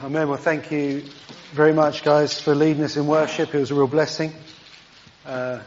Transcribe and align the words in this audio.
Amen. 0.00 0.28
Well, 0.28 0.38
thank 0.38 0.70
you 0.70 1.02
very 1.50 1.72
much, 1.72 2.04
guys, 2.04 2.40
for 2.40 2.54
leading 2.54 2.84
us 2.84 2.96
in 2.96 3.08
worship. 3.08 3.52
It 3.52 3.58
was 3.58 3.72
a 3.72 3.74
real 3.74 3.88
blessing. 3.88 4.32
Uh, 5.26 5.58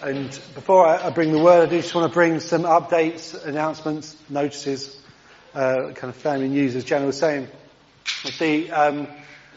and 0.00 0.30
before 0.54 0.86
I, 0.86 1.10
bring 1.10 1.30
the 1.30 1.38
word, 1.38 1.68
I 1.68 1.70
do 1.70 1.82
just 1.82 1.94
want 1.94 2.10
to 2.10 2.14
bring 2.14 2.40
some 2.40 2.62
updates, 2.62 3.34
announcements, 3.44 4.16
notices, 4.30 4.98
uh, 5.54 5.92
kind 5.94 6.08
of 6.08 6.16
family 6.16 6.48
news, 6.48 6.74
as 6.74 6.84
Jan 6.84 7.04
was 7.04 7.18
saying. 7.18 7.48
See 8.06 8.70
um, 8.70 9.08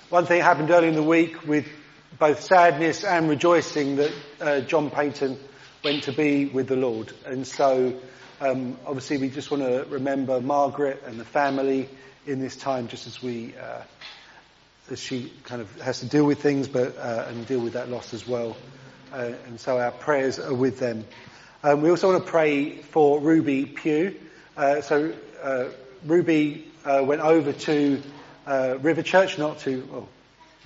one 0.10 0.26
thing 0.26 0.42
happened 0.42 0.70
early 0.70 0.90
in 0.90 0.96
the 0.96 1.02
week 1.02 1.48
with 1.48 1.66
both 2.20 2.42
sadness 2.42 3.06
and 3.06 3.30
rejoicing 3.30 3.96
that 3.96 4.12
uh, 4.42 4.60
John 4.60 4.92
Payton 4.92 5.40
went 5.82 6.04
to 6.04 6.12
be 6.12 6.48
with 6.48 6.68
the 6.68 6.76
Lord. 6.76 7.14
And 7.26 7.48
so, 7.48 8.02
um, 8.42 8.78
obviously, 8.86 9.18
we 9.18 9.30
just 9.30 9.50
want 9.50 9.64
to 9.64 9.86
remember 9.88 10.42
Margaret 10.42 11.04
and 11.06 11.18
the 11.18 11.26
family 11.26 11.88
in 12.26 12.40
this 12.40 12.56
time, 12.56 12.88
just 12.88 13.08
as 13.08 13.22
we, 13.22 13.54
uh, 13.56 13.82
as 14.92 15.00
she 15.00 15.32
kind 15.44 15.62
of 15.62 15.82
has 15.82 16.00
to 16.00 16.06
deal 16.06 16.26
with 16.26 16.42
things, 16.42 16.68
but 16.68 16.98
uh, 16.98 17.26
and 17.28 17.46
deal 17.48 17.60
with 17.60 17.74
that 17.74 17.90
loss 17.90 18.14
as 18.14 18.28
well. 18.28 18.56
Uh, 19.12 19.34
and 19.46 19.60
so 19.60 19.78
our 19.78 19.92
prayers 19.92 20.40
are 20.40 20.54
with 20.54 20.80
them. 20.80 21.06
Um, 21.64 21.82
we 21.82 21.90
also 21.90 22.12
want 22.12 22.26
to 22.26 22.30
pray 22.30 22.78
for 22.78 23.20
Ruby 23.20 23.66
Pugh. 23.66 24.16
Uh, 24.58 24.82
so 24.82 25.14
uh, 25.42 25.66
Ruby 26.06 26.68
uh, 26.86 27.04
went 27.06 27.22
over 27.22 27.54
to 27.54 28.02
River 28.48 29.04
Church, 29.04 29.38
not 29.38 29.60
to, 29.60 29.88
well, 29.92 30.10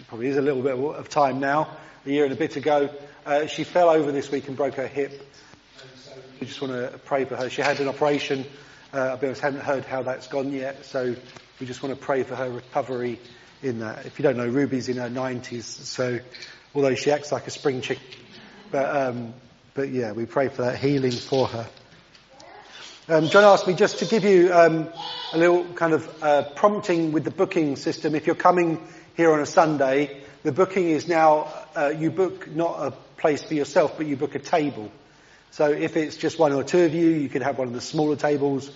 probably 0.07 0.27
is 0.27 0.37
a 0.37 0.41
little 0.41 0.61
bit 0.61 0.73
of 0.73 1.09
time 1.09 1.39
now, 1.39 1.69
a 2.05 2.09
year 2.09 2.23
and 2.23 2.33
a 2.33 2.37
bit 2.37 2.55
ago. 2.55 2.89
she 3.47 3.63
fell 3.63 3.89
over 3.89 4.11
this 4.11 4.31
week 4.31 4.47
and 4.47 4.55
broke 4.55 4.75
her 4.75 4.87
hip. 4.87 5.21
So 5.97 6.13
we 6.39 6.47
just 6.47 6.61
want 6.61 6.73
to 6.73 6.97
pray 6.99 7.25
for 7.25 7.35
her. 7.35 7.49
She 7.49 7.61
had 7.61 7.79
an 7.79 7.87
operation. 7.87 8.45
Uh, 8.93 9.17
honest, 9.21 9.41
haven't 9.41 9.61
heard 9.61 9.83
how 9.83 10.01
that's 10.01 10.27
gone 10.27 10.51
yet, 10.51 10.85
so 10.85 11.13
we 11.59 11.65
just 11.65 11.81
want 11.81 11.95
to 11.97 12.01
pray 12.01 12.23
for 12.23 12.35
her 12.35 12.49
recovery 12.49 13.19
in 13.63 13.79
that. 13.79 14.05
If 14.05 14.19
you 14.19 14.23
don't 14.23 14.37
know, 14.37 14.47
Ruby's 14.47 14.89
in 14.89 14.97
her 14.97 15.09
90s, 15.09 15.63
so 15.63 16.19
although 16.75 16.95
she 16.95 17.11
acts 17.11 17.31
like 17.31 17.47
a 17.47 17.51
spring 17.51 17.81
chicken, 17.81 18.03
but 18.71 18.95
um, 18.95 19.33
but 19.73 19.89
yeah, 19.89 20.11
we 20.11 20.25
pray 20.25 20.49
for 20.49 20.63
that 20.63 20.77
healing 20.77 21.11
for 21.11 21.47
her. 21.47 21.67
Um, 23.09 23.29
John 23.29 23.43
asked 23.43 23.67
me 23.67 23.73
just 23.73 23.99
to 23.99 24.05
give 24.05 24.23
you 24.23 24.53
um, 24.53 24.89
a 25.33 25.37
little 25.37 25.63
kind 25.73 25.93
of 25.93 26.23
uh, 26.23 26.43
prompting 26.55 27.11
with 27.11 27.23
the 27.23 27.31
booking 27.31 27.75
system. 27.75 28.13
If 28.15 28.27
you're 28.27 28.35
coming 28.35 28.85
here 29.15 29.31
on 29.31 29.39
a 29.39 29.45
Sunday, 29.45 30.21
the 30.43 30.51
booking 30.51 30.89
is 30.89 31.07
now 31.07 31.53
uh, 31.75 31.93
you 31.97 32.11
book 32.11 32.49
not 32.49 32.87
a 32.87 32.91
place 33.19 33.43
for 33.43 33.53
yourself, 33.53 33.97
but 33.97 34.05
you 34.05 34.15
book 34.15 34.35
a 34.35 34.39
table. 34.39 34.91
So 35.51 35.71
if 35.71 35.97
it's 35.97 36.17
just 36.17 36.37
one 36.37 36.53
or 36.53 36.63
two 36.63 36.83
of 36.83 36.93
you, 36.93 37.09
you 37.09 37.29
can 37.29 37.41
have 37.41 37.57
one 37.57 37.67
of 37.67 37.73
the 37.73 37.81
smaller 37.81 38.15
tables. 38.15 38.69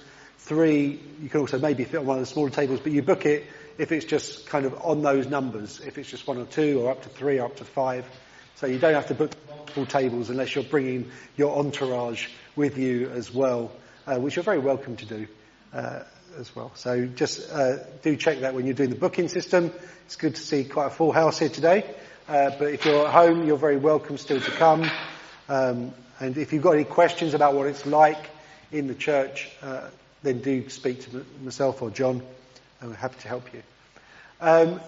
Three, 0.43 0.99
you 1.21 1.29
can 1.29 1.41
also 1.41 1.59
maybe 1.59 1.83
fit 1.83 1.99
on 1.99 2.05
one 2.05 2.17
of 2.17 2.21
the 2.21 2.25
smaller 2.25 2.49
tables, 2.49 2.79
but 2.79 2.91
you 2.91 3.01
book 3.03 3.25
it 3.25 3.45
if 3.77 3.91
it's 3.91 4.05
just 4.05 4.47
kind 4.47 4.65
of 4.65 4.73
on 4.83 5.01
those 5.01 5.27
numbers, 5.27 5.79
if 5.79 5.97
it's 5.97 6.09
just 6.09 6.27
one 6.27 6.37
or 6.37 6.45
two 6.45 6.81
or 6.81 6.91
up 6.91 7.03
to 7.03 7.09
three 7.09 7.39
or 7.39 7.45
up 7.45 7.55
to 7.57 7.63
five. 7.63 8.05
So 8.55 8.67
you 8.67 8.79
don't 8.79 8.93
have 8.93 9.07
to 9.07 9.13
book 9.13 9.31
multiple 9.49 9.85
tables 9.85 10.29
unless 10.29 10.53
you're 10.53 10.63
bringing 10.63 11.11
your 11.37 11.57
entourage 11.57 12.27
with 12.55 12.77
you 12.77 13.09
as 13.09 13.33
well, 13.33 13.71
uh, 14.05 14.17
which 14.17 14.35
you're 14.35 14.43
very 14.43 14.59
welcome 14.59 14.97
to 14.97 15.05
do 15.05 15.27
uh, 15.73 16.03
as 16.37 16.55
well. 16.55 16.71
So 16.75 17.05
just 17.05 17.49
uh, 17.51 17.77
do 18.01 18.17
check 18.17 18.41
that 18.41 18.53
when 18.53 18.65
you're 18.65 18.73
doing 18.73 18.89
the 18.89 18.95
booking 18.95 19.29
system. 19.29 19.71
It's 20.05 20.15
good 20.15 20.35
to 20.35 20.41
see 20.41 20.65
quite 20.65 20.87
a 20.87 20.91
full 20.91 21.11
house 21.11 21.39
here 21.39 21.49
today. 21.49 21.85
Uh, 22.27 22.49
but 22.57 22.73
if 22.73 22.85
you're 22.85 23.07
at 23.07 23.13
home, 23.13 23.45
you're 23.45 23.57
very 23.57 23.77
welcome 23.77 24.17
still 24.17 24.41
to 24.41 24.51
come. 24.51 24.89
Um, 25.47 25.93
and 26.19 26.37
if 26.37 26.51
you've 26.51 26.63
got 26.63 26.71
any 26.71 26.83
questions 26.83 27.33
about 27.33 27.53
what 27.53 27.67
it's 27.67 27.85
like 27.85 28.29
in 28.71 28.87
the 28.87 28.95
church, 28.95 29.49
uh, 29.61 29.89
then 30.23 30.39
do 30.39 30.69
speak 30.69 31.01
to 31.09 31.25
myself 31.43 31.81
or 31.81 31.89
John. 31.89 32.21
and 32.79 32.89
we're 32.89 32.95
happy 32.95 33.19
to 33.21 33.27
help 33.27 33.53
you. 33.53 33.63
Um, 34.39 34.81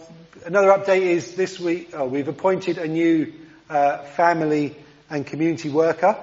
another 0.45 0.69
update 0.69 1.01
is 1.01 1.35
this 1.35 1.59
week 1.59 1.91
oh, 1.93 2.07
we've 2.07 2.27
appointed 2.27 2.77
a 2.77 2.87
new 2.87 3.33
uh, 3.69 3.99
family 3.99 4.75
and 5.09 5.25
community 5.25 5.69
worker. 5.69 6.17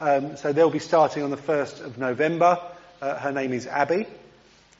Um, 0.00 0.36
so 0.36 0.52
they'll 0.52 0.70
be 0.70 0.78
starting 0.78 1.24
on 1.24 1.30
the 1.30 1.36
1st 1.36 1.84
of 1.84 1.98
November. 1.98 2.60
Uh, 3.02 3.16
her 3.16 3.32
name 3.32 3.52
is 3.52 3.66
Abby. 3.66 4.06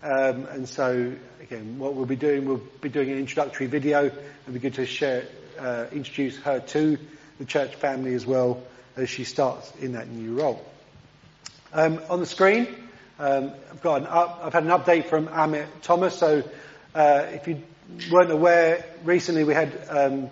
Um, 0.01 0.47
and 0.47 0.69
so, 0.69 1.13
again, 1.41 1.79
what 1.79 1.95
we'll 1.95 2.07
be 2.07 2.17
doing, 2.17 2.45
we'll 2.45 2.63
be 2.81 2.89
doing 2.89 3.11
an 3.11 3.19
introductory 3.19 3.67
video. 3.67 4.07
It'll 4.07 4.53
be 4.53 4.61
good 4.61 4.75
to 4.75 4.87
share, 4.87 5.27
uh, 5.59 5.87
introduce 5.91 6.37
her 6.39 6.61
to 6.61 6.99
the 7.39 7.45
church 7.45 7.75
family 7.75 8.15
as 8.15 8.25
well 8.25 8.63
as 8.97 9.11
she 9.11 9.25
starts 9.25 9.73
in 9.81 9.93
that 9.93 10.09
new 10.09 10.39
role. 10.39 10.65
Um, 11.73 12.01
on 12.09 12.21
the 12.21 12.27
screen, 12.27 12.88
um, 13.19 13.53
I've 13.71 13.81
got 13.81 14.03
an 14.03 14.07
up, 14.07 14.41
I've 14.45 14.53
had 14.53 14.63
an 14.63 14.71
update 14.71 15.07
from 15.07 15.27
Amit 15.27 15.67
Thomas. 15.83 16.17
So, 16.17 16.45
uh, 16.95 17.27
if 17.31 17.49
you 17.49 17.63
weren't 18.13 18.31
aware, 18.31 18.85
recently 19.05 19.45
we 19.45 19.55
had 19.55 19.73
um, 19.89 20.31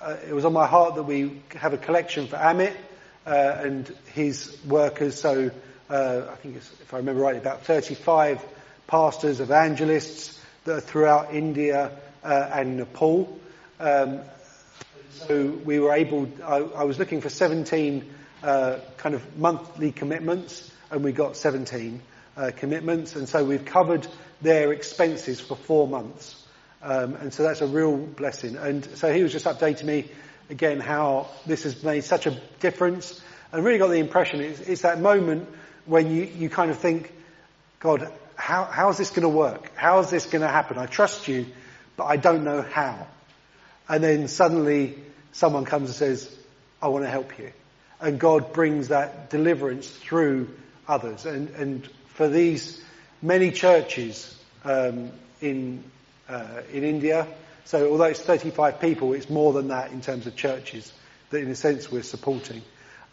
uh, 0.00 0.16
it 0.28 0.34
was 0.34 0.44
on 0.44 0.52
my 0.52 0.66
heart 0.66 0.96
that 0.96 1.04
we 1.04 1.40
have 1.54 1.72
a 1.72 1.78
collection 1.78 2.26
for 2.26 2.36
Amit 2.36 2.74
uh, 3.26 3.30
and 3.30 3.88
his 4.12 4.58
workers. 4.66 5.18
So, 5.18 5.50
uh, 5.88 6.22
I 6.30 6.34
think 6.36 6.56
if 6.56 6.92
I 6.92 6.98
remember 6.98 7.22
rightly, 7.22 7.40
about 7.40 7.64
35 7.64 8.44
pastors, 8.86 9.40
evangelists 9.40 10.38
that 10.64 10.76
are 10.76 10.80
throughout 10.80 11.34
India 11.34 11.92
uh, 12.22 12.50
and 12.52 12.76
Nepal. 12.76 13.38
Um, 13.80 14.20
so 15.12 15.46
we 15.64 15.80
were 15.80 15.92
able. 15.92 16.28
I, 16.44 16.56
I 16.56 16.84
was 16.84 16.98
looking 16.98 17.20
for 17.20 17.28
17 17.30 18.04
uh, 18.42 18.78
kind 18.98 19.14
of 19.14 19.38
monthly 19.38 19.92
commitments 19.92 20.71
and 20.92 21.02
we 21.02 21.10
got 21.10 21.36
17 21.36 22.02
uh, 22.36 22.50
commitments, 22.54 23.16
and 23.16 23.28
so 23.28 23.44
we've 23.44 23.64
covered 23.64 24.06
their 24.42 24.72
expenses 24.72 25.40
for 25.40 25.56
four 25.56 25.88
months. 25.88 26.36
Um, 26.82 27.14
and 27.14 27.32
so 27.32 27.42
that's 27.44 27.62
a 27.62 27.66
real 27.66 27.96
blessing. 27.96 28.56
And 28.56 28.84
so 28.96 29.12
he 29.12 29.22
was 29.22 29.32
just 29.32 29.46
updating 29.46 29.84
me 29.84 30.10
again 30.50 30.80
how 30.80 31.28
this 31.46 31.62
has 31.64 31.82
made 31.82 32.04
such 32.04 32.26
a 32.26 32.38
difference, 32.60 33.20
and 33.50 33.64
really 33.64 33.78
got 33.78 33.88
the 33.88 33.98
impression 33.98 34.40
it's, 34.40 34.60
it's 34.60 34.82
that 34.82 35.00
moment 35.00 35.48
when 35.86 36.14
you, 36.14 36.24
you 36.24 36.50
kind 36.50 36.70
of 36.70 36.78
think, 36.78 37.10
God, 37.80 38.12
how, 38.36 38.64
how's 38.64 38.98
this 38.98 39.10
going 39.10 39.22
to 39.22 39.28
work? 39.28 39.72
How's 39.74 40.10
this 40.10 40.26
going 40.26 40.42
to 40.42 40.48
happen? 40.48 40.76
I 40.76 40.86
trust 40.86 41.26
you, 41.26 41.46
but 41.96 42.04
I 42.04 42.16
don't 42.16 42.44
know 42.44 42.60
how. 42.60 43.06
And 43.88 44.04
then 44.04 44.28
suddenly 44.28 44.98
someone 45.32 45.64
comes 45.64 45.88
and 45.88 45.96
says, 45.96 46.36
I 46.82 46.88
want 46.88 47.04
to 47.04 47.10
help 47.10 47.38
you. 47.38 47.52
And 48.00 48.18
God 48.18 48.52
brings 48.52 48.88
that 48.88 49.30
deliverance 49.30 49.88
through 49.88 50.48
others. 50.88 51.26
And, 51.26 51.48
and 51.50 51.86
for 52.08 52.28
these 52.28 52.82
many 53.20 53.50
churches 53.50 54.38
um, 54.64 55.10
in 55.40 55.84
uh, 56.28 56.62
in 56.72 56.84
India, 56.84 57.26
so 57.64 57.90
although 57.90 58.04
it's 58.04 58.20
35 58.20 58.80
people, 58.80 59.12
it's 59.12 59.30
more 59.30 59.52
than 59.52 59.68
that 59.68 59.92
in 59.92 60.00
terms 60.00 60.26
of 60.26 60.36
churches 60.36 60.92
that, 61.30 61.42
in 61.42 61.48
a 61.50 61.54
sense, 61.54 61.90
we're 61.90 62.02
supporting. 62.02 62.62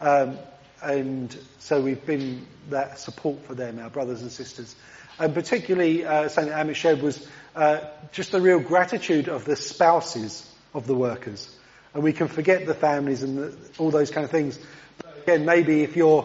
Um, 0.00 0.38
and 0.82 1.36
so 1.58 1.80
we've 1.80 2.04
been 2.04 2.46
that 2.70 2.98
support 2.98 3.44
for 3.44 3.54
them, 3.54 3.78
our 3.78 3.90
brothers 3.90 4.22
and 4.22 4.32
sisters. 4.32 4.74
And 5.18 5.34
particularly, 5.34 6.04
uh, 6.04 6.28
something 6.28 6.52
that 6.52 6.66
Amit 6.66 6.76
shared 6.76 7.02
was 7.02 7.26
uh, 7.54 7.80
just 8.12 8.32
the 8.32 8.40
real 8.40 8.60
gratitude 8.60 9.28
of 9.28 9.44
the 9.44 9.56
spouses 9.56 10.50
of 10.72 10.86
the 10.86 10.94
workers. 10.94 11.54
And 11.92 12.02
we 12.02 12.12
can 12.12 12.28
forget 12.28 12.66
the 12.66 12.74
families 12.74 13.22
and 13.22 13.38
the, 13.38 13.58
all 13.78 13.90
those 13.90 14.10
kind 14.10 14.24
of 14.24 14.30
things. 14.30 14.58
But 14.98 15.18
again, 15.22 15.44
maybe 15.44 15.82
if 15.82 15.96
you're 15.96 16.24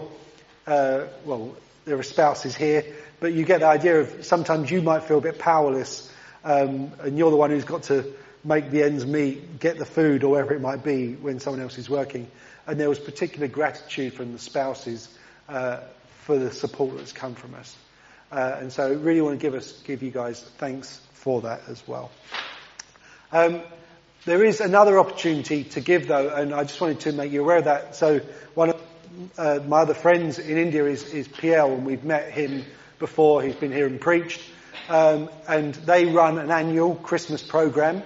uh, 0.67 1.05
well, 1.25 1.55
there 1.85 1.97
are 1.97 2.03
spouses 2.03 2.55
here, 2.55 2.83
but 3.19 3.33
you 3.33 3.45
get 3.45 3.59
the 3.59 3.67
idea 3.67 4.01
of 4.01 4.25
sometimes 4.25 4.69
you 4.71 4.81
might 4.81 5.03
feel 5.03 5.19
a 5.19 5.21
bit 5.21 5.39
powerless, 5.39 6.11
um, 6.43 6.91
and 6.99 7.17
you're 7.17 7.31
the 7.31 7.37
one 7.37 7.51
who's 7.51 7.63
got 7.63 7.83
to 7.83 8.13
make 8.43 8.69
the 8.71 8.83
ends 8.83 9.05
meet, 9.05 9.59
get 9.59 9.77
the 9.77 9.85
food 9.85 10.23
or 10.23 10.31
whatever 10.31 10.53
it 10.53 10.61
might 10.61 10.83
be 10.83 11.13
when 11.13 11.39
someone 11.39 11.61
else 11.61 11.77
is 11.77 11.89
working. 11.89 12.29
And 12.67 12.79
there 12.79 12.89
was 12.89 12.99
particular 12.99 13.47
gratitude 13.47 14.13
from 14.13 14.31
the 14.33 14.39
spouses 14.39 15.09
uh, 15.49 15.81
for 16.23 16.37
the 16.37 16.51
support 16.51 16.97
that's 16.97 17.11
come 17.11 17.35
from 17.35 17.55
us. 17.55 17.75
Uh, 18.31 18.57
and 18.59 18.71
so 18.71 18.87
I 18.87 18.93
really 18.93 19.21
want 19.21 19.39
to 19.39 19.43
give 19.43 19.53
us, 19.53 19.71
give 19.83 20.03
you 20.03 20.11
guys 20.11 20.41
thanks 20.57 20.99
for 21.13 21.41
that 21.41 21.61
as 21.67 21.87
well. 21.87 22.11
Um, 23.31 23.61
there 24.25 24.43
is 24.43 24.61
another 24.61 24.97
opportunity 24.99 25.63
to 25.65 25.81
give 25.81 26.07
though, 26.07 26.29
and 26.29 26.53
I 26.53 26.63
just 26.63 26.81
wanted 26.81 27.01
to 27.01 27.11
make 27.11 27.31
you 27.31 27.41
aware 27.41 27.57
of 27.57 27.65
that. 27.65 27.95
So 27.95 28.19
one 28.55 28.69
of 28.69 28.81
uh, 29.37 29.59
my 29.67 29.81
other 29.81 29.93
friends 29.93 30.39
in 30.39 30.57
India 30.57 30.85
is, 30.85 31.13
is 31.13 31.27
PL, 31.27 31.73
and 31.73 31.85
we've 31.85 32.03
met 32.03 32.31
him 32.31 32.65
before. 32.99 33.41
He's 33.41 33.55
been 33.55 33.71
here 33.71 33.87
and 33.87 33.99
preached. 33.99 34.41
Um, 34.89 35.29
and 35.47 35.73
they 35.73 36.05
run 36.05 36.37
an 36.37 36.51
annual 36.51 36.95
Christmas 36.95 37.41
program. 37.41 38.03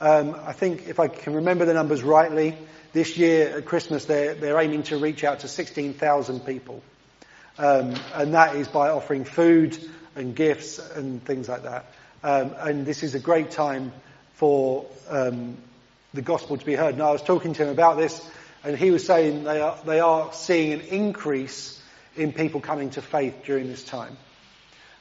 Um, 0.00 0.36
I 0.44 0.52
think, 0.52 0.88
if 0.88 1.00
I 1.00 1.08
can 1.08 1.34
remember 1.34 1.64
the 1.64 1.74
numbers 1.74 2.02
rightly, 2.02 2.56
this 2.92 3.18
year 3.18 3.58
at 3.58 3.66
Christmas 3.66 4.06
they're, 4.06 4.34
they're 4.34 4.58
aiming 4.58 4.84
to 4.84 4.96
reach 4.96 5.24
out 5.24 5.40
to 5.40 5.48
16,000 5.48 6.40
people. 6.40 6.82
Um, 7.58 7.94
and 8.14 8.34
that 8.34 8.56
is 8.56 8.68
by 8.68 8.88
offering 8.88 9.24
food 9.24 9.78
and 10.14 10.34
gifts 10.34 10.78
and 10.78 11.22
things 11.22 11.48
like 11.48 11.64
that. 11.64 11.86
Um, 12.22 12.54
and 12.58 12.86
this 12.86 13.02
is 13.02 13.14
a 13.14 13.20
great 13.20 13.50
time 13.50 13.92
for 14.34 14.86
um, 15.08 15.56
the 16.14 16.22
gospel 16.22 16.56
to 16.56 16.64
be 16.64 16.74
heard. 16.74 16.94
And 16.94 17.02
I 17.02 17.10
was 17.10 17.22
talking 17.22 17.52
to 17.54 17.64
him 17.64 17.68
about 17.68 17.98
this 17.98 18.26
and 18.66 18.76
he 18.76 18.90
was 18.90 19.06
saying 19.06 19.44
they 19.44 19.60
are, 19.60 19.78
they 19.86 20.00
are 20.00 20.32
seeing 20.32 20.72
an 20.72 20.80
increase 20.80 21.80
in 22.16 22.32
people 22.32 22.60
coming 22.60 22.90
to 22.90 23.00
faith 23.00 23.44
during 23.44 23.68
this 23.68 23.84
time. 23.84 24.16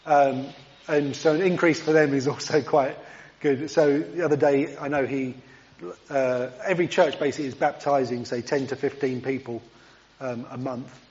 Um, 0.05 0.45
and 0.87 1.15
so 1.15 1.33
an 1.33 1.41
increase 1.41 1.81
for 1.81 1.91
them 1.91 2.13
is 2.13 2.27
also 2.27 2.61
quite 2.61 2.95
good. 3.39 3.71
So 3.71 3.97
the 3.97 4.23
other 4.23 4.35
day, 4.35 4.77
I 4.77 4.87
know 4.87 5.07
he, 5.07 5.33
uh, 6.11 6.49
every 6.63 6.87
church 6.87 7.17
basically 7.17 7.47
is 7.47 7.55
baptizing, 7.55 8.25
say, 8.25 8.43
10 8.43 8.67
to 8.67 8.75
15 8.75 9.21
people 9.21 9.63
um, 10.21 10.45
a 10.51 10.59
month. 10.59 11.01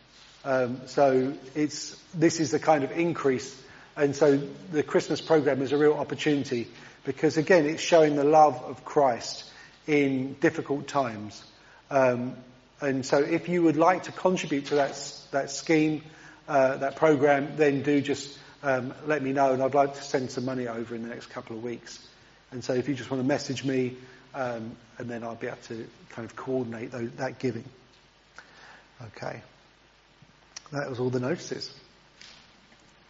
Um, 0.45 0.83
so 0.87 1.35
it's 1.57 2.01
this 2.15 2.39
is 2.39 2.53
the 2.53 2.61
kind 2.61 2.85
of 2.85 2.93
increase, 2.93 3.61
and 3.97 4.15
so 4.15 4.37
the 4.71 4.83
Christmas 4.83 5.23
program 5.23 5.63
is 5.63 5.73
a 5.73 5.79
real 5.79 5.95
opportunity 5.95 6.69
because 7.05 7.39
again, 7.39 7.65
it's 7.65 7.83
showing 7.83 8.15
the 8.15 8.25
love 8.25 8.63
of 8.63 8.85
Christ 8.85 9.51
in 9.87 10.35
difficult 10.35 10.87
times. 10.87 11.43
Um, 11.91 12.37
and 12.81 13.05
so, 13.05 13.19
if 13.19 13.49
you 13.49 13.63
would 13.63 13.77
like 13.77 14.05
to 14.05 14.13
contribute 14.13 14.67
to 14.67 14.77
that 14.77 15.01
that 15.31 15.51
scheme, 15.51 16.03
uh, 16.49 16.77
that 16.79 16.97
program, 16.97 17.57
then 17.57 17.83
do 17.83 18.01
just 18.01 18.39
um, 18.63 18.95
let 19.07 19.23
me 19.23 19.33
know, 19.33 19.53
and 19.53 19.63
I'd 19.63 19.75
like 19.75 19.95
to 19.95 20.03
send 20.03 20.31
some 20.31 20.45
money 20.45 20.69
over 20.69 20.95
in 20.95 21.03
the 21.03 21.09
next 21.09 21.27
couple 21.27 21.57
of 21.57 21.63
weeks. 21.63 22.07
And 22.51 22.63
so, 22.63 22.75
if 22.75 22.89
you 22.89 22.95
just 22.95 23.11
want 23.11 23.23
to 23.23 23.27
message 23.27 23.65
me, 23.65 23.97
um, 24.35 24.77
and 24.99 25.09
then 25.09 25.23
I'll 25.23 25.35
be 25.35 25.47
able 25.47 25.57
to 25.69 25.87
kind 26.11 26.29
of 26.29 26.37
coordinate 26.37 26.91
that 27.17 27.39
giving. 27.39 27.65
Okay. 29.17 29.41
That 30.73 30.89
was 30.89 30.99
all 30.99 31.11
the 31.11 31.21
notices. 31.21 31.73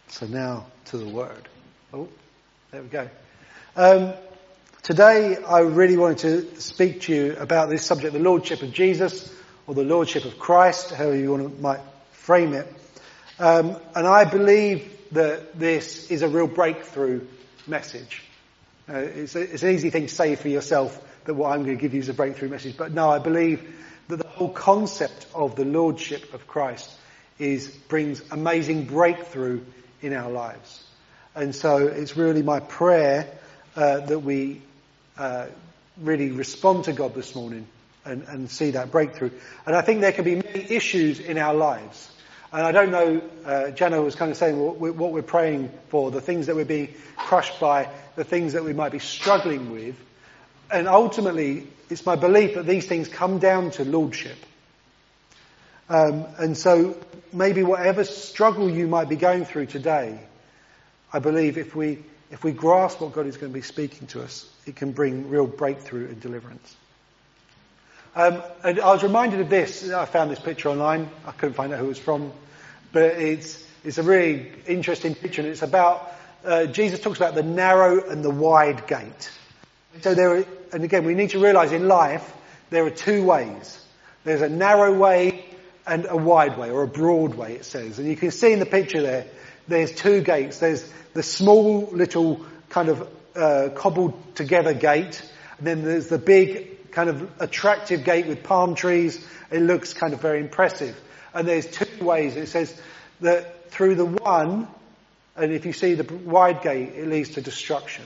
So 0.08 0.26
now 0.26 0.66
to 0.86 0.98
the 0.98 1.08
word. 1.08 1.48
Oh, 1.92 2.08
there 2.70 2.82
we 2.82 2.88
go. 2.88 3.08
Today 4.84 5.38
I 5.42 5.60
really 5.60 5.96
wanted 5.96 6.54
to 6.56 6.60
speak 6.60 7.00
to 7.02 7.14
you 7.14 7.36
about 7.36 7.70
this 7.70 7.86
subject, 7.86 8.12
the 8.12 8.18
Lordship 8.18 8.60
of 8.60 8.70
Jesus, 8.70 9.34
or 9.66 9.74
the 9.74 9.82
Lordship 9.82 10.26
of 10.26 10.38
Christ, 10.38 10.90
however 10.90 11.16
you 11.16 11.30
want 11.30 11.56
to, 11.56 11.62
might 11.62 11.80
frame 12.12 12.52
it. 12.52 12.70
Um, 13.38 13.78
and 13.94 14.06
I 14.06 14.26
believe 14.26 14.94
that 15.12 15.58
this 15.58 16.10
is 16.10 16.20
a 16.20 16.28
real 16.28 16.46
breakthrough 16.46 17.26
message. 17.66 18.24
Uh, 18.86 18.96
it's, 18.98 19.34
a, 19.34 19.54
it's, 19.54 19.62
an 19.62 19.70
easy 19.70 19.88
thing 19.88 20.06
to 20.06 20.14
say 20.14 20.36
for 20.36 20.48
yourself 20.48 21.02
that 21.24 21.32
what 21.32 21.52
I'm 21.52 21.64
going 21.64 21.78
to 21.78 21.80
give 21.80 21.94
you 21.94 22.00
is 22.00 22.10
a 22.10 22.14
breakthrough 22.14 22.50
message, 22.50 22.76
but 22.76 22.92
no, 22.92 23.08
I 23.08 23.20
believe 23.20 23.74
that 24.08 24.16
the 24.18 24.28
whole 24.28 24.52
concept 24.52 25.28
of 25.34 25.56
the 25.56 25.64
Lordship 25.64 26.34
of 26.34 26.46
Christ 26.46 26.90
is, 27.38 27.68
brings 27.68 28.22
amazing 28.30 28.84
breakthrough 28.84 29.62
in 30.02 30.12
our 30.12 30.30
lives. 30.30 30.84
And 31.34 31.54
so 31.54 31.78
it's 31.86 32.18
really 32.18 32.42
my 32.42 32.60
prayer 32.60 33.38
uh, 33.76 34.00
that 34.00 34.18
we 34.18 34.60
uh, 35.18 35.46
really 35.98 36.30
respond 36.30 36.84
to 36.84 36.92
God 36.92 37.14
this 37.14 37.34
morning 37.34 37.66
and, 38.04 38.22
and, 38.24 38.50
see 38.50 38.72
that 38.72 38.90
breakthrough. 38.90 39.30
And 39.66 39.74
I 39.74 39.80
think 39.80 40.00
there 40.00 40.12
can 40.12 40.24
be 40.24 40.34
many 40.36 40.70
issues 40.70 41.20
in 41.20 41.38
our 41.38 41.54
lives. 41.54 42.10
And 42.52 42.62
I 42.62 42.72
don't 42.72 42.90
know, 42.90 43.22
uh, 43.44 43.70
Jenna 43.70 44.02
was 44.02 44.14
kind 44.14 44.30
of 44.30 44.36
saying 44.36 44.58
what, 44.58 44.78
what 44.78 45.12
we're 45.12 45.22
praying 45.22 45.70
for, 45.88 46.10
the 46.10 46.20
things 46.20 46.46
that 46.46 46.56
we're 46.56 46.64
being 46.64 46.94
crushed 47.16 47.58
by, 47.58 47.88
the 48.16 48.24
things 48.24 48.52
that 48.52 48.64
we 48.64 48.72
might 48.72 48.92
be 48.92 48.98
struggling 48.98 49.72
with. 49.72 49.96
And 50.70 50.86
ultimately, 50.86 51.66
it's 51.90 52.06
my 52.06 52.16
belief 52.16 52.54
that 52.54 52.66
these 52.66 52.86
things 52.86 53.08
come 53.08 53.38
down 53.38 53.70
to 53.72 53.84
lordship. 53.84 54.36
Um, 55.88 56.26
and 56.38 56.56
so 56.56 56.96
maybe 57.32 57.62
whatever 57.62 58.04
struggle 58.04 58.70
you 58.70 58.86
might 58.86 59.08
be 59.08 59.16
going 59.16 59.44
through 59.44 59.66
today, 59.66 60.18
I 61.12 61.18
believe 61.18 61.58
if 61.58 61.74
we, 61.74 62.02
if 62.30 62.42
we 62.42 62.52
grasp 62.52 63.00
what 63.00 63.12
God 63.12 63.26
is 63.26 63.36
going 63.36 63.52
to 63.52 63.54
be 63.54 63.62
speaking 63.62 64.06
to 64.08 64.22
us, 64.22 64.50
it 64.66 64.76
can 64.76 64.92
bring 64.92 65.28
real 65.28 65.46
breakthrough 65.46 66.08
and 66.08 66.20
deliverance. 66.20 66.76
Um, 68.16 68.42
and 68.62 68.80
I 68.80 68.92
was 68.92 69.02
reminded 69.02 69.40
of 69.40 69.50
this. 69.50 69.90
I 69.90 70.04
found 70.04 70.30
this 70.30 70.38
picture 70.38 70.68
online. 70.68 71.10
I 71.26 71.32
couldn't 71.32 71.54
find 71.54 71.72
out 71.72 71.80
who 71.80 71.86
it 71.86 71.88
was 71.88 71.98
from, 71.98 72.32
but 72.92 73.02
it's 73.02 73.62
it's 73.84 73.98
a 73.98 74.02
really 74.02 74.50
interesting 74.66 75.14
picture, 75.14 75.42
and 75.42 75.50
it's 75.50 75.62
about 75.62 76.12
uh, 76.44 76.66
Jesus 76.66 77.00
talks 77.00 77.18
about 77.18 77.34
the 77.34 77.42
narrow 77.42 78.08
and 78.08 78.24
the 78.24 78.30
wide 78.30 78.86
gate. 78.86 79.30
So 80.00 80.14
there, 80.14 80.38
are, 80.38 80.44
and 80.72 80.84
again, 80.84 81.04
we 81.04 81.14
need 81.14 81.30
to 81.30 81.38
realise 81.38 81.72
in 81.72 81.88
life 81.88 82.32
there 82.70 82.84
are 82.84 82.90
two 82.90 83.24
ways. 83.24 83.80
There's 84.24 84.42
a 84.42 84.48
narrow 84.48 84.92
way 84.92 85.44
and 85.86 86.06
a 86.08 86.16
wide 86.16 86.56
way, 86.56 86.70
or 86.70 86.82
a 86.82 86.88
broad 86.88 87.34
way, 87.34 87.54
it 87.54 87.64
says. 87.64 87.98
And 87.98 88.08
you 88.08 88.16
can 88.16 88.30
see 88.30 88.52
in 88.52 88.58
the 88.58 88.66
picture 88.66 89.02
there, 89.02 89.26
there's 89.68 89.92
two 89.92 90.22
gates. 90.22 90.58
There's 90.58 90.90
the 91.14 91.22
small 91.22 91.88
little 91.92 92.44
kind 92.68 92.88
of 92.88 93.08
uh, 93.34 93.70
cobbled 93.74 94.36
together 94.36 94.74
gate, 94.74 95.22
and 95.58 95.66
then 95.66 95.84
there's 95.84 96.08
the 96.08 96.18
big 96.18 96.90
kind 96.92 97.08
of 97.08 97.28
attractive 97.40 98.04
gate 98.04 98.26
with 98.26 98.42
palm 98.42 98.74
trees. 98.74 99.24
It 99.50 99.60
looks 99.60 99.94
kind 99.94 100.12
of 100.12 100.20
very 100.20 100.40
impressive. 100.40 101.00
And 101.32 101.48
there's 101.48 101.66
two 101.66 102.04
ways. 102.04 102.36
It 102.36 102.48
says 102.48 102.80
that 103.20 103.70
through 103.70 103.96
the 103.96 104.06
one, 104.06 104.68
and 105.36 105.52
if 105.52 105.66
you 105.66 105.72
see 105.72 105.94
the 105.94 106.14
wide 106.14 106.62
gate, 106.62 106.92
it 106.94 107.08
leads 107.08 107.30
to 107.30 107.40
destruction. 107.40 108.04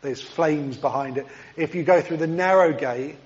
There's 0.00 0.20
flames 0.20 0.76
behind 0.76 1.18
it. 1.18 1.26
If 1.56 1.74
you 1.74 1.82
go 1.82 2.00
through 2.00 2.18
the 2.18 2.26
narrow 2.26 2.72
gate, 2.72 3.16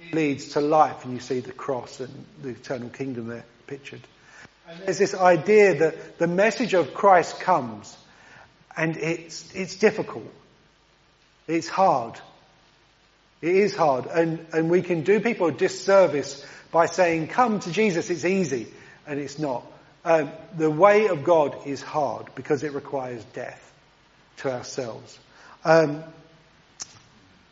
it 0.00 0.14
leads 0.14 0.50
to 0.50 0.60
life, 0.60 1.04
and 1.04 1.14
you 1.14 1.20
see 1.20 1.40
the 1.40 1.52
cross 1.52 2.00
and 2.00 2.24
the 2.42 2.50
eternal 2.50 2.88
kingdom 2.88 3.28
there 3.28 3.44
pictured. 3.66 4.02
And 4.68 4.80
there's 4.80 4.98
this 4.98 5.14
idea 5.14 5.74
that 5.78 6.18
the 6.18 6.26
message 6.26 6.74
of 6.74 6.94
Christ 6.94 7.40
comes, 7.40 7.96
and 8.76 8.96
it's, 8.96 9.54
it's 9.54 9.76
difficult. 9.76 10.32
It's 11.48 11.68
hard. 11.68 12.20
It 13.40 13.54
is 13.54 13.74
hard. 13.74 14.06
And, 14.06 14.44
and 14.52 14.70
we 14.70 14.82
can 14.82 15.02
do 15.02 15.20
people 15.20 15.46
a 15.46 15.52
disservice 15.52 16.44
by 16.72 16.86
saying, 16.86 17.28
come 17.28 17.60
to 17.60 17.70
Jesus, 17.70 18.10
it's 18.10 18.24
easy. 18.24 18.66
And 19.06 19.20
it's 19.20 19.38
not. 19.38 19.64
Um, 20.04 20.30
the 20.56 20.70
way 20.70 21.08
of 21.08 21.24
God 21.24 21.66
is 21.66 21.82
hard 21.82 22.26
because 22.34 22.62
it 22.62 22.72
requires 22.72 23.24
death 23.32 23.62
to 24.38 24.52
ourselves. 24.52 25.18
Um, 25.64 26.04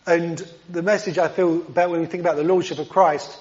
and 0.06 0.46
the 0.68 0.82
message 0.82 1.18
I 1.18 1.28
feel 1.28 1.62
about 1.62 1.90
when 1.90 2.00
we 2.00 2.06
think 2.06 2.20
about 2.20 2.36
the 2.36 2.44
Lordship 2.44 2.78
of 2.78 2.88
Christ, 2.88 3.38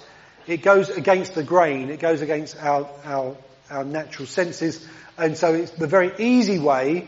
it 0.47 0.61
goes 0.61 0.89
against 0.89 1.35
the 1.35 1.43
grain, 1.43 1.89
it 1.89 1.99
goes 1.99 2.21
against 2.21 2.57
our, 2.57 2.89
our, 3.03 3.35
our 3.69 3.83
natural 3.83 4.27
senses. 4.27 4.87
And 5.17 5.37
so 5.37 5.53
it's 5.53 5.71
the 5.71 5.87
very 5.87 6.11
easy 6.19 6.59
way, 6.59 7.07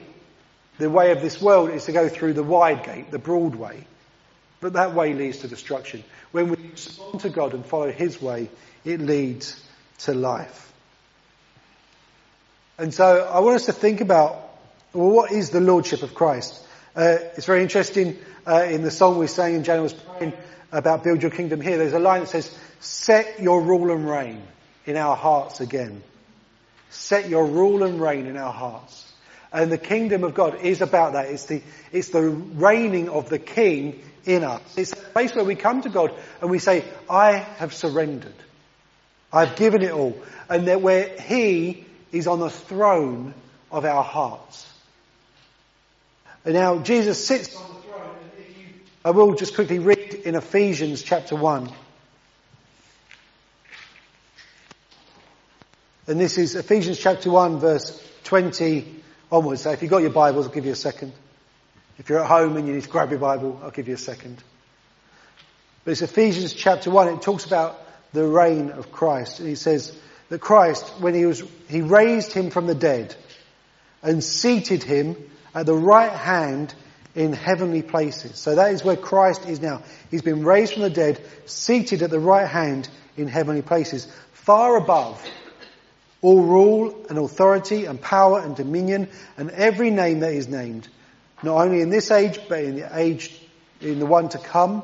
the 0.78 0.90
way 0.90 1.12
of 1.12 1.22
this 1.22 1.42
world 1.42 1.70
is 1.70 1.86
to 1.86 1.92
go 1.92 2.10
through 2.10 2.34
the 2.34 2.44
wide 2.44 2.84
gate, 2.84 3.12
the 3.12 3.20
broad 3.20 3.56
way. 3.56 3.86
But 4.60 4.74
that 4.74 4.94
way 4.94 5.14
leads 5.14 5.40
to 5.40 5.48
destruction. 5.48 6.04
When 6.32 6.50
we 6.50 6.58
respond 6.72 7.22
to 7.22 7.30
God 7.30 7.54
and 7.54 7.66
follow 7.66 7.92
His 7.92 8.22
way, 8.22 8.50
it 8.84 9.00
leads 9.00 9.62
to 10.00 10.14
life. 10.14 10.74
And 12.78 12.94
so 12.94 13.30
I 13.32 13.40
want 13.40 13.56
us 13.56 13.66
to 13.68 13.74
think 13.74 14.02
about, 14.02 14.50
well, 14.94 15.10
what 15.10 15.32
is 15.32 15.50
the 15.50 15.62
Lordship 15.62 16.04
of 16.04 16.14
Christ? 16.14 16.62
Uh, 16.96 17.18
it's 17.36 17.46
very 17.46 17.62
interesting 17.62 18.18
uh, 18.48 18.64
in 18.64 18.82
the 18.82 18.92
song 18.92 19.18
we 19.18 19.28
sang 19.28 19.56
and 19.56 19.66
Jenna 19.66 19.82
was 19.82 19.94
praying 19.94 20.34
about 20.72 21.04
build 21.04 21.22
your 21.22 21.32
kingdom 21.32 21.62
here. 21.62 21.78
There's 21.78 21.94
a 21.94 22.00
line 22.00 22.22
that 22.22 22.30
says, 22.30 22.58
set 22.80 23.40
your 23.40 23.62
rule 23.62 23.92
and 23.92 24.10
reign 24.10 24.42
in 24.86 24.98
our 24.98 25.16
hearts 25.16 25.62
again. 25.62 26.04
Set 26.90 27.30
your 27.30 27.46
rule 27.46 27.84
and 27.84 28.00
reign 28.00 28.28
in 28.28 28.38
our 28.38 28.54
hearts. 28.54 29.05
And 29.56 29.72
the 29.72 29.78
kingdom 29.78 30.26
of 30.26 30.34
God 30.34 30.60
is 30.64 30.82
about 30.82 31.14
that. 31.14 31.28
It's 31.28 31.46
the, 31.46 31.62
it's 31.94 32.10
the 32.10 32.22
reigning 32.22 33.08
of 33.08 33.30
the 33.30 33.40
king 33.40 34.04
in 34.26 34.44
us. 34.44 34.62
It's 34.78 34.92
a 34.92 34.98
place 34.98 35.34
where 35.34 35.46
we 35.46 35.56
come 35.56 35.82
to 35.84 35.90
God 35.90 36.12
and 36.42 36.50
we 36.50 36.60
say, 36.60 36.84
I 37.10 37.38
have 37.38 37.74
surrendered. 37.74 38.36
I've 39.32 39.56
given 39.56 39.82
it 39.82 39.92
all. 39.92 40.22
And 40.50 40.68
that 40.68 40.82
where 40.82 41.08
he 41.22 41.86
is 42.12 42.28
on 42.28 42.42
the 42.42 42.50
throne 42.50 43.34
of 43.72 43.86
our 43.86 44.04
hearts. 44.04 44.70
And 46.44 46.54
now 46.54 46.80
Jesus 46.80 47.26
sits 47.26 47.56
on 47.56 47.76
the 47.76 47.82
throne. 47.82 48.16
I 49.06 49.12
will 49.12 49.36
just 49.36 49.56
quickly 49.56 49.80
read 49.80 50.16
in 50.26 50.36
Ephesians 50.36 51.02
chapter 51.02 51.38
1. 51.38 51.72
And 56.08 56.20
this 56.20 56.38
is 56.38 56.56
Ephesians 56.56 57.00
chapter 57.00 57.32
1 57.32 57.60
verse 57.60 58.06
20 58.26 59.04
onwards. 59.36 59.62
So 59.62 59.72
if 59.72 59.82
you've 59.82 59.92
got 59.92 60.02
your 60.02 60.12
Bibles, 60.12 60.48
I'll 60.48 60.54
give 60.54 60.66
you 60.66 60.72
a 60.72 60.76
second. 60.76 61.14
If 61.98 62.10
you're 62.10 62.20
at 62.20 62.28
home 62.28 62.58
and 62.58 62.68
you 62.68 62.74
need 62.74 62.84
to 62.84 62.90
grab 62.90 63.10
your 63.10 63.20
Bible, 63.20 63.60
I'll 63.64 63.72
give 63.72 63.88
you 63.88 63.94
a 63.94 63.98
second. 63.98 64.42
But 65.84 65.92
it's 65.92 66.02
Ephesians 66.02 66.54
chapter 66.54 66.90
1. 66.90 67.10
It 67.10 67.22
talks 67.22 67.46
about 67.46 67.80
the 68.14 68.26
reign 68.26 68.72
of 68.72 68.92
Christ. 68.92 69.40
And 69.40 69.48
he 69.48 69.56
says 69.56 69.98
that 70.30 70.40
Christ, 70.40 70.88
when 71.00 71.14
he 71.14 71.26
was, 71.26 71.44
he 71.70 71.82
raised 71.82 72.34
him 72.34 72.50
from 72.50 72.68
the 72.68 72.76
dead 72.76 73.16
and 74.02 74.24
seated 74.24 74.84
him 74.84 75.16
at 75.54 75.66
the 75.66 75.76
right 75.76 76.12
hand 76.12 76.74
in 77.14 77.34
heavenly 77.34 77.82
places. 77.82 78.38
So 78.38 78.56
that 78.56 78.74
is 78.74 78.84
where 78.84 78.98
Christ 78.98 79.48
is 79.48 79.62
now. 79.62 79.84
He's 80.12 80.22
been 80.22 80.44
raised 80.44 80.74
from 80.74 80.82
the 80.82 80.90
dead, 80.90 81.22
seated 81.46 82.02
at 82.02 82.10
the 82.10 82.20
right 82.20 82.48
hand 82.48 82.90
in 83.16 83.28
heavenly 83.28 83.62
places, 83.62 84.08
far 84.34 84.78
above 84.78 85.24
all 86.26 86.42
rule 86.42 87.06
and 87.08 87.20
authority 87.20 87.86
and 87.86 88.02
power 88.02 88.40
and 88.40 88.56
dominion 88.56 89.08
and 89.38 89.52
every 89.52 89.92
name 89.92 90.22
that 90.22 90.34
is 90.34 90.48
named, 90.48 90.88
not 91.44 91.62
only 91.62 91.82
in 91.82 91.92
this 91.92 92.10
age, 92.10 92.40
but 92.50 92.64
in 92.64 92.76
the 92.76 92.98
age, 92.98 93.40
in 93.80 94.00
the 94.00 94.08
one 94.08 94.28
to 94.30 94.40
come. 94.40 94.82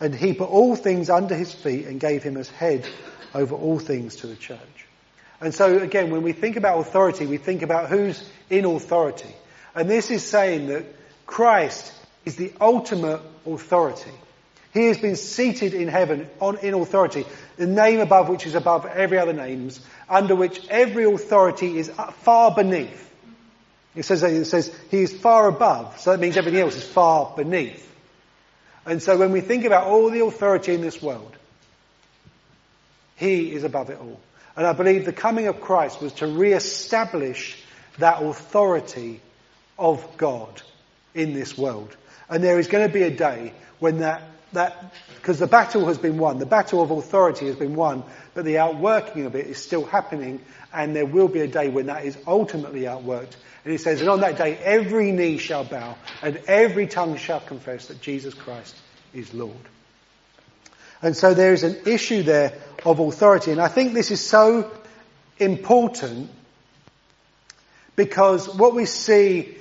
And 0.00 0.14
he 0.14 0.32
put 0.32 0.48
all 0.48 0.74
things 0.74 1.10
under 1.10 1.34
his 1.34 1.52
feet 1.52 1.86
and 1.86 2.00
gave 2.00 2.22
him 2.22 2.38
as 2.38 2.48
head 2.48 2.86
over 3.34 3.54
all 3.54 3.78
things 3.78 4.16
to 4.16 4.26
the 4.26 4.36
church. 4.36 4.86
And 5.38 5.54
so 5.54 5.76
again, 5.78 6.10
when 6.10 6.22
we 6.22 6.32
think 6.32 6.56
about 6.56 6.78
authority, 6.78 7.26
we 7.26 7.36
think 7.36 7.60
about 7.60 7.90
who's 7.90 8.26
in 8.48 8.64
authority. 8.64 9.34
And 9.74 9.90
this 9.90 10.10
is 10.10 10.24
saying 10.24 10.68
that 10.68 10.86
Christ 11.26 11.92
is 12.24 12.36
the 12.36 12.54
ultimate 12.58 13.20
authority. 13.44 14.12
He 14.74 14.86
has 14.86 14.98
been 14.98 15.14
seated 15.14 15.72
in 15.72 15.86
heaven 15.86 16.28
on, 16.40 16.58
in 16.58 16.74
authority, 16.74 17.24
the 17.56 17.68
name 17.68 18.00
above 18.00 18.28
which 18.28 18.44
is 18.44 18.56
above 18.56 18.84
every 18.84 19.18
other 19.18 19.32
names, 19.32 19.80
under 20.08 20.34
which 20.34 20.66
every 20.68 21.04
authority 21.04 21.78
is 21.78 21.90
far 22.18 22.52
beneath. 22.52 23.02
It 23.94 24.04
says, 24.04 24.24
it 24.24 24.44
says 24.46 24.76
he 24.90 25.02
is 25.02 25.12
far 25.16 25.46
above, 25.46 26.00
so 26.00 26.10
that 26.10 26.18
means 26.18 26.36
everything 26.36 26.60
else 26.60 26.74
is 26.74 26.84
far 26.84 27.32
beneath. 27.36 27.88
And 28.84 29.00
so 29.00 29.16
when 29.16 29.30
we 29.30 29.40
think 29.40 29.64
about 29.64 29.86
all 29.86 30.10
the 30.10 30.24
authority 30.24 30.74
in 30.74 30.80
this 30.80 31.00
world, 31.00 31.36
he 33.14 33.52
is 33.52 33.62
above 33.62 33.90
it 33.90 33.98
all. 34.00 34.20
And 34.56 34.66
I 34.66 34.72
believe 34.72 35.04
the 35.04 35.12
coming 35.12 35.46
of 35.46 35.60
Christ 35.60 36.02
was 36.02 36.14
to 36.14 36.26
re-establish 36.26 37.62
that 37.98 38.20
authority 38.20 39.20
of 39.78 40.16
God 40.16 40.62
in 41.14 41.32
this 41.32 41.56
world. 41.56 41.96
And 42.28 42.42
there 42.42 42.58
is 42.58 42.66
going 42.66 42.86
to 42.86 42.92
be 42.92 43.02
a 43.02 43.10
day 43.10 43.52
when 43.78 43.98
that 43.98 44.22
that, 44.54 44.92
because 45.16 45.38
the 45.38 45.46
battle 45.46 45.86
has 45.86 45.98
been 45.98 46.18
won, 46.18 46.38
the 46.38 46.46
battle 46.46 46.82
of 46.82 46.90
authority 46.90 47.46
has 47.46 47.56
been 47.56 47.74
won, 47.74 48.02
but 48.34 48.44
the 48.44 48.58
outworking 48.58 49.26
of 49.26 49.34
it 49.36 49.46
is 49.46 49.58
still 49.58 49.84
happening, 49.84 50.40
and 50.72 50.96
there 50.96 51.06
will 51.06 51.28
be 51.28 51.40
a 51.40 51.46
day 51.46 51.68
when 51.68 51.86
that 51.86 52.04
is 52.04 52.16
ultimately 52.26 52.82
outworked. 52.82 53.36
And 53.64 53.72
he 53.72 53.78
says, 53.78 54.00
and 54.00 54.10
on 54.10 54.20
that 54.20 54.36
day 54.36 54.56
every 54.56 55.12
knee 55.12 55.38
shall 55.38 55.64
bow, 55.64 55.96
and 56.22 56.36
every 56.46 56.86
tongue 56.86 57.16
shall 57.16 57.40
confess 57.40 57.86
that 57.86 58.00
Jesus 58.00 58.34
Christ 58.34 58.74
is 59.12 59.32
Lord. 59.32 59.56
And 61.00 61.16
so 61.16 61.34
there 61.34 61.52
is 61.52 61.62
an 61.62 61.76
issue 61.86 62.22
there 62.22 62.58
of 62.84 62.98
authority, 62.98 63.52
and 63.52 63.60
I 63.60 63.68
think 63.68 63.92
this 63.92 64.10
is 64.10 64.24
so 64.24 64.70
important 65.38 66.30
because 67.96 68.48
what 68.48 68.74
we 68.74 68.86
see, 68.86 69.56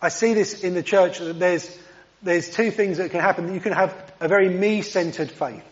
I 0.00 0.08
see 0.08 0.34
this 0.34 0.62
in 0.62 0.74
the 0.74 0.82
church 0.82 1.18
that 1.18 1.38
there's 1.38 1.78
there's 2.26 2.50
two 2.50 2.70
things 2.70 2.98
that 2.98 3.10
can 3.10 3.20
happen. 3.20 3.52
You 3.54 3.60
can 3.60 3.72
have 3.72 3.94
a 4.20 4.28
very 4.28 4.48
me-centered 4.48 5.30
faith, 5.30 5.64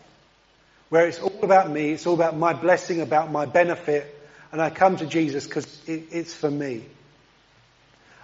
where 0.89 1.07
it's 1.07 1.19
all 1.19 1.43
about 1.43 1.69
me, 1.69 1.91
it's 1.91 2.05
all 2.07 2.13
about 2.13 2.37
my 2.37 2.53
blessing, 2.53 3.01
about 3.01 3.31
my 3.31 3.45
benefit, 3.45 4.11
and 4.51 4.61
I 4.61 4.69
come 4.69 4.97
to 4.97 5.05
Jesus 5.05 5.45
because 5.45 5.67
it, 5.87 6.05
it's 6.11 6.33
for 6.33 6.49
me. 6.51 6.83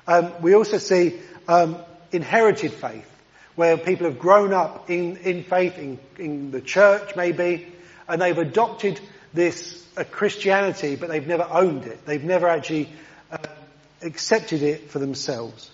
Um, 0.08 0.32
we 0.42 0.54
also 0.56 0.78
see 0.78 1.20
um, 1.48 1.78
inherited 2.12 2.74
faith, 2.74 3.08
where 3.56 3.78
people 3.78 4.06
have 4.06 4.20
grown 4.20 4.54
up 4.54 4.90
in, 4.90 5.18
in 5.18 5.44
faith, 5.44 5.78
in, 5.78 6.00
in 6.18 6.52
the 6.52 6.62
church 6.62 7.16
maybe, 7.16 7.68
and 8.08 8.22
they've 8.22 8.38
adopted 8.38 9.00
this 9.34 9.86
uh, 9.98 10.04
Christianity, 10.04 10.96
but 10.96 11.10
they've 11.10 11.28
never 11.28 11.48
owned 11.50 11.86
it. 11.86 12.06
They've 12.06 12.24
never 12.24 12.48
actually 12.48 12.90
uh, 13.32 13.38
accepted 14.02 14.62
it 14.62 14.90
for 14.90 15.00
themselves. 15.00 15.71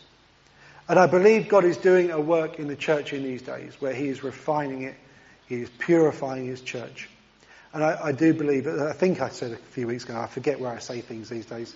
And 0.90 0.98
I 0.98 1.08
believe 1.08 1.50
God 1.50 1.66
is 1.66 1.78
doing 1.78 2.12
a 2.12 2.20
work 2.20 2.60
in 2.60 2.68
the 2.68 2.76
church 2.76 3.12
in 3.12 3.24
these 3.24 3.42
days 3.42 3.76
where 3.80 3.94
He 3.94 4.08
is 4.08 4.24
refining 4.24 4.84
it, 4.84 4.96
He 5.48 5.56
is 5.56 5.70
purifying 5.78 6.46
His 6.46 6.62
church. 6.62 7.10
And 7.74 7.84
I, 7.84 8.00
I 8.06 8.12
do 8.14 8.34
believe, 8.34 8.68
I 8.68 8.94
think 8.94 9.22
I 9.22 9.30
said 9.30 9.52
a 9.52 9.58
few 9.58 9.88
weeks 9.88 10.06
ago, 10.06 10.18
I 10.18 10.28
forget 10.28 10.60
where 10.60 10.72
I 10.72 10.80
say 10.80 11.02
things 11.02 11.30
these 11.30 11.46
days, 11.46 11.76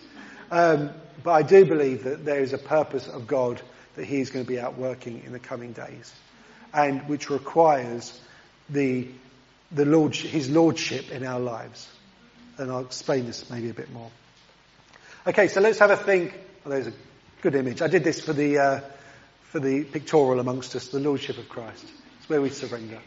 um, 0.50 0.92
but 1.24 1.32
I 1.32 1.42
do 1.44 1.66
believe 1.66 2.06
that 2.06 2.24
there 2.24 2.40
is 2.40 2.54
a 2.54 2.58
purpose 2.58 3.08
of 3.08 3.28
God 3.28 3.62
that 3.96 4.06
He 4.06 4.22
is 4.22 4.30
going 4.30 4.46
to 4.46 4.50
be 4.50 4.60
out 4.60 4.78
working 4.78 5.24
in 5.26 5.34
the 5.34 5.40
coming 5.40 5.74
days, 5.74 6.14
and 6.74 7.08
which 7.10 7.30
requires 7.30 8.18
the, 8.70 9.10
the 9.72 9.86
Lord, 9.86 10.16
His 10.16 10.50
Lordship 10.50 11.12
in 11.12 11.26
our 11.26 11.40
lives. 11.40 11.90
And 12.58 12.72
I'll 12.72 12.86
explain 12.86 13.26
this 13.26 13.50
maybe 13.50 13.70
a 13.70 13.74
bit 13.74 13.92
more. 13.92 14.10
Okay, 15.28 15.50
so 15.50 15.60
let's 15.60 15.80
have 15.80 15.92
a 15.92 15.98
think. 15.98 16.34
Oh, 16.66 16.70
there's 16.70 16.88
a 16.88 16.94
good 17.42 17.56
image. 17.56 17.82
I 17.82 17.88
did 17.88 18.04
this 18.04 18.22
for 18.22 18.34
the 18.34 18.58
uh, 18.58 18.80
for 19.52 19.60
the 19.60 19.84
pictorial 19.84 20.40
amongst 20.40 20.74
us, 20.78 20.88
the 20.88 21.00
Lordship 21.00 21.38
of 21.38 21.50
Christ. 21.50 21.86
It's 22.20 22.30
where 22.30 22.42
we 22.42 22.50
surrender. 22.50 23.00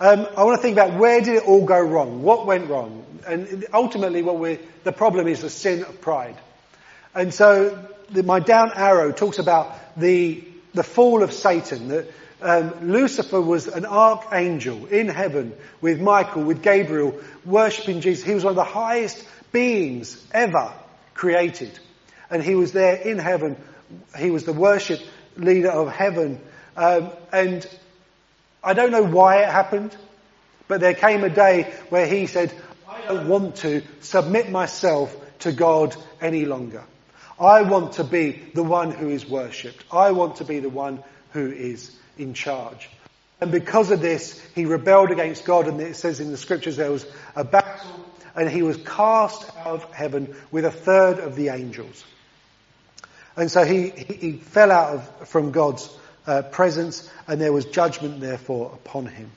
Um, 0.00 0.26
I 0.36 0.42
want 0.42 0.58
to 0.58 0.62
think 0.62 0.76
about 0.76 0.98
where 0.98 1.20
did 1.20 1.36
it 1.36 1.44
all 1.44 1.64
go 1.64 1.78
wrong? 1.78 2.24
What 2.24 2.44
went 2.44 2.68
wrong? 2.68 3.06
And 3.24 3.66
ultimately, 3.72 4.22
what 4.22 4.38
we 4.38 4.58
the 4.82 4.92
problem 4.92 5.28
is 5.28 5.42
the 5.42 5.50
sin 5.50 5.84
of 5.84 6.00
pride. 6.00 6.36
And 7.14 7.32
so, 7.32 7.86
the, 8.08 8.24
my 8.24 8.40
down 8.40 8.72
arrow 8.74 9.12
talks 9.12 9.38
about 9.38 9.96
the 9.96 10.42
the 10.74 10.82
fall 10.82 11.22
of 11.22 11.32
Satan. 11.32 11.88
That 11.88 12.10
um, 12.42 12.90
Lucifer 12.90 13.40
was 13.40 13.68
an 13.68 13.84
archangel 13.84 14.86
in 14.86 15.06
heaven 15.06 15.52
with 15.80 16.00
Michael, 16.00 16.42
with 16.42 16.62
Gabriel, 16.62 17.20
worshipping 17.44 18.00
Jesus. 18.00 18.24
He 18.24 18.34
was 18.34 18.42
one 18.42 18.52
of 18.52 18.56
the 18.56 18.64
highest 18.64 19.24
beings 19.52 20.26
ever 20.32 20.72
created, 21.14 21.78
and 22.28 22.42
he 22.42 22.56
was 22.56 22.72
there 22.72 22.96
in 22.96 23.18
heaven. 23.18 23.56
He 24.18 24.30
was 24.30 24.44
the 24.44 24.52
worship 24.52 25.00
leader 25.36 25.70
of 25.70 25.90
heaven. 25.90 26.40
Um, 26.76 27.10
and 27.32 27.66
I 28.62 28.74
don't 28.74 28.90
know 28.90 29.04
why 29.04 29.42
it 29.42 29.48
happened, 29.48 29.96
but 30.68 30.80
there 30.80 30.94
came 30.94 31.24
a 31.24 31.30
day 31.30 31.72
where 31.88 32.06
he 32.06 32.26
said, 32.26 32.52
I 32.88 33.00
don't 33.06 33.28
want 33.28 33.56
to 33.56 33.82
submit 34.00 34.50
myself 34.50 35.16
to 35.40 35.52
God 35.52 35.96
any 36.20 36.44
longer. 36.44 36.84
I 37.38 37.62
want 37.62 37.92
to 37.94 38.04
be 38.04 38.32
the 38.54 38.62
one 38.62 38.90
who 38.90 39.08
is 39.08 39.26
worshipped. 39.26 39.84
I 39.90 40.12
want 40.12 40.36
to 40.36 40.44
be 40.44 40.60
the 40.60 40.68
one 40.68 41.02
who 41.32 41.50
is 41.50 41.96
in 42.18 42.34
charge. 42.34 42.90
And 43.40 43.50
because 43.50 43.90
of 43.90 44.00
this, 44.00 44.38
he 44.54 44.66
rebelled 44.66 45.10
against 45.10 45.46
God, 45.46 45.66
and 45.66 45.80
it 45.80 45.96
says 45.96 46.20
in 46.20 46.30
the 46.30 46.36
scriptures 46.36 46.76
there 46.76 46.90
was 46.90 47.06
a 47.34 47.44
battle, 47.44 48.04
and 48.36 48.50
he 48.50 48.62
was 48.62 48.76
cast 48.76 49.48
out 49.58 49.82
of 49.82 49.94
heaven 49.94 50.36
with 50.50 50.66
a 50.66 50.70
third 50.70 51.18
of 51.18 51.36
the 51.36 51.48
angels. 51.48 52.04
And 53.36 53.50
so 53.50 53.64
he, 53.64 53.90
he 53.90 54.32
fell 54.32 54.70
out 54.70 54.94
of, 54.94 55.28
from 55.28 55.50
God's 55.52 55.88
uh, 56.26 56.42
presence 56.42 57.10
and 57.26 57.40
there 57.40 57.52
was 57.52 57.64
judgment 57.64 58.20
therefore 58.20 58.72
upon 58.74 59.06
him. 59.06 59.30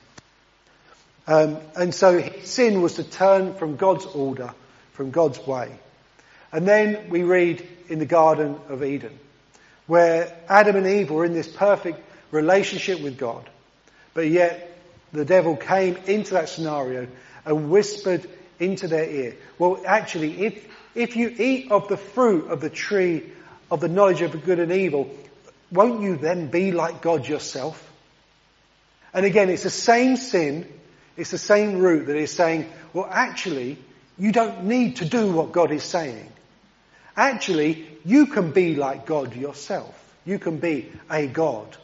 Um, 1.26 1.58
and 1.76 1.94
so 1.94 2.18
his 2.18 2.48
sin 2.48 2.82
was 2.82 2.94
to 2.94 3.04
turn 3.04 3.54
from 3.54 3.76
God's 3.76 4.04
order, 4.04 4.52
from 4.92 5.10
God's 5.10 5.44
way. 5.46 5.72
And 6.52 6.68
then 6.68 7.08
we 7.08 7.22
read 7.22 7.66
in 7.88 7.98
the 7.98 8.06
Garden 8.06 8.56
of 8.68 8.84
Eden, 8.84 9.18
where 9.86 10.36
Adam 10.48 10.76
and 10.76 10.86
Eve 10.86 11.10
were 11.10 11.24
in 11.24 11.32
this 11.32 11.48
perfect 11.48 12.00
relationship 12.30 13.00
with 13.00 13.16
God, 13.16 13.48
but 14.12 14.28
yet 14.28 14.76
the 15.12 15.24
devil 15.24 15.56
came 15.56 15.96
into 16.06 16.34
that 16.34 16.48
scenario 16.48 17.06
and 17.44 17.70
whispered 17.70 18.28
into 18.58 18.88
their 18.88 19.08
ear, 19.08 19.36
well 19.58 19.82
actually 19.86 20.44
if, 20.46 20.68
if 20.94 21.16
you 21.16 21.34
eat 21.38 21.70
of 21.70 21.88
the 21.88 21.96
fruit 21.96 22.48
of 22.50 22.60
the 22.60 22.70
tree 22.70 23.24
of 23.70 23.80
the 23.80 23.88
knowledge 23.88 24.22
of 24.22 24.44
good 24.44 24.60
and 24.60 24.72
evil, 24.72 25.10
won't 25.70 26.02
you 26.02 26.16
then 26.16 26.48
be 26.48 26.72
like 26.72 27.02
God 27.02 27.26
yourself? 27.26 27.92
And 29.12 29.24
again, 29.24 29.48
it's 29.50 29.62
the 29.62 29.70
same 29.70 30.16
sin, 30.16 30.66
it's 31.16 31.30
the 31.30 31.38
same 31.38 31.78
root 31.78 32.06
that 32.06 32.16
is 32.16 32.32
saying, 32.32 32.70
well 32.92 33.08
actually, 33.10 33.78
you 34.18 34.32
don't 34.32 34.64
need 34.64 34.96
to 34.96 35.04
do 35.04 35.32
what 35.32 35.52
God 35.52 35.70
is 35.72 35.84
saying. 35.84 36.30
Actually, 37.16 37.86
you 38.04 38.26
can 38.26 38.50
be 38.50 38.74
like 38.74 39.06
God 39.06 39.34
yourself. 39.34 40.00
You 40.24 40.38
can 40.38 40.58
be 40.58 40.90
a 41.10 41.26
God. 41.26 41.76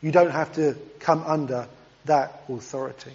You 0.00 0.12
don't 0.12 0.30
have 0.30 0.52
to 0.54 0.76
come 1.00 1.22
under 1.24 1.68
that 2.04 2.44
authority. 2.48 3.12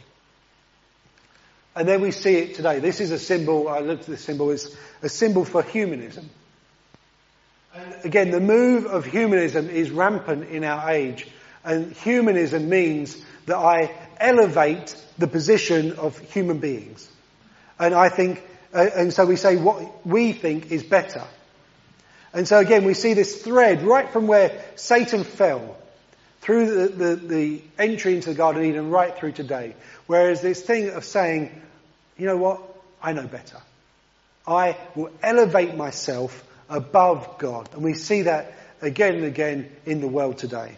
And 1.75 1.87
then 1.87 2.01
we 2.01 2.11
see 2.11 2.35
it 2.35 2.55
today. 2.55 2.79
This 2.79 2.99
is 2.99 3.11
a 3.11 3.17
symbol, 3.17 3.67
I 3.67 3.79
looked 3.79 4.01
at 4.01 4.09
this 4.09 4.23
symbol, 4.23 4.51
it's 4.51 4.75
a 5.01 5.09
symbol 5.09 5.43
for 5.43 5.63
humanism. 5.63 6.29
Again, 8.03 8.31
the 8.31 8.39
move 8.39 8.85
of 8.85 9.05
humanism 9.05 9.69
is 9.69 9.89
rampant 9.89 10.49
in 10.49 10.63
our 10.63 10.91
age. 10.91 11.27
And 11.63 11.91
humanism 11.91 12.69
means 12.69 13.19
that 13.45 13.57
I 13.57 13.91
elevate 14.17 14.95
the 15.17 15.27
position 15.27 15.93
of 15.93 16.17
human 16.19 16.59
beings. 16.59 17.09
And 17.79 17.95
I 17.95 18.09
think, 18.09 18.43
uh, 18.73 18.89
and 18.95 19.13
so 19.13 19.25
we 19.25 19.37
say 19.37 19.57
what 19.57 20.05
we 20.05 20.33
think 20.33 20.71
is 20.71 20.83
better. 20.83 21.23
And 22.33 22.47
so 22.47 22.59
again, 22.59 22.83
we 22.83 22.93
see 22.93 23.13
this 23.13 23.41
thread 23.41 23.83
right 23.83 24.09
from 24.09 24.27
where 24.27 24.63
Satan 24.75 25.23
fell 25.23 25.77
through 26.41 26.87
the, 26.87 26.87
the, 26.87 27.15
the 27.15 27.61
entry 27.79 28.15
into 28.15 28.29
the 28.29 28.35
Garden 28.35 28.63
of 28.63 28.69
Eden 28.69 28.89
right 28.89 29.15
through 29.15 29.31
today. 29.31 29.75
Whereas 30.07 30.41
this 30.41 30.61
thing 30.61 30.89
of 30.89 31.05
saying, 31.05 31.49
you 32.17 32.25
know 32.25 32.37
what? 32.37 32.61
I 33.01 33.13
know 33.13 33.25
better. 33.25 33.61
I 34.45 34.77
will 34.95 35.11
elevate 35.21 35.75
myself 35.75 36.43
above 36.73 37.37
God. 37.37 37.69
And 37.73 37.83
we 37.83 37.93
see 37.93 38.23
that 38.23 38.53
again 38.81 39.15
and 39.15 39.25
again 39.25 39.71
in 39.85 40.01
the 40.01 40.07
world 40.07 40.39
today. 40.39 40.77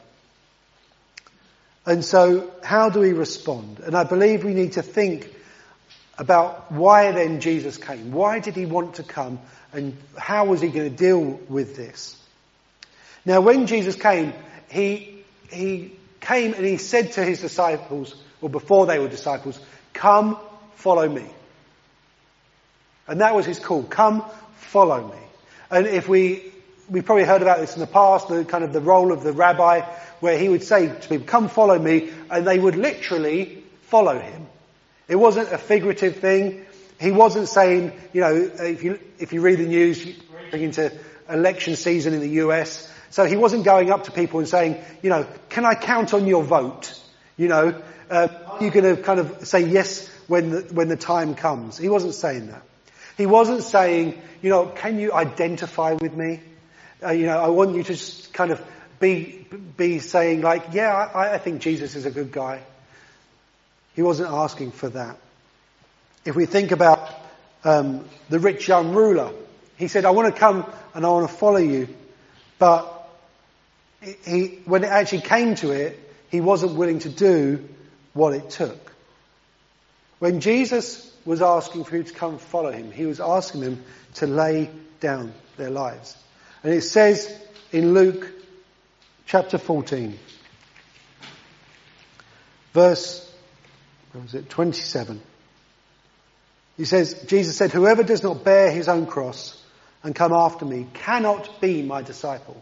And 1.86 2.04
so, 2.04 2.52
how 2.64 2.90
do 2.90 3.00
we 3.00 3.14
respond? 3.14 3.80
And 3.80 3.96
I 3.96 4.04
believe 4.04 4.44
we 4.44 4.54
need 4.54 4.74
to 4.74 4.82
think 4.82 5.34
about 6.18 6.72
why 6.72 7.12
then 7.12 7.40
Jesus 7.40 7.78
came. 7.78 8.12
Why 8.12 8.40
did 8.40 8.56
he 8.56 8.66
want 8.66 8.96
to 8.96 9.04
come? 9.04 9.40
And 9.72 9.96
how 10.18 10.46
was 10.46 10.62
he 10.62 10.70
going 10.70 10.90
to 10.90 10.96
deal 10.96 11.22
with 11.22 11.76
this? 11.76 12.22
Now, 13.26 13.42
when 13.42 13.68
Jesus 13.68 13.96
came, 13.96 14.34
he, 14.70 15.24
he 15.50 15.94
came 16.20 16.54
and 16.54 16.66
he 16.66 16.78
said 16.78 17.14
to 17.14 17.24
his 17.24 17.42
disciples, 17.42 18.16
or 18.42 18.50
before 18.50 18.86
they 18.86 19.00
were 19.00 19.08
disciples, 19.08 19.60
come, 19.94 20.38
follow 20.76 21.08
me. 21.08 21.26
And 23.08 23.22
that 23.22 23.36
was 23.36 23.46
his 23.46 23.60
call. 23.60 23.84
Come, 23.84 24.26
follow 24.56 25.08
me. 25.08 25.26
And 25.70 25.88
if 25.88 26.08
we 26.08 26.52
we've 26.90 27.06
probably 27.06 27.24
heard 27.24 27.42
about 27.42 27.60
this 27.60 27.76
in 27.76 27.80
the 27.80 27.88
past, 27.88 28.28
the 28.28 28.46
kind 28.46 28.64
of 28.64 28.74
the 28.74 28.82
role 28.82 29.12
of 29.12 29.24
the 29.24 29.34
rabbi, 29.34 29.82
where 30.20 30.38
he 30.38 30.50
would 30.50 30.64
say 30.64 30.88
to 30.88 31.08
people, 31.08 31.26
come 31.26 31.50
follow 31.50 31.78
me, 31.78 32.12
and 32.30 32.46
they 32.46 32.60
would 32.60 32.76
literally 32.76 33.64
follow 33.84 34.20
him. 34.20 34.48
It 35.08 35.16
wasn't 35.16 35.52
a 35.52 35.58
figurative 35.58 36.18
thing. 36.18 36.66
He 37.00 37.12
wasn't 37.12 37.50
saying, 37.50 37.92
you 38.14 38.22
know, 38.22 38.34
if 38.36 38.84
you, 38.84 39.00
if 39.20 39.34
you 39.34 39.42
read 39.42 39.60
the 39.60 39.68
news, 39.68 40.06
into 40.54 40.92
election 41.30 41.76
season 41.76 42.14
in 42.14 42.22
the 42.22 42.30
US, 42.42 42.92
so 43.10 43.26
he 43.26 43.36
wasn't 43.36 43.66
going 43.66 43.92
up 43.92 44.06
to 44.06 44.12
people 44.12 44.40
and 44.40 44.48
saying, 44.48 44.78
you 45.02 45.10
know, 45.10 45.28
can 45.50 45.66
I 45.66 45.76
count 45.76 46.14
on 46.14 46.28
your 46.28 46.44
vote? 46.44 47.00
You 47.38 47.48
know, 47.48 47.82
uh, 48.10 48.28
are 48.48 48.64
you 48.64 48.72
going 48.72 48.96
to 48.96 49.02
kind 49.02 49.20
of 49.20 49.48
say 49.48 49.68
yes 49.68 50.10
when 50.28 50.52
the, 50.52 50.62
when 50.72 50.88
the 50.88 50.96
time 50.96 51.36
comes? 51.36 51.78
He 51.78 51.90
wasn't 51.90 52.14
saying 52.14 52.48
that. 52.48 52.62
He 53.18 53.26
wasn't 53.26 53.64
saying, 53.64 54.22
you 54.42 54.50
know, 54.50 54.68
can 54.68 55.00
you 55.00 55.14
identify 55.14 55.94
with 55.94 56.14
me? 56.14 56.42
Uh, 57.04 57.12
you 57.12 57.26
know, 57.26 57.38
I 57.38 57.48
want 57.48 57.76
you 57.76 57.84
to 57.84 57.94
just 57.94 58.34
kind 58.34 58.52
of 58.52 58.62
be, 59.00 59.48
be 59.78 60.00
saying 60.00 60.42
like, 60.42 60.68
yeah, 60.74 60.94
I, 60.94 61.36
I 61.36 61.38
think 61.38 61.62
Jesus 61.62 61.96
is 61.96 62.06
a 62.06 62.12
good 62.12 62.32
guy. 62.32 62.62
He 63.96 64.02
wasn't 64.02 64.30
asking 64.30 64.72
for 64.72 64.90
that. 64.90 65.18
If 66.26 66.36
we 66.36 66.46
think 66.46 66.72
about 66.72 67.10
um, 67.64 68.06
the 68.30 68.40
rich 68.40 68.68
young 68.68 68.94
ruler, 68.94 69.32
he 69.78 69.88
said, 69.88 70.06
I 70.06 70.12
want 70.12 70.34
to 70.34 70.40
come 70.40 70.66
and 70.94 71.06
I 71.06 71.10
want 71.10 71.30
to 71.30 71.36
follow 71.36 71.58
you. 71.58 71.88
But 72.60 72.92
he, 74.26 74.60
when 74.66 74.84
it 74.84 74.88
actually 74.88 75.22
came 75.22 75.56
to 75.56 75.72
it, 75.72 76.00
he 76.30 76.42
wasn't 76.42 76.76
willing 76.76 77.00
to 77.00 77.10
do 77.10 77.68
what 78.14 78.34
it 78.34 78.50
took. 78.50 78.94
When 80.20 80.40
Jesus 80.40 81.15
was 81.26 81.42
asking 81.42 81.84
for 81.84 81.98
you 81.98 82.04
to 82.04 82.14
come 82.14 82.38
follow 82.38 82.72
him, 82.72 82.92
he 82.92 83.06
was 83.06 83.20
asking 83.20 83.62
them 83.62 83.84
to 84.16 84.28
lay 84.28 84.70
down 85.00 85.34
their 85.58 85.72
lives. 85.72 86.18
And 86.64 86.74
it 86.74 86.82
says 86.82 87.34
in 87.72 87.94
Luke 87.94 88.32
chapter 89.26 89.58
14, 89.58 90.18
verse, 92.74 93.34
what 94.12 94.24
was 94.24 94.36
it, 94.36 94.50
27. 94.50 95.22
He 96.78 96.86
says, 96.86 97.24
Jesus 97.28 97.58
said, 97.58 97.72
whoever 97.72 98.04
does 98.04 98.24
not 98.24 98.44
bear 98.44 98.70
his 98.72 98.88
own 98.88 99.06
cross 99.06 99.62
and 100.04 100.14
come 100.14 100.34
after 100.34 100.66
me 100.66 100.88
cannot 100.94 101.62
be 101.62 101.82
my 101.82 102.02
disciple. 102.02 102.62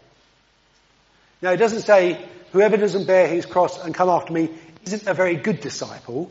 Now 1.42 1.50
it 1.50 1.58
doesn't 1.58 1.82
say, 1.82 2.24
whoever 2.52 2.76
doesn't 2.76 3.06
bear 3.06 3.28
his 3.28 3.44
cross 3.44 3.84
and 3.84 3.94
come 3.94 4.08
after 4.08 4.32
me 4.32 4.50
isn't 4.84 5.06
a 5.06 5.14
very 5.14 5.36
good 5.36 5.60
disciple. 5.60 6.30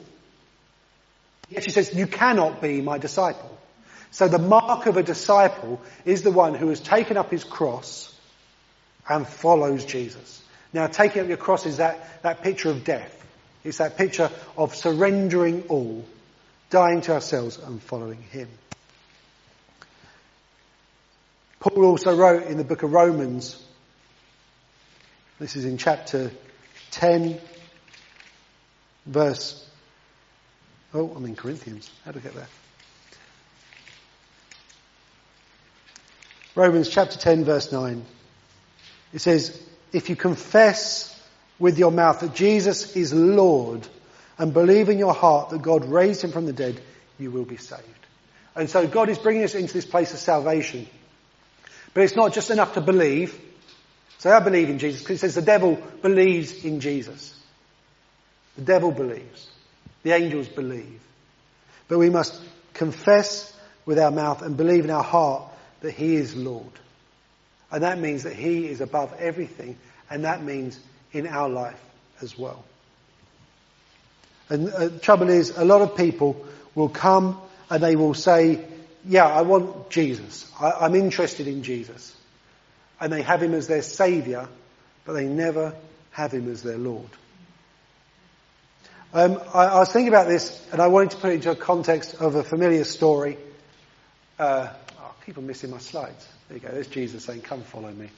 He 1.53 1.57
actually 1.57 1.73
says, 1.73 1.93
you 1.93 2.07
cannot 2.07 2.63
be 2.63 2.81
my 2.81 2.97
disciple. 2.97 3.55
So 4.09 4.27
the 4.27 4.39
mark 4.39 4.87
of 4.87 4.97
a 4.97 5.03
disciple 5.03 5.79
is 6.03 6.23
the 6.23 6.31
one 6.31 6.55
who 6.55 6.69
has 6.69 6.79
taken 6.79 7.15
up 7.15 7.29
his 7.29 7.43
cross 7.43 8.11
and 9.07 9.27
follows 9.27 9.85
Jesus. 9.85 10.41
Now 10.73 10.87
taking 10.87 11.21
up 11.21 11.27
your 11.27 11.37
cross 11.37 11.67
is 11.67 11.77
that, 11.77 12.23
that 12.23 12.41
picture 12.41 12.71
of 12.71 12.83
death. 12.83 13.23
It's 13.63 13.77
that 13.77 13.97
picture 13.97 14.31
of 14.57 14.73
surrendering 14.73 15.65
all, 15.69 16.03
dying 16.71 17.01
to 17.01 17.13
ourselves 17.13 17.59
and 17.59 17.79
following 17.79 18.23
him. 18.23 18.49
Paul 21.59 21.85
also 21.85 22.15
wrote 22.15 22.47
in 22.47 22.57
the 22.57 22.63
book 22.63 22.81
of 22.81 22.91
Romans, 22.91 23.63
this 25.37 25.55
is 25.55 25.65
in 25.65 25.77
chapter 25.77 26.31
10, 26.89 27.39
verse, 29.05 29.69
oh, 30.93 31.11
I'm 31.15 31.25
in 31.25 31.35
Corinthians. 31.35 31.89
How 32.05 32.11
do 32.11 32.19
I 32.19 32.21
get 32.21 32.35
there? 32.35 32.47
Romans 36.55 36.89
chapter 36.89 37.17
10 37.17 37.45
verse 37.45 37.71
9. 37.71 38.05
It 39.13 39.19
says, 39.19 39.59
if 39.91 40.09
you 40.09 40.15
confess 40.15 41.09
with 41.59 41.77
your 41.77 41.91
mouth 41.91 42.19
that 42.19 42.33
Jesus 42.33 42.95
is 42.95 43.13
Lord 43.13 43.87
and 44.37 44.53
believe 44.53 44.89
in 44.89 44.97
your 44.97 45.13
heart 45.13 45.49
that 45.49 45.61
God 45.61 45.85
raised 45.85 46.23
him 46.23 46.31
from 46.31 46.45
the 46.45 46.53
dead, 46.53 46.79
you 47.19 47.31
will 47.31 47.45
be 47.45 47.57
saved. 47.57 47.83
And 48.55 48.69
so 48.69 48.87
God 48.87 49.09
is 49.09 49.17
bringing 49.17 49.43
us 49.43 49.55
into 49.55 49.73
this 49.73 49.85
place 49.85 50.13
of 50.13 50.19
salvation. 50.19 50.87
But 51.93 52.03
it's 52.03 52.15
not 52.15 52.33
just 52.33 52.51
enough 52.51 52.73
to 52.73 52.81
believe. 52.81 53.39
Say, 54.19 54.31
I 54.31 54.39
believe 54.39 54.69
in 54.69 54.79
Jesus, 54.79 55.01
because 55.01 55.17
it 55.17 55.19
says 55.19 55.35
the 55.35 55.41
devil 55.41 55.81
believes 56.01 56.63
in 56.63 56.79
Jesus. 56.79 57.39
The 58.55 58.63
devil 58.63 58.91
believes. 58.91 59.52
The 60.03 60.11
angels 60.11 60.47
believe. 60.47 61.01
But 61.87 61.97
we 61.97 62.09
must 62.09 62.39
confess 62.73 63.51
with 63.85 63.99
our 63.99 64.11
mouth 64.11 64.41
and 64.41 64.55
believe 64.55 64.83
in 64.85 64.91
our 64.91 65.03
heart 65.03 65.43
that 65.81 65.91
He 65.91 66.15
is 66.15 66.35
Lord. 66.35 66.71
And 67.71 67.83
that 67.83 67.99
means 67.99 68.23
that 68.23 68.35
He 68.35 68.67
is 68.67 68.81
above 68.81 69.13
everything, 69.19 69.77
and 70.09 70.25
that 70.25 70.43
means 70.43 70.79
in 71.11 71.27
our 71.27 71.49
life 71.49 71.79
as 72.21 72.37
well. 72.37 72.63
And 74.49 74.69
uh, 74.69 74.87
the 74.89 74.99
trouble 74.99 75.29
is, 75.29 75.51
a 75.57 75.65
lot 75.65 75.81
of 75.81 75.95
people 75.95 76.45
will 76.75 76.89
come 76.89 77.39
and 77.69 77.81
they 77.81 77.95
will 77.95 78.13
say, 78.13 78.63
yeah, 79.05 79.25
I 79.25 79.41
want 79.41 79.89
Jesus. 79.89 80.49
I, 80.59 80.85
am 80.85 80.95
interested 80.95 81.47
in 81.47 81.63
Jesus. 81.63 82.15
And 82.99 83.11
they 83.11 83.21
have 83.21 83.41
him 83.41 83.53
as 83.53 83.67
their 83.67 83.81
saviour, 83.81 84.47
but 85.05 85.13
they 85.13 85.25
never 85.25 85.73
have 86.11 86.31
him 86.31 86.49
as 86.51 86.61
their 86.61 86.77
Lord. 86.77 87.09
Um, 89.15 89.39
I, 89.53 89.65
I, 89.65 89.77
was 89.77 89.91
thinking 89.91 90.07
about 90.07 90.27
this, 90.27 90.59
and 90.71 90.81
I 90.81 90.87
wanted 90.87 91.11
to 91.11 91.17
put 91.17 91.29
it 91.29 91.35
into 91.35 91.51
a 91.51 91.55
context 91.55 92.15
of 92.15 92.33
a 92.33 92.43
familiar 92.43 92.83
story. 92.83 93.37
Uh, 94.39 94.69
oh, 94.99 95.03
I 95.03 95.25
keep 95.25 95.37
on 95.37 95.45
missing 95.45 95.69
my 95.69 95.77
slides. 95.77 96.27
There 96.47 96.57
you 96.57 96.63
go. 96.67 96.73
There's 96.73 96.87
Jesus 96.87 97.23
saying, 97.23 97.41
"Come, 97.41 97.61
follow 97.61 97.91
me," 97.91 98.09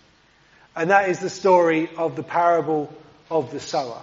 and 0.73 0.91
that 0.91 1.10
is 1.10 1.19
the 1.19 1.29
story 1.29 1.89
of 1.97 2.15
the 2.15 2.23
parable 2.23 2.95
of 3.29 3.51
the 3.51 3.60
sower. 3.60 4.01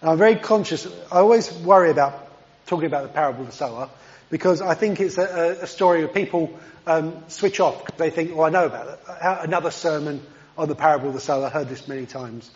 And 0.00 0.10
I'm 0.10 0.18
very 0.18 0.34
conscious. 0.34 0.88
I 1.12 1.18
always 1.18 1.52
worry 1.52 1.92
about 1.92 2.28
talking 2.66 2.86
about 2.86 3.04
the 3.04 3.10
parable 3.10 3.42
of 3.42 3.46
the 3.46 3.52
sower 3.52 3.88
because 4.28 4.60
I 4.60 4.74
think 4.74 4.98
it's 4.98 5.18
a, 5.18 5.58
a 5.62 5.66
story 5.68 6.00
where 6.04 6.12
people 6.12 6.58
um, 6.84 7.22
switch 7.28 7.60
off 7.60 7.96
they 7.96 8.10
think, 8.10 8.32
"Oh, 8.34 8.42
I 8.42 8.50
know 8.50 8.66
about 8.66 8.88
it." 8.88 8.98
Another 9.20 9.70
sermon 9.70 10.20
on 10.58 10.66
the 10.66 10.74
parable 10.74 11.10
of 11.10 11.14
the 11.14 11.20
sower. 11.20 11.46
I 11.46 11.50
heard 11.50 11.68
this 11.68 11.86
many 11.86 12.06
times. 12.06 12.50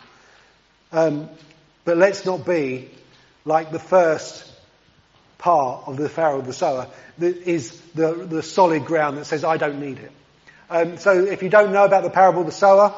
Um, 0.91 1.29
but 1.85 1.95
let's 1.95 2.25
not 2.25 2.45
be 2.45 2.89
like 3.49 3.71
the 3.71 3.79
first 3.79 4.45
part 5.39 5.87
of 5.87 5.97
the 5.97 6.07
parable 6.07 6.41
of 6.41 6.45
the 6.45 6.53
sower 6.53 6.87
that 7.17 7.35
is 7.47 7.81
the, 7.95 8.13
the 8.13 8.43
solid 8.43 8.85
ground 8.85 9.17
that 9.17 9.25
says, 9.25 9.43
I 9.43 9.57
don't 9.57 9.79
need 9.79 9.97
it. 9.97 10.11
Um, 10.69 10.97
so 10.97 11.25
if 11.25 11.41
you 11.41 11.49
don't 11.49 11.73
know 11.73 11.83
about 11.83 12.03
the 12.03 12.11
parable 12.11 12.41
of 12.41 12.45
the 12.45 12.51
sower, 12.51 12.93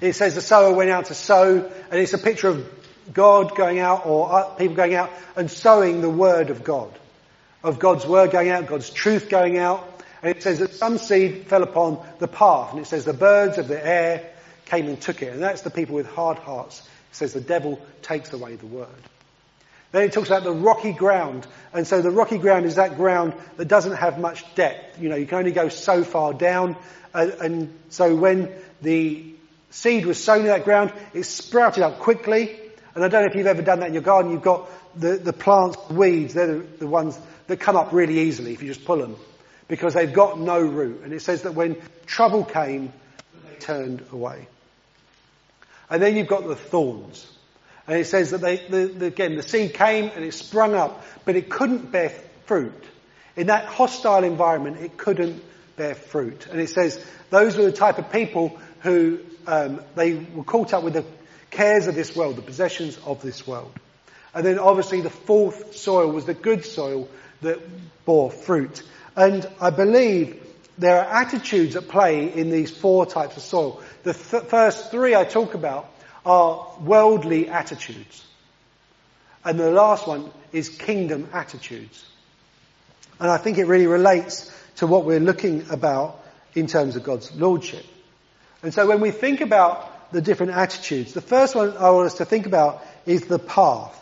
it 0.00 0.14
says 0.14 0.36
the 0.36 0.40
sower 0.40 0.72
went 0.72 0.90
out 0.90 1.06
to 1.06 1.14
sow, 1.14 1.70
and 1.90 2.00
it's 2.00 2.14
a 2.14 2.18
picture 2.18 2.48
of 2.48 3.12
God 3.12 3.56
going 3.56 3.80
out, 3.80 4.06
or 4.06 4.32
uh, 4.32 4.44
people 4.54 4.76
going 4.76 4.94
out 4.94 5.10
and 5.34 5.50
sowing 5.50 6.00
the 6.00 6.08
word 6.08 6.50
of 6.50 6.62
God. 6.62 6.96
Of 7.64 7.78
God's 7.78 8.06
word 8.06 8.30
going 8.30 8.50
out, 8.50 8.66
God's 8.66 8.88
truth 8.88 9.28
going 9.28 9.58
out. 9.58 9.86
And 10.22 10.34
it 10.34 10.42
says 10.42 10.60
that 10.60 10.74
some 10.74 10.96
seed 10.98 11.46
fell 11.48 11.64
upon 11.64 12.06
the 12.20 12.28
path, 12.28 12.72
and 12.72 12.80
it 12.80 12.86
says 12.86 13.04
the 13.04 13.12
birds 13.12 13.58
of 13.58 13.66
the 13.66 13.84
air 13.84 14.30
came 14.66 14.86
and 14.86 15.00
took 15.00 15.22
it. 15.22 15.32
And 15.32 15.42
that's 15.42 15.62
the 15.62 15.70
people 15.70 15.96
with 15.96 16.06
hard 16.06 16.38
hearts. 16.38 16.80
It 17.10 17.16
says 17.16 17.32
the 17.32 17.40
devil 17.40 17.84
takes 18.02 18.32
away 18.32 18.54
the 18.54 18.66
word. 18.66 18.88
Then 19.92 20.04
it 20.04 20.12
talks 20.12 20.28
about 20.28 20.44
the 20.44 20.52
rocky 20.52 20.92
ground. 20.92 21.46
And 21.72 21.86
so 21.86 22.00
the 22.00 22.10
rocky 22.10 22.38
ground 22.38 22.66
is 22.66 22.76
that 22.76 22.96
ground 22.96 23.34
that 23.56 23.66
doesn't 23.66 23.96
have 23.96 24.18
much 24.18 24.54
depth. 24.54 25.00
You 25.00 25.08
know, 25.08 25.16
you 25.16 25.26
can 25.26 25.38
only 25.38 25.52
go 25.52 25.68
so 25.68 26.04
far 26.04 26.32
down. 26.32 26.76
Uh, 27.12 27.30
and 27.40 27.76
so 27.88 28.14
when 28.14 28.52
the 28.82 29.34
seed 29.70 30.06
was 30.06 30.22
sown 30.22 30.40
in 30.40 30.46
that 30.46 30.64
ground, 30.64 30.92
it 31.12 31.24
sprouted 31.24 31.82
up 31.82 31.98
quickly. 31.98 32.56
And 32.94 33.04
I 33.04 33.08
don't 33.08 33.22
know 33.22 33.28
if 33.28 33.34
you've 33.34 33.46
ever 33.46 33.62
done 33.62 33.80
that 33.80 33.88
in 33.88 33.94
your 33.94 34.02
garden. 34.02 34.30
You've 34.30 34.42
got 34.42 34.68
the, 34.98 35.16
the 35.16 35.32
plants, 35.32 35.76
weeds, 35.90 36.34
they're 36.34 36.58
the, 36.58 36.66
the 36.80 36.86
ones 36.86 37.18
that 37.48 37.58
come 37.58 37.76
up 37.76 37.92
really 37.92 38.20
easily 38.20 38.52
if 38.52 38.62
you 38.62 38.68
just 38.68 38.84
pull 38.84 38.98
them. 38.98 39.16
Because 39.66 39.94
they've 39.94 40.12
got 40.12 40.38
no 40.38 40.60
root. 40.60 41.02
And 41.02 41.12
it 41.12 41.22
says 41.22 41.42
that 41.42 41.54
when 41.54 41.76
trouble 42.06 42.44
came, 42.44 42.92
they 43.48 43.56
turned 43.58 44.04
away. 44.12 44.46
And 45.88 46.00
then 46.00 46.16
you've 46.16 46.28
got 46.28 46.46
the 46.46 46.56
thorns. 46.56 47.26
And 47.90 47.98
it 47.98 48.04
says 48.04 48.30
that 48.30 48.40
they, 48.40 48.58
the, 48.58 48.86
the, 48.86 49.06
again, 49.06 49.34
the 49.34 49.42
seed 49.42 49.74
came 49.74 50.12
and 50.14 50.24
it 50.24 50.32
sprung 50.32 50.76
up, 50.76 51.04
but 51.24 51.34
it 51.34 51.50
couldn't 51.50 51.90
bear 51.90 52.10
fruit. 52.46 52.84
In 53.34 53.48
that 53.48 53.64
hostile 53.64 54.22
environment, 54.22 54.76
it 54.76 54.96
couldn't 54.96 55.42
bear 55.74 55.96
fruit. 55.96 56.46
And 56.46 56.60
it 56.60 56.70
says 56.70 57.04
those 57.30 57.56
were 57.56 57.64
the 57.64 57.72
type 57.72 57.98
of 57.98 58.12
people 58.12 58.56
who 58.82 59.18
um, 59.44 59.82
they 59.96 60.14
were 60.14 60.44
caught 60.44 60.72
up 60.72 60.84
with 60.84 60.92
the 60.92 61.04
cares 61.50 61.88
of 61.88 61.96
this 61.96 62.14
world, 62.14 62.36
the 62.36 62.42
possessions 62.42 62.96
of 63.04 63.22
this 63.22 63.44
world. 63.44 63.72
And 64.34 64.46
then 64.46 64.60
obviously 64.60 65.00
the 65.00 65.10
fourth 65.10 65.74
soil 65.74 66.12
was 66.12 66.26
the 66.26 66.34
good 66.34 66.64
soil 66.64 67.08
that 67.40 67.58
bore 68.04 68.30
fruit. 68.30 68.84
And 69.16 69.44
I 69.60 69.70
believe 69.70 70.40
there 70.78 70.96
are 70.96 71.22
attitudes 71.22 71.74
at 71.74 71.88
play 71.88 72.32
in 72.32 72.50
these 72.50 72.70
four 72.70 73.04
types 73.04 73.36
of 73.36 73.42
soil. 73.42 73.82
The 74.04 74.14
th- 74.14 74.44
first 74.44 74.92
three 74.92 75.16
I 75.16 75.24
talk 75.24 75.54
about 75.54 75.92
are 76.24 76.66
worldly 76.80 77.48
attitudes. 77.48 78.24
And 79.44 79.58
the 79.58 79.70
last 79.70 80.06
one 80.06 80.30
is 80.52 80.68
kingdom 80.68 81.28
attitudes. 81.32 82.04
And 83.18 83.30
I 83.30 83.36
think 83.36 83.58
it 83.58 83.66
really 83.66 83.86
relates 83.86 84.52
to 84.76 84.86
what 84.86 85.04
we're 85.04 85.20
looking 85.20 85.66
about 85.70 86.22
in 86.54 86.66
terms 86.66 86.96
of 86.96 87.02
God's 87.04 87.34
lordship. 87.34 87.84
And 88.62 88.72
so 88.74 88.86
when 88.86 89.00
we 89.00 89.10
think 89.10 89.40
about 89.40 90.12
the 90.12 90.20
different 90.20 90.52
attitudes, 90.52 91.12
the 91.12 91.20
first 91.20 91.54
one 91.54 91.76
I 91.76 91.90
want 91.90 92.06
us 92.06 92.18
to 92.18 92.24
think 92.24 92.46
about 92.46 92.84
is 93.06 93.26
the 93.26 93.38
path. 93.38 93.96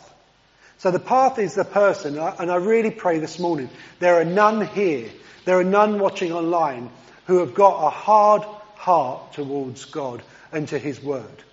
So 0.79 0.91
the 0.91 0.99
path 0.99 1.39
is 1.39 1.55
the 1.55 1.65
person, 1.65 2.17
and 2.17 2.51
I 2.51 2.55
really 2.55 2.91
pray 2.91 3.19
this 3.19 3.37
morning, 3.37 3.69
there 3.99 4.15
are 4.15 4.25
none 4.25 4.65
here, 4.65 5.09
there 5.45 5.59
are 5.59 5.63
none 5.63 5.99
watching 5.99 6.31
online 6.31 6.89
who 7.25 7.39
have 7.39 7.53
got 7.53 7.85
a 7.85 7.89
hard 7.89 8.43
heart 8.75 9.33
towards 9.33 9.85
God 9.85 10.23
and 10.53 10.67
to 10.69 10.79
His 10.79 11.03
Word. 11.03 11.43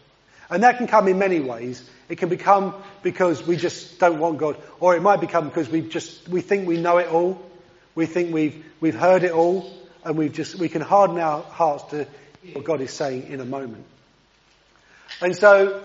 And 0.49 0.63
that 0.63 0.79
can 0.79 0.87
come 0.87 1.09
in 1.09 1.19
many 1.19 1.41
ways. 1.41 1.83
It 2.09 2.19
can 2.19 2.29
become 2.29 2.75
because 3.03 3.45
we 3.47 3.57
just 3.57 3.99
don't 3.99 4.19
want 4.19 4.39
God, 4.39 4.57
or 4.79 4.95
it 4.95 5.03
might 5.03 5.21
become 5.21 5.49
because 5.49 5.69
we 5.69 5.81
just, 5.83 6.29
we 6.29 6.41
think 6.41 6.69
we 6.69 6.77
know 6.77 6.99
it 6.99 7.09
all. 7.09 7.41
We 7.95 8.07
think 8.07 8.33
we've, 8.33 8.65
we've 8.81 8.95
heard 8.95 9.25
it 9.25 9.33
all, 9.33 9.69
and 10.05 10.17
we've 10.17 10.33
just, 10.33 10.55
we 10.57 10.69
can 10.69 10.83
harden 10.83 11.19
our 11.19 11.43
hearts 11.43 11.85
to 11.91 12.07
what 12.53 12.65
God 12.65 12.81
is 12.81 12.93
saying 12.93 13.29
in 13.29 13.41
a 13.41 13.45
moment. 13.45 13.85
And 15.21 15.35
so, 15.35 15.83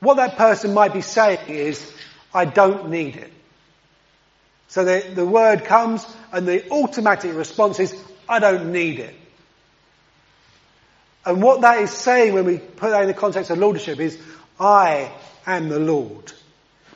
what 0.00 0.16
that 0.16 0.36
person 0.36 0.74
might 0.74 0.92
be 0.92 1.02
saying 1.02 1.38
is, 1.48 1.92
I 2.32 2.46
don't 2.46 2.90
need 2.90 3.16
it. 3.16 3.32
So 4.68 4.84
the, 4.84 5.08
the 5.14 5.24
word 5.24 5.64
comes 5.64 6.04
and 6.32 6.48
the 6.48 6.68
automatic 6.70 7.36
response 7.36 7.78
is, 7.78 7.94
I 8.28 8.40
don't 8.40 8.72
need 8.72 8.98
it. 8.98 9.14
And 11.26 11.42
what 11.42 11.62
that 11.62 11.78
is 11.78 11.90
saying 11.90 12.34
when 12.34 12.44
we 12.44 12.58
put 12.58 12.90
that 12.90 13.02
in 13.02 13.08
the 13.08 13.14
context 13.14 13.50
of 13.50 13.58
lordship 13.58 13.98
is, 13.98 14.18
I 14.60 15.10
am 15.46 15.68
the 15.68 15.78
Lord. 15.78 16.32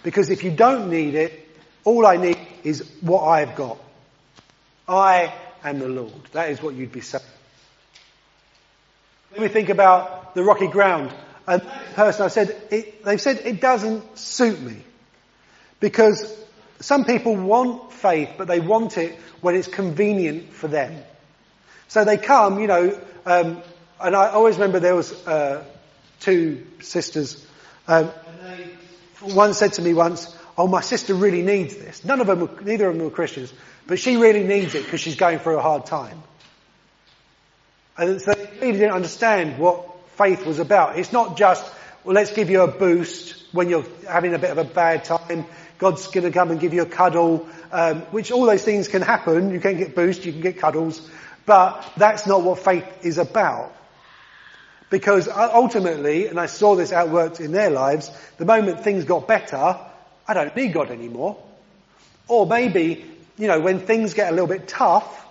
Because 0.02 0.30
if 0.30 0.44
you 0.44 0.50
don't 0.50 0.90
need 0.90 1.14
it, 1.14 1.48
all 1.84 2.06
I 2.06 2.16
need 2.16 2.38
is 2.64 2.88
what 3.00 3.22
I've 3.22 3.56
got. 3.56 3.78
I 4.86 5.32
am 5.64 5.78
the 5.78 5.88
Lord. 5.88 6.12
That 6.32 6.50
is 6.50 6.62
what 6.62 6.74
you'd 6.74 6.92
be 6.92 7.00
saying. 7.00 7.24
When 9.30 9.42
we 9.42 9.48
think 9.48 9.68
about 9.68 10.34
the 10.34 10.42
rocky 10.42 10.68
ground, 10.68 11.12
a 11.46 11.60
person 11.94 12.24
I've 12.24 12.32
said, 12.32 12.56
it, 12.70 13.04
they've 13.04 13.20
said 13.20 13.40
it 13.44 13.60
doesn't 13.60 14.18
suit 14.18 14.60
me. 14.60 14.76
Because 15.80 16.36
some 16.80 17.04
people 17.04 17.36
want 17.36 17.92
faith, 17.92 18.30
but 18.36 18.48
they 18.48 18.60
want 18.60 18.98
it 18.98 19.18
when 19.40 19.54
it's 19.54 19.68
convenient 19.68 20.52
for 20.52 20.68
them. 20.68 21.02
So 21.88 22.04
they 22.04 22.18
come, 22.18 22.60
you 22.60 22.66
know, 22.66 23.00
um, 23.24 23.62
and 24.00 24.16
I 24.16 24.30
always 24.30 24.56
remember 24.56 24.80
there 24.80 24.94
was 24.94 25.12
uh, 25.26 25.64
two 26.20 26.66
sisters. 26.80 27.44
Um, 27.86 28.06
one 29.20 29.54
said 29.54 29.74
to 29.74 29.82
me 29.82 29.94
once, 29.94 30.34
"Oh, 30.56 30.66
my 30.66 30.80
sister 30.80 31.14
really 31.14 31.42
needs 31.42 31.76
this." 31.76 32.04
None 32.04 32.20
of 32.20 32.26
them, 32.26 32.40
were, 32.40 32.62
neither 32.62 32.88
of 32.88 32.96
them 32.96 33.04
were 33.04 33.10
Christians, 33.10 33.52
but 33.86 33.98
she 33.98 34.16
really 34.16 34.44
needs 34.44 34.74
it 34.74 34.84
because 34.84 35.00
she's 35.00 35.16
going 35.16 35.38
through 35.38 35.58
a 35.58 35.62
hard 35.62 35.86
time. 35.86 36.22
And 37.96 38.20
so 38.20 38.32
they 38.32 38.48
really 38.60 38.78
didn't 38.78 38.94
understand 38.94 39.58
what 39.58 39.84
faith 40.16 40.46
was 40.46 40.60
about. 40.60 40.98
It's 40.98 41.12
not 41.12 41.36
just, 41.36 41.68
well, 42.04 42.14
let's 42.14 42.32
give 42.32 42.48
you 42.48 42.62
a 42.62 42.68
boost 42.68 43.34
when 43.52 43.68
you're 43.68 43.86
having 44.08 44.34
a 44.34 44.38
bit 44.38 44.50
of 44.50 44.58
a 44.58 44.64
bad 44.64 45.04
time. 45.04 45.46
God's 45.78 46.06
going 46.08 46.24
to 46.24 46.30
come 46.30 46.50
and 46.50 46.60
give 46.60 46.74
you 46.74 46.82
a 46.82 46.86
cuddle, 46.86 47.48
um, 47.72 48.02
which 48.12 48.30
all 48.30 48.46
those 48.46 48.62
things 48.62 48.88
can 48.88 49.02
happen. 49.02 49.50
You 49.50 49.60
can 49.60 49.78
get 49.78 49.94
boost, 49.94 50.24
you 50.24 50.32
can 50.32 50.40
get 50.40 50.58
cuddles, 50.58 51.08
but 51.46 51.84
that's 51.96 52.26
not 52.26 52.42
what 52.42 52.60
faith 52.60 52.84
is 53.04 53.18
about. 53.18 53.72
Because 54.90 55.28
ultimately, 55.28 56.28
and 56.28 56.40
I 56.40 56.46
saw 56.46 56.74
this 56.74 56.92
outworked 56.92 57.40
in 57.40 57.52
their 57.52 57.70
lives, 57.70 58.10
the 58.38 58.46
moment 58.46 58.80
things 58.80 59.04
got 59.04 59.28
better, 59.28 59.78
I 60.26 60.34
don't 60.34 60.54
need 60.56 60.72
God 60.72 60.90
anymore. 60.90 61.36
Or 62.26 62.46
maybe, 62.46 63.04
you 63.36 63.46
know, 63.46 63.60
when 63.60 63.80
things 63.80 64.14
get 64.14 64.28
a 64.28 64.32
little 64.32 64.46
bit 64.46 64.66
tough, 64.68 65.26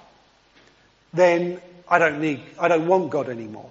then 1.13 1.59
I 1.89 1.99
don't 1.99 2.21
need, 2.21 2.41
I 2.59 2.67
don't 2.67 2.87
want 2.87 3.09
God 3.09 3.29
anymore. 3.29 3.69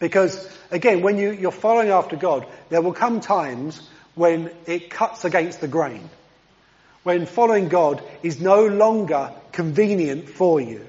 Because 0.00 0.48
again, 0.70 1.02
when 1.02 1.18
you, 1.18 1.32
you're 1.32 1.50
following 1.50 1.90
after 1.90 2.16
God, 2.16 2.46
there 2.68 2.82
will 2.82 2.92
come 2.92 3.20
times 3.20 3.80
when 4.14 4.50
it 4.66 4.90
cuts 4.90 5.24
against 5.24 5.60
the 5.60 5.68
grain. 5.68 6.08
When 7.02 7.26
following 7.26 7.68
God 7.68 8.02
is 8.22 8.40
no 8.40 8.66
longer 8.66 9.32
convenient 9.52 10.28
for 10.28 10.60
you. 10.60 10.86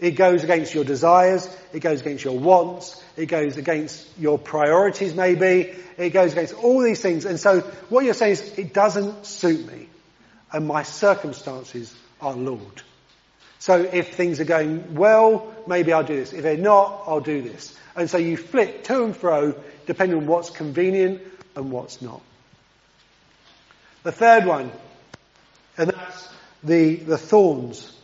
It 0.00 0.12
goes 0.12 0.44
against 0.44 0.74
your 0.74 0.84
desires, 0.84 1.48
it 1.72 1.80
goes 1.80 2.00
against 2.00 2.24
your 2.24 2.38
wants, 2.38 3.02
it 3.16 3.26
goes 3.26 3.56
against 3.56 4.06
your 4.18 4.38
priorities 4.38 5.14
maybe, 5.14 5.74
it 5.96 6.10
goes 6.10 6.32
against 6.32 6.54
all 6.54 6.80
these 6.80 7.00
things. 7.00 7.24
And 7.24 7.40
so 7.40 7.60
what 7.88 8.04
you're 8.04 8.14
saying 8.14 8.32
is, 8.32 8.58
it 8.58 8.72
doesn't 8.72 9.26
suit 9.26 9.66
me, 9.66 9.88
and 10.52 10.66
my 10.66 10.84
circumstances 10.84 11.94
are 12.20 12.32
Lord. 12.32 12.82
So 13.58 13.80
if 13.80 14.14
things 14.14 14.38
are 14.38 14.44
going 14.44 14.94
well, 14.94 15.52
maybe 15.66 15.92
I'll 15.92 16.04
do 16.04 16.14
this. 16.14 16.32
If 16.32 16.42
they're 16.42 16.56
not, 16.56 17.02
I'll 17.06 17.20
do 17.20 17.42
this. 17.42 17.76
And 17.96 18.08
so 18.08 18.16
you 18.18 18.36
flip 18.36 18.84
to 18.84 19.04
and 19.04 19.16
fro 19.16 19.54
depending 19.86 20.16
on 20.18 20.26
what's 20.26 20.50
convenient 20.50 21.22
and 21.56 21.72
what's 21.72 22.00
not. 22.00 22.22
The 24.04 24.12
third 24.12 24.46
one, 24.46 24.70
and 25.76 25.90
that's 25.90 26.28
the, 26.62 26.96
the 26.96 27.18
thorns. 27.18 27.97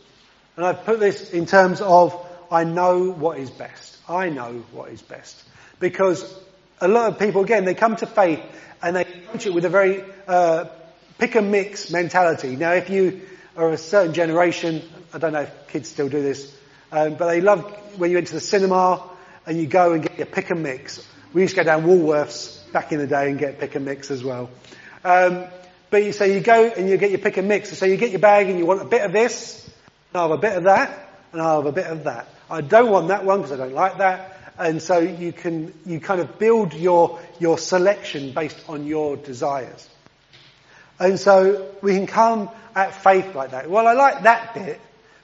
And 0.55 0.65
I've 0.65 0.85
put 0.85 0.99
this 0.99 1.31
in 1.31 1.45
terms 1.45 1.81
of 1.81 2.25
I 2.51 2.63
know 2.63 3.11
what 3.11 3.37
is 3.39 3.49
best. 3.49 3.97
I 4.07 4.29
know 4.29 4.63
what 4.71 4.89
is 4.89 5.01
best. 5.01 5.41
Because 5.79 6.23
a 6.79 6.87
lot 6.87 7.11
of 7.11 7.19
people, 7.19 7.43
again, 7.43 7.65
they 7.65 7.73
come 7.73 7.95
to 7.97 8.05
faith 8.05 8.41
and 8.81 8.95
they 8.95 9.01
approach 9.01 9.45
it 9.45 9.53
with 9.53 9.65
a 9.65 9.69
very 9.69 10.03
uh, 10.27 10.65
pick 11.17 11.35
and 11.35 11.51
mix 11.51 11.91
mentality. 11.91 12.55
Now, 12.55 12.73
if 12.73 12.89
you 12.89 13.21
are 13.57 13.71
a 13.71 13.77
certain 13.77 14.13
generation, 14.13 14.81
I 15.13 15.17
don't 15.17 15.33
know 15.33 15.41
if 15.41 15.67
kids 15.69 15.89
still 15.89 16.09
do 16.09 16.21
this, 16.21 16.55
um, 16.91 17.15
but 17.15 17.27
they 17.27 17.41
love 17.41 17.63
when 17.97 18.11
you 18.11 18.17
went 18.17 18.27
to 18.27 18.33
the 18.33 18.39
cinema 18.39 19.03
and 19.45 19.57
you 19.57 19.67
go 19.67 19.93
and 19.93 20.03
get 20.03 20.17
your 20.17 20.27
pick 20.27 20.49
and 20.49 20.63
mix. 20.63 21.05
We 21.33 21.41
used 21.41 21.55
to 21.55 21.63
go 21.63 21.65
down 21.65 21.83
Woolworths 21.83 22.71
back 22.71 22.91
in 22.91 22.99
the 22.99 23.07
day 23.07 23.29
and 23.29 23.39
get 23.39 23.59
pick 23.59 23.75
and 23.75 23.85
mix 23.85 24.11
as 24.11 24.23
well. 24.23 24.49
Um, 25.03 25.45
but 25.89 26.03
you, 26.03 26.11
so 26.11 26.25
you 26.25 26.39
go 26.39 26.65
and 26.65 26.89
you 26.89 26.97
get 26.97 27.11
your 27.11 27.19
pick 27.19 27.37
and 27.37 27.47
mix. 27.47 27.77
So 27.77 27.85
you 27.85 27.97
get 27.97 28.11
your 28.11 28.19
bag 28.19 28.49
and 28.49 28.57
you 28.57 28.65
want 28.65 28.81
a 28.81 28.85
bit 28.85 29.01
of 29.01 29.11
this, 29.11 29.69
I'll 30.15 30.29
have 30.29 30.37
a 30.37 30.41
bit 30.41 30.57
of 30.57 30.63
that, 30.63 31.09
and 31.31 31.41
I'll 31.41 31.57
have 31.57 31.65
a 31.65 31.71
bit 31.71 31.87
of 31.87 32.03
that. 32.05 32.27
I 32.49 32.61
don't 32.61 32.91
want 32.91 33.09
that 33.09 33.25
one 33.25 33.41
because 33.41 33.51
I 33.51 33.57
don't 33.57 33.73
like 33.73 33.97
that. 33.97 34.31
And 34.57 34.81
so 34.81 34.99
you 34.99 35.33
can, 35.33 35.73
you 35.85 35.99
kind 35.99 36.21
of 36.21 36.39
build 36.39 36.73
your, 36.73 37.19
your 37.39 37.57
selection 37.57 38.31
based 38.31 38.57
on 38.69 38.85
your 38.85 39.17
desires. 39.17 39.89
And 40.97 41.19
so 41.19 41.69
we 41.81 41.93
can 41.93 42.07
come 42.07 42.49
at 42.73 42.95
faith 42.95 43.35
like 43.35 43.51
that. 43.51 43.69
Well, 43.69 43.87
I 43.87 43.93
like 43.93 44.23
that 44.23 44.53
bit, 44.53 44.79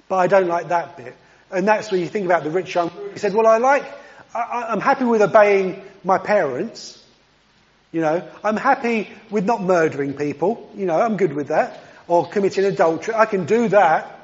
but 0.10 0.17
I 0.17 0.27
don't 0.27 0.47
like 0.47 0.67
that 0.67 0.97
bit. 0.97 1.15
And 1.49 1.67
that's 1.67 1.91
where 1.91 1.99
you 1.99 2.08
think 2.08 2.25
about 2.25 2.43
the 2.43 2.49
rich 2.49 2.75
young. 2.75 2.91
He 3.13 3.19
said, 3.19 3.34
well, 3.34 3.47
I 3.47 3.58
like, 3.58 3.86
I, 4.36 4.67
I'm 4.69 4.82
happy 4.82 5.06
with 5.06 5.21
obeying 5.21 5.82
my 6.04 6.17
parents. 6.17 7.01
You 7.93 8.01
know, 8.01 8.27
I'm 8.43 8.58
happy 8.58 9.10
with 9.30 9.45
not 9.45 9.62
murdering 9.62 10.13
people. 10.13 10.69
You 10.75 10.86
know, 10.86 10.99
I'm 10.99 11.15
good 11.15 11.34
with 11.34 11.47
that. 11.47 11.82
Or 12.08 12.27
committing 12.27 12.65
adultery. 12.65 13.13
I 13.15 13.25
can 13.25 13.45
do 13.45 13.69
that 13.69 14.20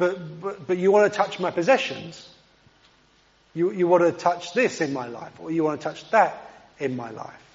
but, 0.00 0.40
but, 0.40 0.66
but 0.66 0.78
you 0.78 0.90
want 0.90 1.12
to 1.12 1.16
touch 1.16 1.38
my 1.38 1.52
possessions. 1.52 2.28
You, 3.54 3.70
you 3.70 3.86
want 3.86 4.02
to 4.02 4.12
touch 4.12 4.52
this 4.52 4.80
in 4.80 4.92
my 4.92 5.06
life, 5.06 5.32
or 5.38 5.52
you 5.52 5.62
want 5.62 5.80
to 5.80 5.88
touch 5.88 6.10
that 6.10 6.50
in 6.78 6.96
my 6.96 7.10
life. 7.10 7.46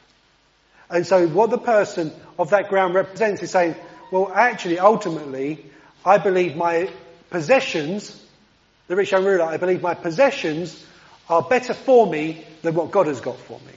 And 0.90 1.06
so 1.06 1.28
what 1.28 1.50
the 1.50 1.58
person 1.58 2.14
of 2.38 2.52
that 2.52 2.70
ground 2.70 2.94
represents 2.94 3.42
is 3.42 3.52
saying, 3.52 3.76
well, 4.12 4.32
actually, 4.34 4.80
ultimately, 4.80 5.66
I 6.06 6.20
believe 6.20 6.56
my 6.56 6.90
possessions, 7.32 8.24
the 8.88 8.96
rich 8.96 9.12
young 9.12 9.26
ruler, 9.26 9.44
I 9.44 9.58
believe 9.58 9.82
my 9.82 9.96
possessions 9.96 10.86
are 11.28 11.42
better 11.42 11.74
for 11.74 12.06
me 12.06 12.46
than 12.62 12.76
what 12.76 12.92
God 12.92 13.08
has 13.08 13.20
got 13.20 13.38
for 13.38 13.60
me. 13.60 13.74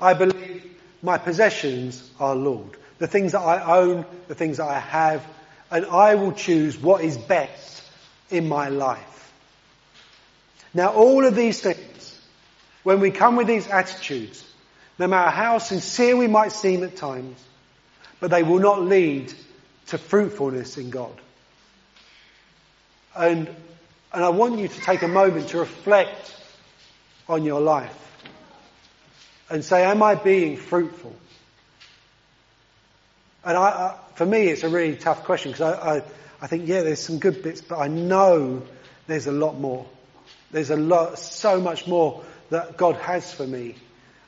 I 0.00 0.14
believe 0.14 0.64
my 1.02 1.18
possessions 1.18 2.10
are 2.18 2.34
Lord. 2.34 2.76
The 2.98 3.06
things 3.06 3.32
that 3.32 3.40
I 3.40 3.78
own, 3.78 4.06
the 4.28 4.34
things 4.34 4.56
that 4.56 4.68
I 4.68 4.78
have, 4.78 5.26
and 5.72 5.86
I 5.86 6.16
will 6.16 6.32
choose 6.32 6.78
what 6.78 7.02
is 7.02 7.16
best 7.16 7.82
in 8.30 8.46
my 8.46 8.68
life. 8.68 9.32
Now 10.74 10.92
all 10.92 11.24
of 11.24 11.34
these 11.34 11.60
things, 11.62 12.20
when 12.82 13.00
we 13.00 13.10
come 13.10 13.36
with 13.36 13.46
these 13.46 13.66
attitudes, 13.66 14.44
no 14.98 15.06
matter 15.06 15.30
how 15.30 15.56
sincere 15.58 16.14
we 16.14 16.26
might 16.26 16.52
seem 16.52 16.84
at 16.84 16.96
times, 16.96 17.42
but 18.20 18.30
they 18.30 18.42
will 18.42 18.58
not 18.58 18.82
lead 18.82 19.32
to 19.86 19.96
fruitfulness 19.96 20.76
in 20.76 20.90
God. 20.90 21.18
And, 23.16 23.48
and 24.12 24.24
I 24.24 24.28
want 24.28 24.58
you 24.58 24.68
to 24.68 24.80
take 24.82 25.02
a 25.02 25.08
moment 25.08 25.48
to 25.48 25.58
reflect 25.58 26.36
on 27.30 27.44
your 27.44 27.62
life 27.62 27.98
and 29.48 29.64
say, 29.64 29.84
am 29.84 30.02
I 30.02 30.16
being 30.16 30.58
fruitful? 30.58 31.16
And 33.44 33.56
I, 33.56 33.62
I, 33.62 33.98
for 34.14 34.26
me, 34.26 34.48
it's 34.48 34.62
a 34.62 34.68
really 34.68 34.96
tough 34.96 35.24
question 35.24 35.52
because 35.52 35.74
I, 35.74 35.96
I, 35.96 36.02
I 36.40 36.46
think, 36.46 36.68
yeah, 36.68 36.82
there's 36.82 37.02
some 37.02 37.18
good 37.18 37.42
bits, 37.42 37.60
but 37.60 37.78
I 37.78 37.88
know 37.88 38.62
there's 39.06 39.26
a 39.26 39.32
lot 39.32 39.58
more. 39.58 39.86
There's 40.50 40.70
a 40.70 40.76
lot, 40.76 41.18
so 41.18 41.60
much 41.60 41.86
more 41.86 42.24
that 42.50 42.76
God 42.76 42.96
has 42.96 43.32
for 43.32 43.46
me 43.46 43.76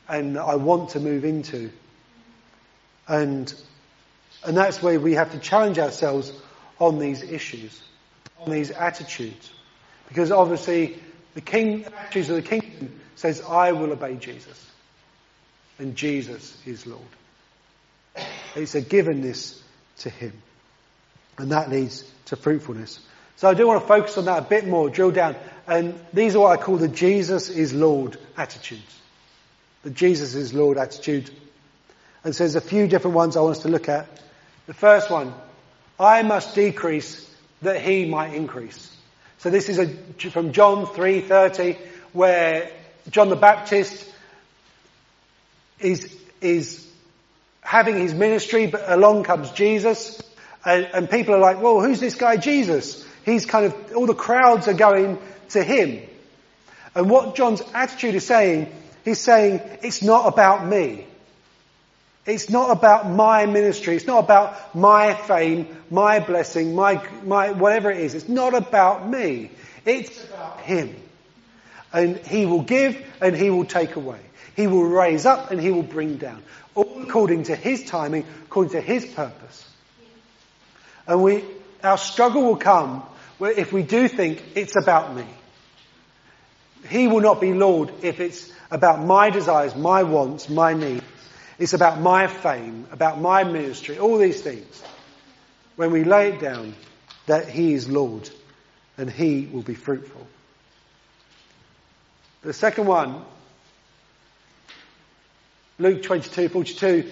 and 0.09 0.38
I 0.38 0.57
want 0.57 0.90
to 0.90 1.00
move 1.00 1.24
into. 1.24 1.70
And, 3.07 3.53
and 4.44 4.57
that's 4.57 4.83
where 4.83 4.98
we 4.98 5.14
have 5.14 5.33
to 5.33 5.38
challenge 5.38 5.79
ourselves 5.79 6.33
on 6.79 6.98
these 6.98 7.22
issues, 7.22 7.83
on 8.40 8.50
these 8.50 8.70
attitudes. 8.70 9.50
Because 10.09 10.31
obviously 10.31 10.98
the 11.35 11.40
king, 11.40 11.85
attitudes 11.85 12.31
of 12.31 12.37
the 12.37 12.42
kingdom 12.42 13.00
says, 13.16 13.42
I 13.42 13.72
will 13.72 13.92
obey 13.92 14.16
Jesus. 14.16 14.70
And 15.79 15.96
Jesus 15.96 16.57
is 16.66 16.87
Lord. 16.87 17.03
It's 18.55 18.75
a 18.75 18.83
givenness 18.83 19.61
to 19.99 20.11
Him. 20.11 20.33
And 21.38 21.53
that 21.53 21.71
leads 21.71 22.05
to 22.27 22.37
fruitfulness. 22.37 23.01
So 23.37 23.49
I 23.49 23.55
do 23.55 23.67
want 23.67 23.83
to 23.83 23.88
focus 23.88 24.17
on 24.17 24.27
that 24.27 24.38
a 24.38 24.47
bit 24.47 24.67
more, 24.67 24.88
drill 24.88 25.11
down. 25.11 25.37
And 25.67 25.99
these 26.12 26.37
are 26.37 26.40
what 26.40 26.59
I 26.59 26.62
call 26.62 26.77
the 26.77 26.88
Jesus 26.88 27.49
is 27.49 27.73
Lord 27.73 28.17
attitudes. 28.37 29.01
The 29.83 29.90
Jesus 29.90 30.35
is 30.35 30.55
Lord 30.55 30.79
attitude. 30.79 31.31
And 32.23 32.35
so 32.35 32.45
there's 32.45 32.55
a 32.55 32.61
few 32.61 32.87
different 32.87 33.17
ones 33.17 33.37
I 33.37 33.40
want 33.40 33.57
us 33.57 33.62
to 33.62 33.69
look 33.69 33.88
at. 33.88 34.07
The 34.67 34.75
first 34.75 35.11
one, 35.11 35.35
I 35.99 36.23
must 36.23 36.55
decrease 36.55 37.29
that 37.62 37.81
he 37.81 38.07
might 38.07 38.35
increase. 38.35 38.90
So 39.38 39.51
this 39.51 39.69
is 39.69 39.79
a, 39.79 39.88
from 40.31 40.53
John 40.53 40.87
3.30 40.87 41.77
where 42.12 42.71
John 43.11 43.29
the 43.29 43.37
Baptist 43.37 44.11
is, 45.81 46.17
is 46.40 46.90
having 47.75 47.99
his 47.99 48.15
ministry, 48.15 48.69
but 48.69 48.85
along 48.87 49.25
comes 49.25 49.51
Jesus, 49.51 50.23
and, 50.65 50.85
and, 50.95 51.11
people 51.11 51.35
are 51.35 51.41
like, 51.41 51.61
well, 51.61 51.81
who's 51.81 51.99
this 51.99 52.15
guy 52.15 52.37
Jesus? 52.37 53.05
He's 53.25 53.47
kind 53.47 53.67
of, 53.67 53.97
all 53.97 54.07
the 54.07 54.15
crowds 54.15 54.69
are 54.69 54.75
going 54.75 55.19
to 55.49 55.65
him. 55.65 56.01
And 56.95 57.11
what 57.11 57.35
John's 57.35 57.63
attitude 57.75 58.15
is 58.15 58.25
saying, 58.25 58.73
he's 59.05 59.19
saying, 59.19 59.61
it's 59.83 60.03
not 60.03 60.33
about 60.33 60.65
me. 60.65 61.05
It's 62.27 62.49
not 62.49 62.71
about 62.71 63.11
my 63.11 63.47
ministry. 63.47 63.97
It's 63.97 64.07
not 64.07 64.23
about 64.23 64.77
my 64.77 65.13
fame, 65.13 65.67
my 65.91 66.21
blessing, 66.21 66.77
my, 66.77 67.05
my, 67.25 67.51
whatever 67.51 67.91
it 67.91 67.99
is. 67.99 68.15
It's 68.15 68.29
not 68.29 68.55
about 68.55 69.09
me. 69.09 69.51
It's 69.85 70.25
about 70.27 70.61
Him. 70.61 70.95
And 71.93 72.19
He 72.19 72.47
will 72.47 72.63
give 72.63 73.05
and 73.21 73.35
He 73.35 73.51
will 73.51 73.67
take 73.67 73.97
away. 73.97 74.21
He 74.57 74.67
will 74.67 74.85
raise 74.85 75.27
up 75.27 75.51
and 75.51 75.61
He 75.61 75.71
will 75.71 75.83
bring 75.83 76.17
down. 76.17 76.43
All 76.75 77.03
according 77.03 77.45
to 77.45 77.57
His 77.57 77.85
timing, 77.85 78.27
according 78.45 78.73
to 78.73 78.81
His 78.81 79.05
purpose. 79.05 79.69
And 81.07 81.23
we, 81.23 81.45
our 81.83 81.99
struggle 81.99 82.43
will 82.43 82.57
come 82.57 83.03
where 83.38 83.53
if 83.53 83.73
we 83.73 83.83
do 83.83 84.09
think 84.09 84.43
it's 84.55 84.77
about 84.77 85.14
me. 85.14 85.27
He 86.88 87.09
will 87.09 87.21
not 87.21 87.40
be 87.40 87.55
Lord 87.55 87.90
if 88.03 88.21
it's 88.21 88.53
about 88.71 89.05
my 89.05 89.31
desires, 89.31 89.75
my 89.75 90.03
wants, 90.03 90.49
my 90.49 90.75
needs. 90.75 91.05
It's 91.59 91.73
about 91.73 92.01
my 92.01 92.27
fame, 92.27 92.87
about 92.90 93.21
my 93.21 93.45
ministry, 93.45 93.99
all 93.99 94.19
these 94.19 94.40
things. 94.40 94.83
When 95.77 95.93
we 95.93 96.05
lay 96.05 96.31
it 96.31 96.40
down 96.40 96.75
that 97.27 97.49
He 97.49 97.75
is 97.75 97.88
Lord 97.88 98.29
and 98.99 99.11
He 99.11 99.47
will 99.47 99.62
be 99.62 99.75
fruitful. 99.75 100.27
The 102.43 102.53
second 102.53 102.87
one, 102.87 103.25
Luke 105.79 106.03
22, 106.03 106.49
42, 106.49 107.11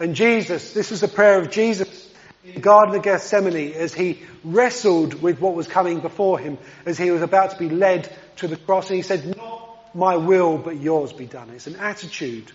and 0.00 0.14
Jesus, 0.14 0.72
this 0.72 0.90
was 0.90 1.02
a 1.02 1.08
prayer 1.08 1.40
of 1.40 1.50
Jesus 1.50 2.10
in 2.44 2.54
the 2.54 2.60
Garden 2.60 2.94
of 2.94 3.02
Gethsemane 3.02 3.72
as 3.74 3.94
he 3.94 4.22
wrestled 4.42 5.20
with 5.20 5.40
what 5.40 5.54
was 5.54 5.68
coming 5.68 6.00
before 6.00 6.38
him, 6.38 6.58
as 6.86 6.98
he 6.98 7.10
was 7.10 7.22
about 7.22 7.50
to 7.52 7.58
be 7.58 7.68
led 7.68 8.10
to 8.36 8.48
the 8.48 8.56
cross, 8.56 8.88
and 8.88 8.96
he 8.96 9.02
said, 9.02 9.36
not 9.36 9.94
my 9.94 10.16
will, 10.16 10.58
but 10.58 10.80
yours 10.80 11.12
be 11.12 11.26
done. 11.26 11.50
It's 11.50 11.66
an 11.66 11.76
attitude 11.76 12.50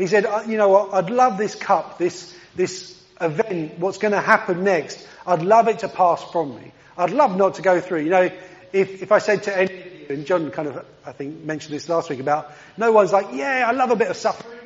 he 0.00 0.06
said, 0.06 0.24
uh, 0.24 0.44
you 0.48 0.56
know 0.56 0.70
what, 0.70 0.94
I'd 0.94 1.10
love 1.10 1.36
this 1.36 1.54
cup, 1.54 1.98
this, 1.98 2.34
this 2.56 2.98
event, 3.20 3.78
what's 3.78 3.98
going 3.98 4.12
to 4.12 4.20
happen 4.20 4.64
next. 4.64 5.06
I'd 5.26 5.42
love 5.42 5.68
it 5.68 5.80
to 5.80 5.88
pass 5.88 6.24
from 6.24 6.56
me. 6.56 6.72
I'd 6.96 7.10
love 7.10 7.36
not 7.36 7.56
to 7.56 7.62
go 7.62 7.82
through. 7.82 8.04
You 8.04 8.10
know, 8.10 8.30
if, 8.72 9.02
if 9.02 9.12
I 9.12 9.18
said 9.18 9.42
to 9.42 9.54
any 9.54 9.79
and 10.10 10.26
John 10.26 10.50
kind 10.50 10.68
of, 10.68 10.84
I 11.04 11.12
think, 11.12 11.44
mentioned 11.44 11.74
this 11.74 11.88
last 11.88 12.10
week 12.10 12.20
about, 12.20 12.52
no 12.76 12.92
one's 12.92 13.12
like, 13.12 13.28
yeah, 13.32 13.64
I 13.66 13.72
love 13.72 13.90
a 13.90 13.96
bit 13.96 14.08
of 14.08 14.16
suffering. 14.16 14.58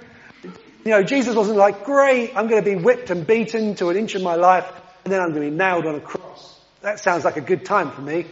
You 0.84 0.90
know, 0.90 1.02
Jesus 1.02 1.34
wasn't 1.34 1.56
like, 1.56 1.84
great, 1.84 2.36
I'm 2.36 2.48
going 2.48 2.62
to 2.62 2.68
be 2.68 2.76
whipped 2.76 3.10
and 3.10 3.26
beaten 3.26 3.74
to 3.76 3.90
an 3.90 3.96
inch 3.96 4.14
of 4.14 4.22
my 4.22 4.34
life, 4.34 4.70
and 5.04 5.12
then 5.12 5.20
I'm 5.20 5.30
going 5.30 5.44
to 5.44 5.50
be 5.50 5.56
nailed 5.56 5.86
on 5.86 5.94
a 5.94 6.00
cross. 6.00 6.60
That 6.82 7.00
sounds 7.00 7.24
like 7.24 7.36
a 7.36 7.40
good 7.40 7.64
time 7.64 7.90
for 7.90 8.02
me. 8.02 8.26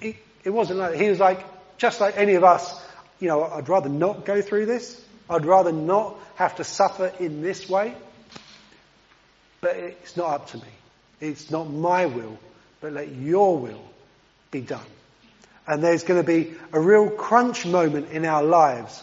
It, 0.00 0.16
it 0.44 0.50
wasn't 0.50 0.80
like, 0.80 0.96
he 0.96 1.08
was 1.08 1.18
like, 1.18 1.44
just 1.78 2.00
like 2.00 2.16
any 2.18 2.34
of 2.34 2.44
us, 2.44 2.82
you 3.20 3.28
know, 3.28 3.44
I'd 3.44 3.68
rather 3.68 3.88
not 3.88 4.24
go 4.24 4.42
through 4.42 4.66
this. 4.66 5.00
I'd 5.30 5.46
rather 5.46 5.72
not 5.72 6.16
have 6.34 6.56
to 6.56 6.64
suffer 6.64 7.12
in 7.18 7.40
this 7.40 7.68
way. 7.68 7.94
But 9.60 9.76
it's 9.76 10.16
not 10.16 10.30
up 10.30 10.46
to 10.48 10.58
me. 10.58 10.72
It's 11.20 11.50
not 11.50 11.70
my 11.70 12.04
will, 12.04 12.38
but 12.82 12.92
let 12.92 13.08
your 13.08 13.58
will 13.58 13.82
be 14.50 14.60
done. 14.60 14.84
And 15.66 15.82
there's 15.82 16.04
going 16.04 16.20
to 16.20 16.26
be 16.26 16.54
a 16.72 16.80
real 16.80 17.08
crunch 17.08 17.64
moment 17.64 18.10
in 18.10 18.24
our 18.24 18.42
lives 18.42 19.02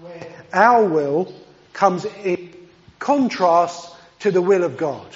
where 0.00 0.26
our 0.52 0.84
will 0.84 1.32
comes 1.72 2.04
in 2.24 2.54
contrast 2.98 3.94
to 4.20 4.30
the 4.30 4.42
will 4.42 4.64
of 4.64 4.76
God. 4.76 5.06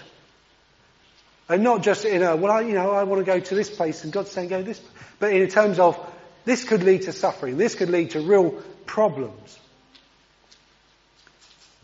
And 1.49 1.63
not 1.63 1.83
just 1.83 2.05
in 2.05 2.23
a, 2.23 2.37
well, 2.37 2.53
I, 2.53 2.61
you 2.61 2.75
know, 2.75 2.93
I 2.93 3.05
want 3.05 3.21
to 3.21 3.27
go 3.27 3.41
to 3.41 3.55
this 3.55 3.69
place 3.69 4.05
and 4.05 4.13
God's 4.13 4.31
saying 4.31 4.49
go 4.49 4.59
to 4.59 4.65
this, 4.65 4.81
but 5.19 5.33
in 5.33 5.49
terms 5.49 5.79
of 5.79 5.99
this 6.45 6.65
could 6.65 6.83
lead 6.83 7.03
to 7.03 7.13
suffering. 7.13 7.57
This 7.57 7.75
could 7.75 7.91
lead 7.91 8.11
to 8.11 8.21
real 8.21 8.51
problems. 8.87 9.59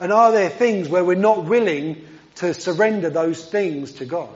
And 0.01 0.12
are 0.12 0.33
there 0.33 0.49
things 0.49 0.88
where 0.88 1.05
we're 1.05 1.16
not 1.16 1.44
willing 1.44 2.07
to 2.37 2.55
surrender 2.55 3.11
those 3.11 3.44
things 3.44 3.92
to 3.94 4.05
God? 4.05 4.35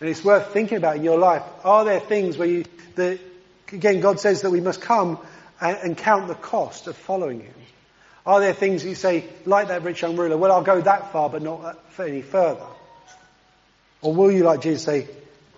And 0.00 0.08
it's 0.08 0.24
worth 0.24 0.52
thinking 0.52 0.78
about 0.78 0.96
in 0.96 1.04
your 1.04 1.18
life. 1.18 1.42
Are 1.64 1.84
there 1.84 2.00
things 2.00 2.38
where 2.38 2.48
you, 2.48 2.64
again, 3.72 4.00
God 4.00 4.20
says 4.20 4.42
that 4.42 4.50
we 4.50 4.60
must 4.60 4.80
come 4.80 5.18
and, 5.60 5.76
and 5.78 5.96
count 5.96 6.28
the 6.28 6.34
cost 6.34 6.86
of 6.86 6.96
following 6.96 7.40
Him? 7.40 7.54
Are 8.24 8.40
there 8.40 8.52
things 8.52 8.84
you 8.84 8.94
say, 8.94 9.24
like 9.44 9.68
that 9.68 9.82
rich 9.82 10.02
young 10.02 10.16
ruler, 10.16 10.36
well, 10.36 10.52
I'll 10.52 10.62
go 10.62 10.80
that 10.80 11.12
far, 11.12 11.30
but 11.30 11.42
not 11.42 11.64
uh, 11.64 12.02
any 12.02 12.22
further? 12.22 12.66
Or 14.02 14.14
will 14.14 14.30
you, 14.30 14.44
like 14.44 14.60
Jesus, 14.60 14.84
say, 14.84 15.08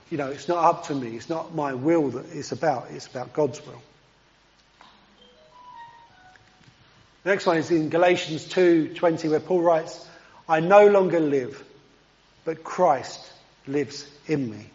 you 0.09 0.17
know, 0.17 0.29
it's 0.29 0.49
not 0.49 0.65
up 0.65 0.87
to 0.87 0.95
me, 0.95 1.17
it's 1.17 1.29
not 1.29 1.55
my 1.55 1.75
will 1.75 2.09
that 2.11 2.27
it's 2.33 2.53
about, 2.53 2.87
it's 2.91 3.07
about 3.07 3.33
God's 3.33 3.65
will? 3.67 3.83
The 7.23 7.31
next 7.31 7.45
one 7.45 7.59
is 7.59 7.71
in 7.71 7.91
Galatians 7.91 8.47
2:20 8.47 9.29
where 9.29 9.41
Paul 9.41 9.61
writes, 9.61 10.09
"I 10.49 10.61
no 10.61 10.87
longer 10.87 11.21
live, 11.21 11.63
but 12.45 12.65
Christ 12.65 13.21
lives 13.67 14.07
in 14.27 14.51
me." 14.51 14.67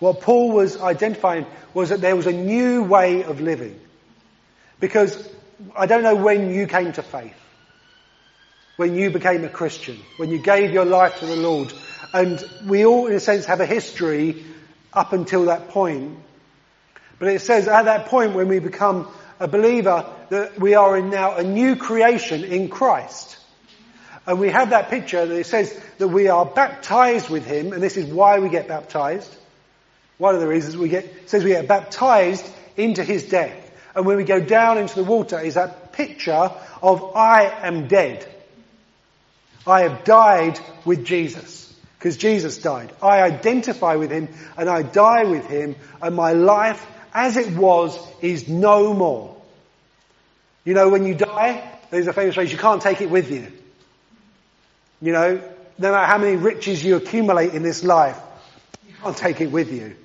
What 0.00 0.20
Paul 0.20 0.52
was 0.52 0.80
identifying 0.80 1.46
was 1.72 1.88
that 1.88 2.00
there 2.00 2.16
was 2.16 2.26
a 2.26 2.32
new 2.32 2.82
way 2.82 3.22
of 3.22 3.40
living. 3.40 3.78
Because 4.80 5.16
I 5.76 5.86
don't 5.86 6.02
know 6.02 6.16
when 6.16 6.50
you 6.50 6.66
came 6.66 6.92
to 6.92 7.02
faith, 7.02 7.36
when 8.76 8.96
you 8.96 9.10
became 9.10 9.44
a 9.44 9.48
Christian, 9.48 9.96
when 10.16 10.30
you 10.30 10.38
gave 10.38 10.72
your 10.72 10.84
life 10.84 11.20
to 11.20 11.26
the 11.26 11.36
Lord. 11.36 11.72
And 12.12 12.42
we 12.66 12.84
all, 12.84 13.06
in 13.06 13.14
a 13.14 13.20
sense, 13.20 13.46
have 13.46 13.60
a 13.60 13.66
history 13.66 14.44
up 14.92 15.12
until 15.12 15.46
that 15.46 15.68
point. 15.68 16.18
But 17.18 17.28
it 17.28 17.40
says 17.40 17.68
at 17.68 17.84
that 17.84 18.06
point 18.06 18.34
when 18.34 18.48
we 18.48 18.58
become 18.58 19.08
a 19.40 19.48
believer 19.48 20.06
that 20.30 20.58
we 20.58 20.74
are 20.74 20.96
in 20.96 21.10
now 21.10 21.36
a 21.36 21.42
new 21.42 21.76
creation 21.76 22.44
in 22.44 22.68
Christ. 22.68 23.38
And 24.26 24.38
we 24.40 24.48
have 24.48 24.70
that 24.70 24.88
picture 24.88 25.24
that 25.24 25.36
it 25.36 25.46
says 25.46 25.78
that 25.98 26.08
we 26.08 26.28
are 26.28 26.46
baptized 26.46 27.28
with 27.28 27.44
Him, 27.44 27.72
and 27.72 27.82
this 27.82 27.96
is 27.96 28.06
why 28.06 28.38
we 28.38 28.48
get 28.48 28.68
baptized. 28.68 29.34
One 30.18 30.34
of 30.34 30.40
the 30.40 30.48
reasons 30.48 30.76
we 30.76 30.88
get, 30.88 31.28
says 31.28 31.44
we 31.44 31.50
get 31.50 31.68
baptized 31.68 32.48
into 32.76 33.04
His 33.04 33.28
death. 33.28 33.60
And 33.94 34.06
when 34.06 34.16
we 34.16 34.24
go 34.24 34.40
down 34.40 34.78
into 34.78 34.96
the 34.96 35.04
water 35.04 35.38
is 35.38 35.54
that 35.54 35.92
picture 35.92 36.50
of 36.82 37.16
I 37.16 37.44
am 37.44 37.86
dead. 37.86 38.28
I 39.66 39.82
have 39.82 40.04
died 40.04 40.58
with 40.84 41.04
Jesus. 41.04 41.62
Because 41.98 42.16
Jesus 42.16 42.58
died. 42.58 42.92
I 43.02 43.22
identify 43.22 43.96
with 43.96 44.10
Him 44.10 44.28
and 44.58 44.68
I 44.68 44.82
die 44.82 45.24
with 45.24 45.46
Him 45.46 45.76
and 46.02 46.14
my 46.14 46.32
life 46.32 46.84
as 47.14 47.36
it 47.36 47.56
was 47.56 47.98
is 48.20 48.48
no 48.48 48.92
more. 48.92 49.36
You 50.64 50.74
know, 50.74 50.88
when 50.88 51.06
you 51.06 51.14
die, 51.14 51.78
there's 51.90 52.06
a 52.06 52.12
famous 52.12 52.34
phrase, 52.34 52.52
you 52.52 52.58
can't 52.58 52.82
take 52.82 53.00
it 53.00 53.08
with 53.08 53.30
you. 53.30 53.52
You 55.04 55.12
know, 55.12 55.34
no 55.76 55.92
matter 55.92 56.06
how 56.06 56.16
many 56.16 56.36
riches 56.36 56.82
you 56.82 56.96
accumulate 56.96 57.52
in 57.52 57.62
this 57.62 57.84
life, 57.84 58.18
you 58.88 58.94
can't 59.02 59.14
take 59.14 59.42
it 59.42 59.48
with 59.48 59.70
you. 59.70 59.96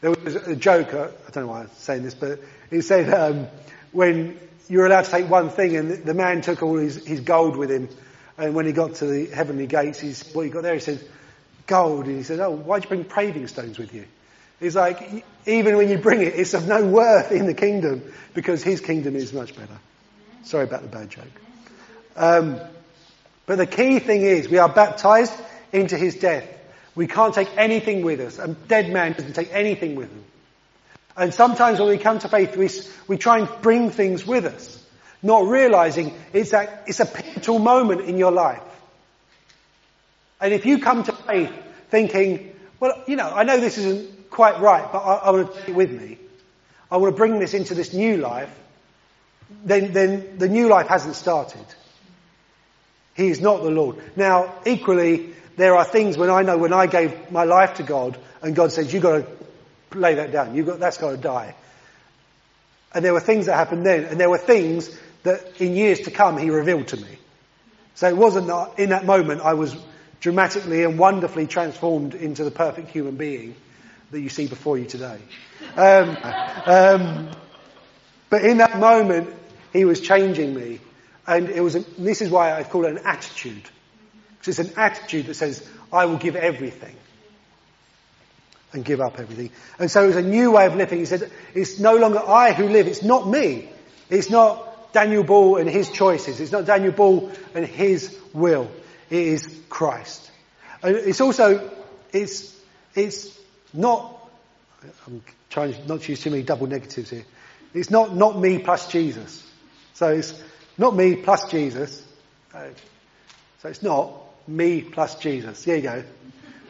There 0.00 0.12
was 0.12 0.34
a 0.34 0.56
joke, 0.56 0.94
uh, 0.94 1.08
I 1.28 1.30
don't 1.30 1.44
know 1.44 1.50
why 1.50 1.60
I'm 1.60 1.70
saying 1.72 2.04
this, 2.04 2.14
but 2.14 2.40
he 2.70 2.80
said, 2.80 3.12
um, 3.12 3.48
when 3.92 4.40
you're 4.66 4.86
allowed 4.86 5.04
to 5.04 5.10
take 5.10 5.28
one 5.28 5.50
thing 5.50 5.76
and 5.76 5.90
the 5.90 6.14
man 6.14 6.40
took 6.40 6.62
all 6.62 6.78
his, 6.78 7.06
his 7.06 7.20
gold 7.20 7.54
with 7.58 7.70
him 7.70 7.90
and 8.38 8.54
when 8.54 8.64
he 8.64 8.72
got 8.72 8.94
to 8.94 9.04
the 9.04 9.26
heavenly 9.26 9.66
gates, 9.66 10.00
he's, 10.00 10.22
what 10.32 10.46
he 10.46 10.50
got 10.50 10.62
there, 10.62 10.72
he 10.72 10.80
said, 10.80 11.06
gold. 11.66 12.06
And 12.06 12.16
he 12.16 12.22
said, 12.22 12.40
oh, 12.40 12.52
why'd 12.52 12.84
you 12.84 12.88
bring 12.88 13.04
paving 13.04 13.46
stones 13.46 13.78
with 13.78 13.92
you? 13.92 14.06
He's 14.58 14.74
like, 14.74 15.22
even 15.44 15.76
when 15.76 15.90
you 15.90 15.98
bring 15.98 16.22
it, 16.22 16.32
it's 16.34 16.54
of 16.54 16.66
no 16.66 16.82
worth 16.86 17.30
in 17.30 17.44
the 17.44 17.52
kingdom 17.52 18.10
because 18.32 18.62
his 18.62 18.80
kingdom 18.80 19.16
is 19.16 19.34
much 19.34 19.54
better. 19.54 19.78
Sorry 20.44 20.64
about 20.64 20.80
the 20.80 20.88
bad 20.88 21.10
joke. 21.10 21.24
Um, 22.16 22.58
but 23.50 23.58
the 23.58 23.66
key 23.66 23.98
thing 23.98 24.22
is 24.22 24.48
we 24.48 24.58
are 24.58 24.68
baptized 24.68 25.32
into 25.72 25.96
his 25.96 26.14
death. 26.14 26.48
We 26.94 27.08
can't 27.08 27.34
take 27.34 27.48
anything 27.56 28.02
with 28.02 28.20
us. 28.20 28.38
A 28.38 28.46
dead 28.46 28.92
man 28.92 29.14
doesn't 29.14 29.32
take 29.32 29.52
anything 29.52 29.96
with 29.96 30.08
him. 30.08 30.24
And 31.16 31.34
sometimes 31.34 31.80
when 31.80 31.88
we 31.88 31.98
come 31.98 32.20
to 32.20 32.28
faith, 32.28 32.56
we, 32.56 32.70
we 33.08 33.18
try 33.18 33.40
and 33.40 33.48
bring 33.60 33.90
things 33.90 34.24
with 34.24 34.44
us, 34.44 34.80
not 35.20 35.48
realizing 35.48 36.14
it's 36.32 36.52
a, 36.52 36.80
it's 36.86 37.00
a 37.00 37.06
pivotal 37.06 37.58
moment 37.58 38.02
in 38.02 38.18
your 38.18 38.30
life. 38.30 38.62
And 40.40 40.54
if 40.54 40.64
you 40.64 40.78
come 40.78 41.02
to 41.02 41.12
faith 41.12 41.52
thinking, 41.88 42.54
well, 42.78 43.02
you 43.08 43.16
know, 43.16 43.28
I 43.28 43.42
know 43.42 43.58
this 43.58 43.78
isn't 43.78 44.30
quite 44.30 44.60
right, 44.60 44.92
but 44.92 44.98
I, 44.98 45.14
I 45.14 45.30
want 45.32 45.52
to 45.52 45.58
take 45.58 45.70
it 45.70 45.74
with 45.74 45.90
me. 45.90 46.18
I 46.88 46.98
want 46.98 47.12
to 47.12 47.16
bring 47.16 47.40
this 47.40 47.54
into 47.54 47.74
this 47.74 47.92
new 47.92 48.18
life. 48.18 48.56
Then, 49.64 49.92
then 49.92 50.38
the 50.38 50.48
new 50.48 50.68
life 50.68 50.86
hasn't 50.86 51.16
started. 51.16 51.66
He 53.14 53.28
is 53.28 53.40
not 53.40 53.62
the 53.62 53.70
Lord. 53.70 53.96
Now, 54.16 54.54
equally, 54.64 55.34
there 55.56 55.76
are 55.76 55.84
things 55.84 56.16
when 56.16 56.30
I 56.30 56.42
know 56.42 56.56
when 56.56 56.72
I 56.72 56.86
gave 56.86 57.30
my 57.30 57.44
life 57.44 57.74
to 57.74 57.82
God 57.82 58.18
and 58.42 58.54
God 58.54 58.72
says, 58.72 58.92
you've 58.92 59.02
got 59.02 59.24
to 59.90 59.98
lay 59.98 60.14
that 60.14 60.32
down. 60.32 60.54
You've 60.54 60.66
got, 60.66 60.78
that's 60.78 60.98
got 60.98 61.10
to 61.10 61.16
die. 61.16 61.54
And 62.94 63.04
there 63.04 63.12
were 63.12 63.20
things 63.20 63.46
that 63.46 63.54
happened 63.54 63.86
then, 63.86 64.04
and 64.04 64.18
there 64.18 64.30
were 64.30 64.38
things 64.38 64.90
that 65.22 65.60
in 65.60 65.74
years 65.74 66.00
to 66.00 66.10
come 66.10 66.38
He 66.38 66.50
revealed 66.50 66.88
to 66.88 66.96
me. 66.96 67.18
So 67.94 68.08
it 68.08 68.16
wasn't 68.16 68.46
that 68.46 68.78
in 68.78 68.90
that 68.90 69.04
moment 69.04 69.42
I 69.42 69.54
was 69.54 69.76
dramatically 70.20 70.84
and 70.84 70.98
wonderfully 70.98 71.46
transformed 71.46 72.14
into 72.14 72.44
the 72.44 72.50
perfect 72.50 72.90
human 72.90 73.16
being 73.16 73.54
that 74.10 74.20
you 74.20 74.28
see 74.28 74.46
before 74.46 74.78
you 74.78 74.86
today. 74.86 75.18
Um, 75.76 76.16
um, 76.66 77.30
but 78.28 78.44
in 78.44 78.58
that 78.58 78.78
moment, 78.78 79.32
he 79.72 79.84
was 79.84 80.00
changing 80.00 80.54
me. 80.54 80.80
And 81.26 81.48
it 81.48 81.60
was, 81.60 81.76
a, 81.76 81.80
this 81.98 82.22
is 82.22 82.30
why 82.30 82.52
I 82.52 82.64
call 82.64 82.84
it 82.84 82.90
an 82.90 83.00
attitude. 83.04 83.62
Because 84.38 84.58
it's 84.58 84.70
an 84.70 84.78
attitude 84.78 85.26
that 85.26 85.34
says, 85.34 85.66
I 85.92 86.06
will 86.06 86.16
give 86.16 86.36
everything. 86.36 86.96
And 88.72 88.84
give 88.84 89.00
up 89.00 89.18
everything. 89.18 89.50
And 89.78 89.90
so 89.90 90.04
it 90.04 90.08
was 90.08 90.16
a 90.16 90.22
new 90.22 90.52
way 90.52 90.66
of 90.66 90.76
living. 90.76 91.00
He 91.00 91.04
said, 91.04 91.30
it's 91.54 91.78
no 91.78 91.96
longer 91.96 92.20
I 92.20 92.52
who 92.52 92.68
live, 92.68 92.86
it's 92.86 93.02
not 93.02 93.28
me. 93.28 93.68
It's 94.08 94.30
not 94.30 94.92
Daniel 94.92 95.24
Ball 95.24 95.56
and 95.56 95.68
his 95.68 95.90
choices. 95.90 96.40
It's 96.40 96.52
not 96.52 96.64
Daniel 96.64 96.92
Ball 96.92 97.32
and 97.54 97.66
his 97.66 98.16
will. 98.32 98.70
It 99.08 99.26
is 99.26 99.60
Christ. 99.68 100.30
And 100.82 100.96
it's 100.96 101.20
also, 101.20 101.70
it's, 102.12 102.56
it's 102.94 103.38
not, 103.72 104.16
I'm 105.06 105.22
trying 105.48 105.74
not 105.86 106.02
to 106.02 106.12
use 106.12 106.22
too 106.22 106.30
many 106.30 106.42
double 106.42 106.66
negatives 106.66 107.10
here. 107.10 107.24
It's 107.74 107.90
not, 107.90 108.14
not 108.14 108.38
me 108.38 108.58
plus 108.58 108.88
Jesus. 108.88 109.46
So 109.94 110.08
it's 110.08 110.40
not 110.80 110.96
me 110.96 111.14
plus 111.14 111.48
Jesus. 111.50 112.04
So 112.52 113.68
it's 113.68 113.82
not 113.82 114.12
me 114.48 114.80
plus 114.80 115.14
Jesus. 115.16 115.62
There 115.64 115.76
you 115.76 115.82
go. 115.82 116.04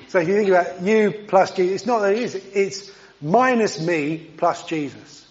So 0.09 0.18
if 0.18 0.29
you 0.29 0.35
think 0.35 0.49
about 0.49 0.83
you 0.83 1.25
plus 1.29 1.53
Jesus, 1.53 1.77
it's 1.77 1.87
not 1.87 2.01
that 2.01 2.12
it 2.14 2.18
is. 2.18 2.35
It's 2.35 2.90
minus 3.23 3.81
me 3.81 4.18
plus 4.37 4.66
Jesus. 4.66 5.27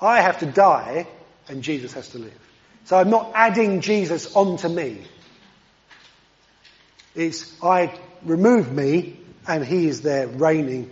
I 0.00 0.22
have 0.22 0.38
to 0.38 0.46
die 0.46 1.06
and 1.48 1.62
Jesus 1.62 1.92
has 1.92 2.08
to 2.10 2.18
live. 2.18 2.38
So 2.86 2.96
I'm 2.96 3.10
not 3.10 3.32
adding 3.34 3.82
Jesus 3.82 4.34
onto 4.34 4.68
me. 4.68 5.02
It's 7.14 7.62
I 7.62 7.92
remove 8.24 8.72
me 8.72 9.18
and 9.46 9.64
he 9.64 9.86
is 9.86 10.00
there 10.00 10.26
reigning 10.26 10.90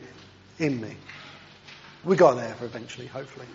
in 0.59 0.81
me. 0.81 0.95
We 2.05 2.17
got 2.17 2.35
there 2.35 2.55
for 2.55 2.67
eventually, 2.67 3.07
hopefully. 3.07 3.47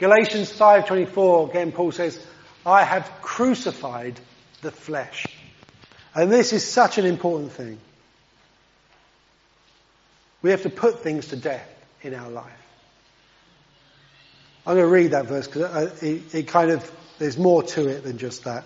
Galatians 0.00 0.50
5:24 0.50 1.50
again 1.50 1.72
Paul 1.72 1.92
says, 1.92 2.18
"I 2.64 2.84
have 2.84 3.08
crucified 3.20 4.18
the 4.62 4.72
flesh." 4.72 5.28
And 6.14 6.32
this 6.32 6.54
is 6.54 6.66
such 6.66 6.96
an 6.96 7.04
important 7.04 7.52
thing. 7.52 7.78
We 10.42 10.50
have 10.50 10.62
to 10.62 10.70
put 10.70 11.02
things 11.02 11.28
to 11.28 11.36
death 11.36 11.68
in 12.02 12.14
our 12.14 12.30
life. 12.30 12.50
I'm 14.66 14.76
going 14.76 14.86
to 14.86 14.92
read 14.92 15.10
that 15.12 15.26
verse 15.26 15.46
because 15.46 15.62
uh, 15.62 15.94
it, 16.00 16.34
it 16.34 16.48
kind 16.48 16.70
of, 16.70 16.90
there's 17.18 17.38
more 17.38 17.62
to 17.62 17.88
it 17.88 18.02
than 18.02 18.18
just 18.18 18.44
that. 18.44 18.64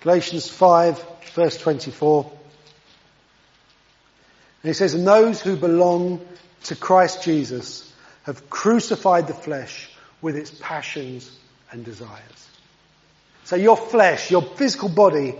Galatians 0.00 0.48
5 0.48 1.04
verse 1.34 1.58
24. 1.58 2.30
And 4.62 4.70
he 4.70 4.72
says, 4.72 4.94
and 4.94 5.06
those 5.06 5.40
who 5.40 5.56
belong 5.56 6.26
to 6.64 6.76
Christ 6.76 7.22
Jesus 7.22 7.93
have 8.24 8.50
crucified 8.50 9.26
the 9.26 9.34
flesh 9.34 9.88
with 10.20 10.36
its 10.36 10.50
passions 10.50 11.30
and 11.70 11.84
desires. 11.84 12.48
So 13.44 13.56
your 13.56 13.76
flesh, 13.76 14.30
your 14.30 14.42
physical 14.42 14.88
body 14.88 15.34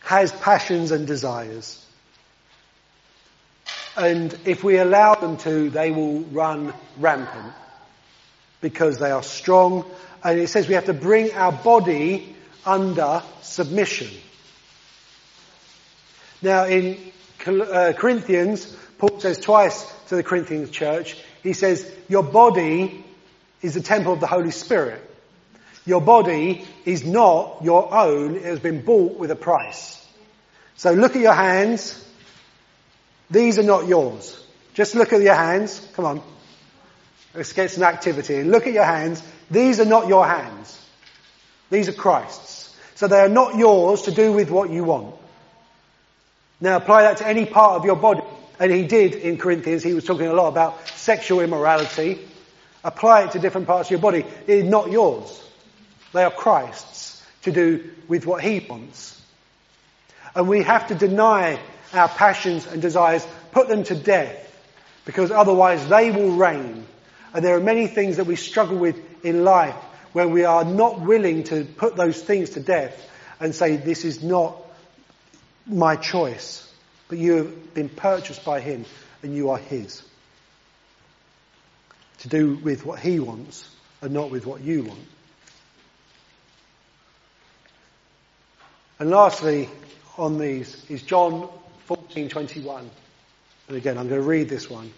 has 0.00 0.32
passions 0.32 0.90
and 0.90 1.06
desires. 1.06 1.84
And 3.96 4.36
if 4.44 4.62
we 4.62 4.76
allow 4.76 5.14
them 5.14 5.36
to, 5.38 5.70
they 5.70 5.90
will 5.90 6.20
run 6.20 6.72
rampant 6.98 7.54
because 8.60 8.98
they 8.98 9.10
are 9.10 9.22
strong. 9.22 9.84
And 10.22 10.38
it 10.38 10.48
says 10.48 10.68
we 10.68 10.74
have 10.74 10.86
to 10.86 10.94
bring 10.94 11.32
our 11.32 11.52
body 11.52 12.36
under 12.66 13.22
submission. 13.40 14.08
Now 16.42 16.64
in 16.64 16.98
uh, 17.46 17.94
Corinthians, 17.96 18.76
Paul 18.98 19.20
says 19.20 19.38
twice 19.38 19.90
to 20.08 20.16
the 20.16 20.22
Corinthian 20.22 20.70
church, 20.70 21.16
he 21.42 21.52
says, 21.52 21.90
your 22.08 22.22
body 22.22 23.04
is 23.62 23.74
the 23.74 23.80
temple 23.80 24.12
of 24.12 24.20
the 24.20 24.26
Holy 24.26 24.50
Spirit. 24.50 25.02
Your 25.86 26.00
body 26.00 26.64
is 26.84 27.04
not 27.04 27.62
your 27.62 27.94
own, 27.94 28.36
it 28.36 28.42
has 28.42 28.60
been 28.60 28.82
bought 28.82 29.18
with 29.18 29.30
a 29.30 29.36
price. 29.36 29.96
So 30.76 30.92
look 30.92 31.16
at 31.16 31.22
your 31.22 31.34
hands. 31.34 32.06
These 33.30 33.58
are 33.58 33.64
not 33.64 33.86
yours. 33.86 34.42
Just 34.74 34.94
look 34.94 35.12
at 35.12 35.20
your 35.20 35.34
hands. 35.34 35.86
Come 35.94 36.04
on. 36.04 36.22
Let's 37.34 37.52
get 37.52 37.70
some 37.70 37.84
activity. 37.84 38.42
Look 38.44 38.66
at 38.66 38.72
your 38.72 38.84
hands. 38.84 39.22
These 39.50 39.80
are 39.80 39.84
not 39.84 40.08
your 40.08 40.26
hands. 40.26 40.76
These 41.70 41.88
are 41.88 41.92
Christ's. 41.92 42.76
So 42.94 43.08
they 43.08 43.20
are 43.20 43.28
not 43.28 43.56
yours 43.56 44.02
to 44.02 44.10
do 44.10 44.32
with 44.32 44.50
what 44.50 44.70
you 44.70 44.84
want. 44.84 45.14
Now 46.60 46.76
apply 46.76 47.02
that 47.02 47.18
to 47.18 47.26
any 47.26 47.46
part 47.46 47.76
of 47.76 47.84
your 47.84 47.96
body. 47.96 48.22
And 48.60 48.70
he 48.70 48.86
did 48.86 49.14
in 49.14 49.38
Corinthians, 49.38 49.82
he 49.82 49.94
was 49.94 50.04
talking 50.04 50.26
a 50.26 50.34
lot 50.34 50.48
about 50.48 50.86
sexual 50.90 51.40
immorality. 51.40 52.20
Apply 52.84 53.24
it 53.24 53.32
to 53.32 53.38
different 53.38 53.66
parts 53.66 53.88
of 53.88 53.92
your 53.92 54.00
body. 54.00 54.24
Is 54.46 54.64
not 54.64 54.90
yours. 54.90 55.42
They 56.12 56.22
are 56.22 56.30
Christ's 56.30 57.24
to 57.42 57.52
do 57.52 57.90
with 58.06 58.26
what 58.26 58.42
he 58.42 58.64
wants. 58.68 59.20
And 60.34 60.46
we 60.46 60.62
have 60.62 60.88
to 60.88 60.94
deny 60.94 61.58
our 61.94 62.08
passions 62.08 62.66
and 62.66 62.82
desires, 62.82 63.26
put 63.50 63.68
them 63.68 63.82
to 63.84 63.94
death, 63.94 64.46
because 65.04 65.30
otherwise 65.30 65.88
they 65.88 66.10
will 66.10 66.36
reign. 66.36 66.86
And 67.32 67.44
there 67.44 67.56
are 67.56 67.60
many 67.60 67.86
things 67.86 68.18
that 68.18 68.26
we 68.26 68.36
struggle 68.36 68.76
with 68.76 69.24
in 69.24 69.42
life 69.42 69.74
where 70.12 70.28
we 70.28 70.44
are 70.44 70.64
not 70.64 71.00
willing 71.00 71.44
to 71.44 71.64
put 71.64 71.96
those 71.96 72.20
things 72.20 72.50
to 72.50 72.60
death 72.60 73.08
and 73.40 73.54
say, 73.54 73.76
this 73.76 74.04
is 74.04 74.22
not 74.22 74.56
my 75.66 75.96
choice. 75.96 76.69
But 77.10 77.18
you 77.18 77.32
have 77.38 77.74
been 77.74 77.88
purchased 77.88 78.44
by 78.44 78.60
him 78.60 78.86
and 79.22 79.34
you 79.34 79.50
are 79.50 79.58
his. 79.58 80.02
To 82.20 82.28
do 82.28 82.54
with 82.54 82.86
what 82.86 83.00
he 83.00 83.18
wants 83.18 83.68
and 84.00 84.14
not 84.14 84.30
with 84.30 84.46
what 84.46 84.60
you 84.60 84.84
want. 84.84 85.00
And 89.00 89.10
lastly, 89.10 89.68
on 90.16 90.38
these 90.38 90.88
is 90.88 91.02
John 91.02 91.48
14:21. 91.88 92.88
And 93.68 93.76
again, 93.76 93.98
I'm 93.98 94.08
going 94.08 94.20
to 94.20 94.26
read 94.26 94.48
this 94.48 94.70
one. 94.70 94.92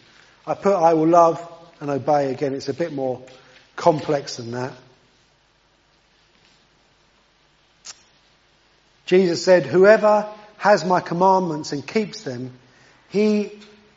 I 0.46 0.55
put 0.55 0.75
I 0.75 0.92
will 0.92 1.09
love 1.09 1.40
and 1.81 1.88
obey. 1.88 2.31
Again, 2.31 2.53
it's 2.53 2.68
a 2.68 2.75
bit 2.75 2.92
more 2.92 3.22
complex 3.75 4.37
than 4.37 4.51
that. 4.51 4.72
Jesus 9.07 9.42
said, 9.44 9.64
whoever 9.64 10.29
has 10.62 10.85
my 10.85 11.01
commandments 11.01 11.73
and 11.73 11.85
keeps 11.85 12.23
them, 12.23 12.52
he 13.08 13.50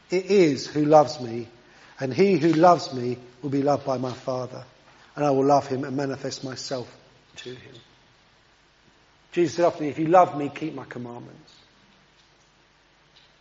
it 0.09 0.25
is 0.25 0.65
who 0.65 0.83
loves 0.83 1.21
me, 1.21 1.47
and 1.99 2.11
he 2.11 2.39
who 2.39 2.53
loves 2.53 2.91
me 2.91 3.19
will 3.43 3.51
be 3.51 3.61
loved 3.61 3.85
by 3.85 3.99
my 3.99 4.11
Father, 4.11 4.63
and 5.15 5.23
I 5.23 5.29
will 5.29 5.45
love 5.45 5.67
him 5.67 5.83
and 5.83 5.95
manifest 5.95 6.43
myself 6.43 6.91
to 7.35 7.49
him. 7.49 7.75
Jesus 9.31 9.57
said 9.57 9.65
often, 9.65 9.85
if 9.85 9.99
you 9.99 10.07
love 10.07 10.35
me, 10.35 10.49
keep 10.49 10.73
my 10.73 10.85
commandments. 10.85 11.53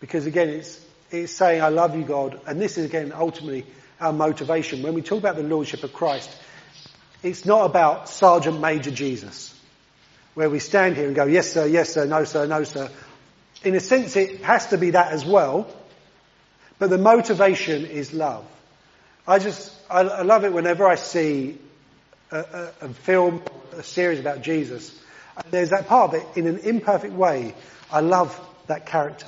Because 0.01 0.27
again, 0.27 0.51
it's, 0.51 0.79
it's 1.11 1.33
saying, 1.33 1.63
I 1.63 1.71
love 1.71 1.97
you, 1.97 2.05
God, 2.05 2.39
and 2.47 2.61
this 2.61 2.77
is 2.77 2.85
again 2.85 3.11
ultimately 3.17 3.65
our 4.03 4.13
motivation. 4.13 4.83
When 4.83 4.93
we 4.93 5.01
talk 5.01 5.21
about 5.21 5.37
the 5.37 5.45
Lordship 5.45 5.83
of 5.83 5.95
Christ, 5.95 6.29
it's 7.23 7.47
not 7.47 7.65
about 7.65 8.11
Sergeant 8.11 8.61
Major 8.61 8.91
Jesus, 8.91 9.59
where 10.35 10.51
we 10.51 10.59
stand 10.59 10.97
here 10.97 11.07
and 11.07 11.17
go, 11.17 11.25
yes 11.25 11.51
sir, 11.51 11.65
yes 11.65 11.95
sir, 11.95 12.05
no 12.05 12.25
sir, 12.25 12.45
no 12.47 12.65
sir, 12.65 12.91
in 13.65 13.75
a 13.75 13.81
sense, 13.81 14.17
it 14.17 14.43
has 14.43 14.69
to 14.69 14.79
be 14.79 14.91
that 14.91 15.13
as 15.13 15.25
well. 15.25 15.67
But 16.79 16.91
the 16.91 16.99
motivation 16.99 17.87
is 17.87 18.13
love. 18.13 18.45
I 19.27 19.39
just, 19.39 19.73
I, 19.91 20.01
I 20.01 20.23
love 20.23 20.45
it 20.45 20.53
whenever 20.53 20.87
I 20.87 20.97
see 20.97 21.59
a, 22.31 22.39
a, 22.39 22.73
a, 22.83 22.89
film, 22.89 23.43
a 23.77 23.83
series 23.83 24.21
about 24.21 24.43
Jesus. 24.43 24.99
And 25.37 25.51
there's 25.51 25.71
that 25.71 25.87
part 25.87 26.15
of 26.15 26.21
it 26.21 26.27
in 26.37 26.47
an 26.47 26.59
imperfect 26.59 27.15
way. 27.15 27.55
I 27.91 28.01
love 28.01 28.39
that 28.67 28.87
character. 28.87 29.27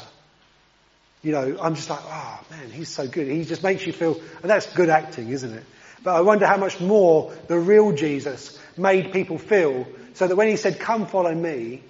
you 1.22 1.32
know, 1.32 1.56
I'm 1.60 1.74
just 1.74 1.90
like, 1.90 2.00
oh 2.04 2.40
man, 2.50 2.70
he's 2.70 2.88
so 2.88 3.08
good. 3.08 3.26
He 3.26 3.44
just 3.44 3.62
makes 3.62 3.86
you 3.86 3.92
feel, 3.92 4.20
and 4.42 4.50
that's 4.50 4.72
good 4.74 4.88
acting, 4.88 5.30
isn't 5.30 5.52
it? 5.52 5.64
But 6.02 6.14
I 6.14 6.20
wonder 6.20 6.46
how 6.46 6.56
much 6.56 6.80
more 6.80 7.32
the 7.48 7.58
real 7.58 7.92
Jesus 7.92 8.58
made 8.76 9.12
people 9.12 9.38
feel 9.38 9.86
so 10.14 10.26
that 10.26 10.36
when 10.36 10.48
he 10.48 10.56
said, 10.56 10.78
come 10.78 11.06
follow 11.06 11.34
me, 11.34 11.82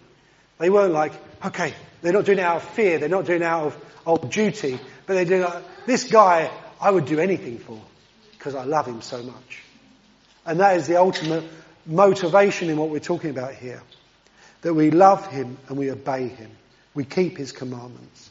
they 0.58 0.70
weren't 0.70 0.92
like, 0.92 1.12
okay, 1.44 1.74
they're 2.02 2.12
not 2.12 2.24
doing 2.24 2.38
it 2.38 2.42
out 2.42 2.56
of 2.56 2.64
fear, 2.64 2.98
they're 2.98 3.08
not 3.08 3.26
doing 3.26 3.42
it 3.42 3.46
out 3.46 3.66
of, 3.66 3.84
of 4.06 4.30
duty, 4.30 4.78
but 5.06 5.14
they're 5.14 5.24
doing 5.24 5.42
like, 5.42 5.64
this 5.86 6.04
guy 6.04 6.50
I 6.80 6.90
would 6.90 7.06
do 7.06 7.18
anything 7.18 7.58
for 7.58 7.80
because 8.32 8.54
I 8.54 8.64
love 8.64 8.86
him 8.86 9.02
so 9.02 9.22
much. 9.22 9.62
And 10.44 10.60
that 10.60 10.76
is 10.76 10.86
the 10.86 10.96
ultimate 10.96 11.44
motivation 11.86 12.70
in 12.70 12.76
what 12.76 12.90
we're 12.90 13.00
talking 13.00 13.30
about 13.30 13.54
here. 13.54 13.82
That 14.62 14.74
we 14.74 14.90
love 14.90 15.26
him 15.26 15.58
and 15.68 15.76
we 15.76 15.90
obey 15.90 16.28
him. 16.28 16.50
We 16.94 17.04
keep 17.04 17.36
his 17.36 17.52
commandments. 17.52 18.30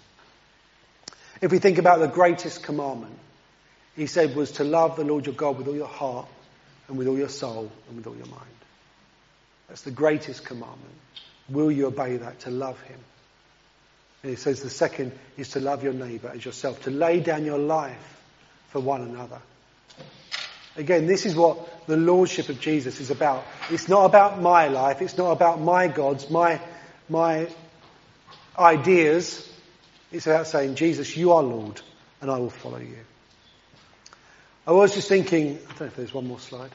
If 1.42 1.52
we 1.52 1.60
think 1.60 1.78
about 1.78 2.00
the 2.00 2.08
greatest 2.08 2.64
commandment, 2.64 3.18
he 3.96 4.08
said 4.08 4.36
was 4.36 4.52
to 4.54 4.64
love 4.64 4.96
the 4.96 5.04
Lord 5.04 5.26
your 5.26 5.36
God 5.36 5.58
with 5.58 5.68
all 5.68 5.76
your 5.76 5.88
heart 5.88 6.28
and 6.88 6.98
with 6.98 7.08
all 7.08 7.18
your 7.18 7.30
soul 7.30 7.72
and 7.88 7.98
with 7.98 8.08
all 8.08 8.16
your 8.16 8.28
mind. 8.28 8.42
That's 9.68 9.82
the 9.82 9.92
greatest 9.92 10.46
commandment. 10.46 10.94
Will 11.50 11.72
you 11.72 11.88
obey 11.88 12.18
that 12.18 12.42
to 12.42 12.52
love 12.52 12.80
him? 12.82 13.00
And 14.26 14.32
he 14.32 14.38
says 14.38 14.64
the 14.64 14.72
second 14.72 15.12
is 15.38 15.50
to 15.50 15.60
love 15.60 15.84
your 15.84 15.94
neighbour 15.94 16.32
as 16.34 16.44
yourself, 16.44 16.82
to 16.86 16.90
lay 16.90 17.20
down 17.20 17.46
your 17.46 17.60
life 17.60 18.24
for 18.70 18.80
one 18.80 19.04
another. 19.04 19.40
Again, 20.76 21.06
this 21.06 21.28
is 21.28 21.36
what 21.36 21.86
the 21.86 21.96
Lordship 21.96 22.50
of 22.50 22.60
Jesus 22.60 23.00
is 23.00 23.12
about. 23.12 23.44
It's 23.70 23.88
not 23.88 24.06
about 24.06 24.42
my 24.42 24.68
life, 24.68 25.04
it's 25.04 25.16
not 25.16 25.30
about 25.30 25.62
my 25.62 25.88
gods, 25.88 26.28
my, 26.32 26.60
my 27.08 27.48
ideas. 28.58 29.48
It's 30.12 30.26
about 30.26 30.48
saying, 30.48 30.74
Jesus, 30.74 31.16
you 31.16 31.34
are 31.34 31.44
Lord, 31.44 31.80
and 32.20 32.32
I 32.32 32.40
will 32.40 32.50
follow 32.50 32.80
you. 32.80 32.98
I 34.66 34.72
was 34.72 34.96
just 34.96 35.08
thinking, 35.08 35.60
I 35.66 35.68
don't 35.74 35.82
know 35.82 35.86
if 35.86 35.96
there's 35.98 36.16
one 36.16 36.26
more 36.26 36.40
slide, 36.40 36.72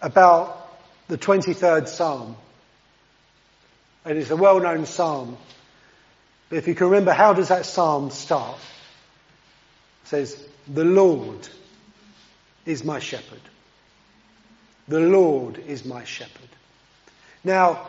about 0.00 0.76
the 1.06 1.18
23rd 1.18 1.86
Psalm. 1.86 2.34
And 4.04 4.18
it's 4.18 4.30
a 4.30 4.36
well-known 4.36 4.86
Psalm. 4.86 5.36
But 6.48 6.58
if 6.58 6.68
you 6.68 6.74
can 6.74 6.88
remember, 6.88 7.12
how 7.12 7.32
does 7.32 7.48
that 7.48 7.66
Psalm 7.66 8.10
start? 8.10 8.58
It 10.04 10.08
says, 10.08 10.48
the 10.68 10.84
Lord 10.84 11.48
is 12.66 12.84
my 12.84 12.98
shepherd. 12.98 13.40
The 14.88 15.00
Lord 15.00 15.58
is 15.58 15.84
my 15.84 16.04
shepherd. 16.04 16.48
Now, 17.42 17.86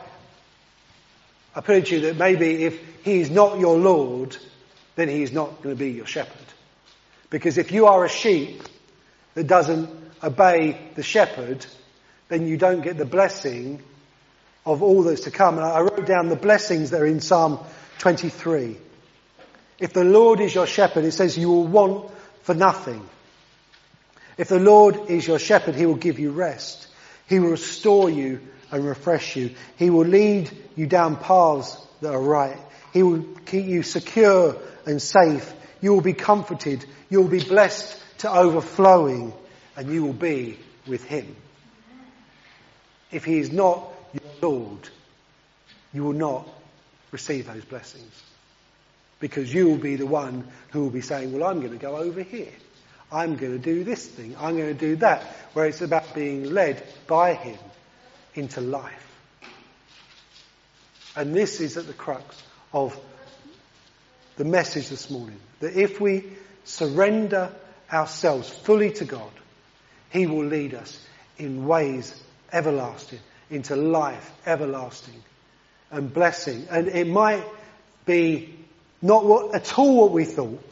I 1.53 1.61
put 1.61 1.75
it 1.75 1.85
to 1.87 1.95
you 1.95 2.01
that 2.01 2.17
maybe 2.17 2.63
if 2.63 2.79
he 3.03 3.19
is 3.19 3.29
not 3.29 3.59
your 3.59 3.77
Lord, 3.77 4.35
then 4.95 5.09
he 5.09 5.23
is 5.23 5.31
not 5.31 5.61
going 5.61 5.75
to 5.75 5.79
be 5.79 5.91
your 5.91 6.05
shepherd. 6.05 6.47
Because 7.29 7.57
if 7.57 7.71
you 7.71 7.87
are 7.87 8.05
a 8.05 8.09
sheep 8.09 8.63
that 9.33 9.47
doesn't 9.47 9.89
obey 10.23 10.79
the 10.95 11.03
shepherd, 11.03 11.65
then 12.29 12.47
you 12.47 12.57
don't 12.57 12.81
get 12.81 12.97
the 12.97 13.05
blessing 13.05 13.81
of 14.65 14.81
all 14.81 15.03
that's 15.03 15.21
to 15.21 15.31
come. 15.31 15.57
And 15.57 15.65
I 15.65 15.81
wrote 15.81 16.05
down 16.05 16.29
the 16.29 16.35
blessings 16.35 16.91
that 16.91 17.01
are 17.01 17.05
in 17.05 17.19
Psalm 17.19 17.59
23. 17.99 18.77
If 19.79 19.93
the 19.93 20.03
Lord 20.03 20.39
is 20.39 20.55
your 20.55 20.67
shepherd, 20.67 21.03
it 21.03 21.11
says 21.11 21.37
you 21.37 21.49
will 21.49 21.67
want 21.67 22.11
for 22.43 22.55
nothing. 22.55 23.07
If 24.37 24.49
the 24.49 24.59
Lord 24.59 25.09
is 25.09 25.27
your 25.27 25.39
shepherd, 25.39 25.75
he 25.75 25.85
will 25.85 25.95
give 25.95 26.19
you 26.19 26.31
rest. 26.31 26.87
He 27.27 27.39
will 27.39 27.51
restore 27.51 28.09
you 28.09 28.41
and 28.71 28.85
refresh 28.85 29.35
you. 29.35 29.51
He 29.77 29.89
will 29.89 30.05
lead 30.05 30.51
you 30.75 30.87
down 30.87 31.15
paths 31.17 31.77
that 32.01 32.13
are 32.13 32.21
right. 32.21 32.57
He 32.93 33.03
will 33.03 33.23
keep 33.45 33.65
you 33.65 33.83
secure 33.83 34.57
and 34.85 35.01
safe. 35.01 35.53
You 35.81 35.93
will 35.93 36.01
be 36.01 36.13
comforted. 36.13 36.85
You 37.09 37.21
will 37.21 37.29
be 37.29 37.43
blessed 37.43 38.01
to 38.19 38.31
overflowing 38.31 39.33
and 39.75 39.91
you 39.91 40.03
will 40.03 40.13
be 40.13 40.57
with 40.87 41.03
him. 41.03 41.35
If 43.11 43.25
he 43.25 43.39
is 43.39 43.51
not 43.51 43.94
your 44.23 44.51
Lord, 44.51 44.89
you 45.93 46.03
will 46.03 46.13
not 46.13 46.47
receive 47.11 47.47
those 47.47 47.65
blessings. 47.65 48.23
Because 49.19 49.53
you 49.53 49.69
will 49.69 49.77
be 49.77 49.95
the 49.95 50.05
one 50.05 50.47
who 50.71 50.83
will 50.83 50.89
be 50.89 51.01
saying, 51.01 51.31
well, 51.31 51.49
I'm 51.49 51.59
going 51.59 51.71
to 51.71 51.77
go 51.77 51.95
over 51.95 52.21
here. 52.21 52.51
I'm 53.11 53.37
going 53.37 53.53
to 53.53 53.59
do 53.59 53.83
this 53.83 54.05
thing. 54.05 54.35
I'm 54.39 54.57
going 54.57 54.73
to 54.73 54.79
do 54.79 54.97
that. 54.97 55.23
Where 55.53 55.65
it's 55.67 55.81
about 55.81 56.13
being 56.13 56.53
led 56.53 56.83
by 57.07 57.33
him 57.33 57.57
into 58.33 58.61
life. 58.61 59.01
And 61.15 61.33
this 61.33 61.61
is 61.61 61.77
at 61.77 61.87
the 61.87 61.93
crux 61.93 62.43
of 62.73 62.99
the 64.35 64.43
message 64.43 64.89
this 64.89 65.09
morning. 65.09 65.39
That 65.61 65.75
if 65.75 66.01
we 66.01 66.25
surrender 66.65 67.53
ourselves 67.91 68.49
fully 68.49 68.91
to 68.93 69.05
God, 69.05 69.31
He 70.09 70.25
will 70.25 70.45
lead 70.45 70.73
us 70.73 70.99
in 71.37 71.65
ways 71.65 72.21
everlasting, 72.51 73.19
into 73.49 73.75
life 73.75 74.31
everlasting 74.45 75.21
and 75.91 76.13
blessing. 76.13 76.67
And 76.69 76.87
it 76.87 77.07
might 77.07 77.43
be 78.05 78.55
not 79.01 79.25
what, 79.25 79.55
at 79.55 79.77
all 79.77 79.97
what 79.97 80.11
we 80.11 80.25
thought. 80.25 80.63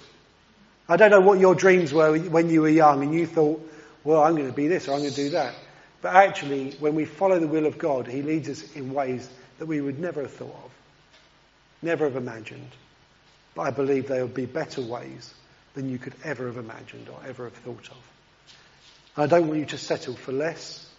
I 0.88 0.98
don't 0.98 1.12
know 1.12 1.22
what 1.22 1.40
your 1.40 1.56
dreams 1.56 1.94
were 1.94 2.18
when 2.18 2.50
you 2.50 2.62
were 2.62 2.70
young 2.70 3.04
and 3.04 3.14
you 3.14 3.26
thought, 3.26 3.70
well, 4.04 4.22
I'm 4.24 4.36
going 4.36 4.50
to 4.50 4.54
be 4.54 4.68
this 4.68 4.88
or 4.88 4.94
I'm 4.94 5.00
going 5.00 5.12
to 5.12 5.16
do 5.16 5.30
that. 5.32 5.56
But 6.02 6.16
actually, 6.16 6.72
when 6.80 6.96
we 6.96 7.06
follow 7.06 7.40
the 7.40 7.48
will 7.48 7.66
of 7.66 7.78
God, 7.78 8.08
He 8.08 8.22
leads 8.22 8.50
us 8.50 8.76
in 8.76 8.94
ways 8.94 9.30
that 9.60 9.68
we 9.68 9.80
would 9.80 10.00
never 10.00 10.24
have 10.24 10.34
thought 10.34 10.56
of, 10.66 10.72
never 11.82 12.06
have 12.06 12.18
imagined. 12.18 12.70
But 13.56 13.62
I 13.62 13.72
believe 13.72 14.08
there 14.08 14.22
will 14.22 14.28
be 14.28 14.46
better 14.46 14.82
ways 14.82 15.34
than 15.76 15.90
you 15.90 15.98
could 15.98 16.16
ever 16.24 16.48
have 16.48 16.58
imagined 16.58 17.08
or 17.08 17.20
ever 17.26 17.46
have 17.46 17.54
thought 17.54 17.90
of. 17.90 17.98
I 19.16 19.28
don't 19.28 19.48
want 19.48 19.60
you 19.60 19.66
to 19.68 19.78
settle 19.78 20.16
for 20.16 20.32
less 20.34 20.90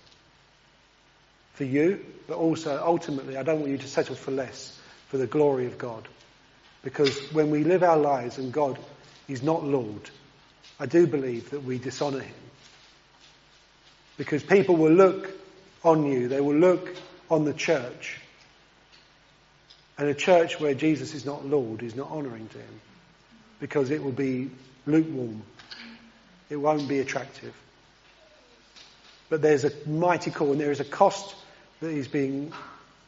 for 1.54 1.64
you, 1.64 2.04
but 2.26 2.36
also 2.36 2.82
ultimately 2.84 3.36
I 3.36 3.42
don't 3.42 3.60
want 3.60 3.72
you 3.72 3.78
to 3.78 3.88
settle 3.88 4.14
for 4.14 4.30
less 4.30 4.78
for 5.08 5.18
the 5.18 5.26
glory 5.26 5.66
of 5.66 5.78
God. 5.78 6.06
Because 6.82 7.16
when 7.32 7.50
we 7.50 7.64
live 7.64 7.82
our 7.82 7.96
lives 7.96 8.38
and 8.38 8.52
God 8.52 8.78
is 9.26 9.42
not 9.42 9.64
Lord, 9.64 10.10
I 10.78 10.86
do 10.86 11.06
believe 11.06 11.50
that 11.50 11.64
we 11.64 11.78
dishonour 11.78 12.20
Him. 12.20 12.34
Because 14.16 14.42
people 14.42 14.76
will 14.76 14.92
look 14.92 15.30
on 15.82 16.04
you, 16.04 16.28
they 16.28 16.40
will 16.40 16.56
look 16.56 16.94
on 17.30 17.44
the 17.44 17.54
church. 17.54 18.20
And 19.96 20.08
a 20.08 20.14
church 20.14 20.60
where 20.60 20.74
Jesus 20.74 21.14
is 21.14 21.24
not 21.24 21.46
Lord 21.46 21.82
is 21.82 21.94
not 21.94 22.10
honouring 22.10 22.48
to 22.48 22.58
Him. 22.58 22.80
Because 23.60 23.90
it 23.90 24.02
will 24.02 24.12
be 24.12 24.50
lukewarm. 24.86 25.42
It 26.50 26.56
won't 26.56 26.88
be 26.88 26.98
attractive. 26.98 27.54
But 29.30 29.40
there's 29.40 29.64
a 29.64 29.72
mighty 29.88 30.30
call 30.30 30.52
and 30.52 30.60
there 30.60 30.72
is 30.72 30.80
a 30.80 30.84
cost 30.84 31.34
that 31.84 31.90
is 31.90 32.08
being, 32.08 32.50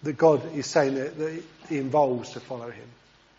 that 0.02 0.18
God 0.18 0.54
is 0.54 0.66
saying 0.66 0.96
that, 0.96 1.18
that 1.18 1.32
it 1.34 1.44
involves 1.70 2.30
to 2.32 2.40
follow 2.40 2.70
Him. 2.70 2.88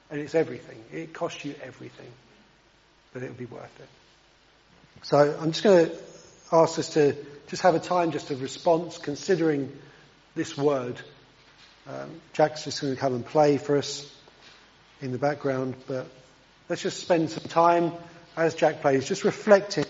And 0.10 0.20
it's 0.20 0.36
everything. 0.36 0.84
It 0.92 1.14
costs 1.14 1.46
you 1.46 1.54
everything. 1.64 2.08
But 3.14 3.24
it'll 3.24 3.36
be 3.36 3.46
worth 3.46 3.80
it. 3.80 3.88
So 5.04 5.38
I'm 5.40 5.52
just 5.52 5.64
going 5.64 5.90
to 5.90 5.96
ask 6.52 6.80
us 6.80 6.90
to 6.94 7.16
just 7.48 7.62
have 7.62 7.76
a 7.76 7.80
time 7.80 8.12
just 8.12 8.32
of 8.32 8.42
response, 8.42 8.98
considering 8.98 9.72
this 10.36 10.58
word. 10.58 11.00
Um, 11.88 12.20
Jack's 12.34 12.64
just 12.64 12.82
going 12.82 12.96
to 12.96 13.00
come 13.00 13.14
and 13.14 13.26
play 13.26 13.58
for 13.58 13.78
us 13.78 14.12
in 15.02 15.12
the 15.12 15.20
background, 15.20 15.76
but 15.88 16.08
let's 16.68 16.82
just 16.82 17.00
spend 17.00 17.30
some 17.30 17.44
time 17.44 17.94
as 18.36 18.56
Jack 18.56 18.82
plays, 18.82 19.08
just 19.08 19.24
reflecting 19.24 19.86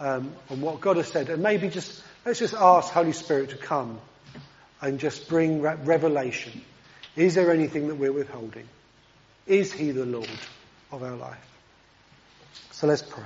um, 0.00 0.32
on 0.48 0.60
what 0.62 0.80
God 0.80 0.96
has 0.96 1.08
said, 1.08 1.28
and 1.28 1.42
maybe 1.42 1.68
just 1.68 2.02
let's 2.24 2.38
just 2.38 2.54
ask 2.54 2.90
Holy 2.92 3.12
Spirit 3.12 3.50
to 3.50 3.56
come 3.56 4.00
and 4.80 4.98
just 4.98 5.28
bring 5.28 5.60
re- 5.60 5.76
revelation. 5.84 6.64
Is 7.16 7.34
there 7.34 7.52
anything 7.52 7.88
that 7.88 7.96
we're 7.96 8.12
withholding? 8.12 8.68
Is 9.46 9.72
He 9.72 9.90
the 9.90 10.06
Lord 10.06 10.28
of 10.92 11.02
our 11.02 11.16
life? 11.16 11.38
So 12.72 12.86
let's 12.86 13.02
pray. 13.02 13.24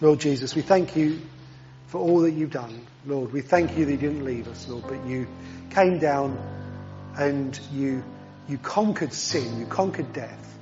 Lord 0.00 0.20
Jesus, 0.20 0.54
we 0.54 0.62
thank 0.62 0.96
you 0.96 1.20
for 1.88 1.98
all 1.98 2.20
that 2.20 2.30
you've 2.30 2.52
done. 2.52 2.86
Lord, 3.06 3.32
we 3.32 3.40
thank 3.40 3.76
you 3.76 3.84
that 3.84 3.90
you 3.90 3.98
didn't 3.98 4.24
leave 4.24 4.46
us, 4.46 4.68
Lord, 4.68 4.84
but 4.86 5.04
you 5.06 5.26
came 5.70 5.98
down 5.98 6.38
and 7.16 7.58
you, 7.72 8.04
you 8.48 8.58
conquered 8.58 9.12
sin, 9.12 9.58
you 9.58 9.66
conquered 9.66 10.12
death, 10.12 10.58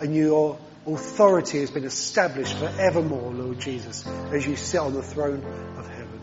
and 0.00 0.14
your 0.14 0.58
authority 0.86 1.60
has 1.60 1.70
been 1.70 1.84
established 1.84 2.56
forevermore, 2.58 3.32
Lord 3.32 3.58
Jesus, 3.58 4.06
as 4.06 4.46
you 4.46 4.56
sit 4.56 4.78
on 4.78 4.94
the 4.94 5.02
throne 5.02 5.42
of 5.76 5.88
heaven 5.88 6.20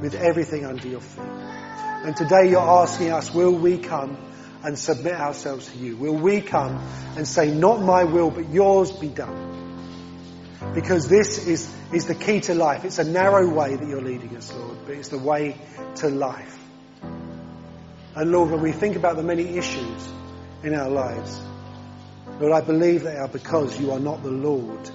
with 0.00 0.14
everything 0.14 0.64
under 0.64 0.86
your 0.86 1.00
feet. 1.00 1.24
And 1.24 2.16
today 2.16 2.48
you're 2.50 2.60
asking 2.60 3.12
us, 3.12 3.34
will 3.34 3.52
we 3.52 3.78
come 3.78 4.16
and 4.62 4.78
submit 4.78 5.14
ourselves 5.14 5.70
to 5.72 5.78
you? 5.78 5.96
Will 5.96 6.16
we 6.16 6.40
come 6.40 6.76
and 7.16 7.26
say, 7.26 7.52
not 7.52 7.80
my 7.80 8.04
will, 8.04 8.30
but 8.30 8.48
yours 8.50 8.92
be 8.92 9.08
done? 9.08 9.48
Because 10.74 11.08
this 11.08 11.46
is, 11.46 11.72
is 11.92 12.06
the 12.06 12.14
key 12.14 12.40
to 12.42 12.54
life. 12.54 12.84
It's 12.84 12.98
a 12.98 13.04
narrow 13.04 13.52
way 13.52 13.74
that 13.74 13.86
you're 13.86 14.02
leading 14.02 14.36
us, 14.36 14.54
Lord, 14.54 14.78
but 14.86 14.94
it's 14.94 15.08
the 15.08 15.18
way 15.18 15.56
to 15.96 16.08
life. 16.08 16.56
And 18.14 18.30
Lord, 18.30 18.50
when 18.50 18.60
we 18.60 18.72
think 18.72 18.96
about 18.96 19.16
the 19.16 19.22
many 19.22 19.56
issues 19.56 20.08
in 20.62 20.74
our 20.74 20.90
lives, 20.90 21.40
Lord, 22.40 22.52
I 22.52 22.60
believe 22.60 23.02
they 23.02 23.16
are 23.16 23.28
because 23.28 23.78
you 23.78 23.92
are 23.92 24.00
not 24.00 24.22
the 24.22 24.30
Lord 24.30 24.90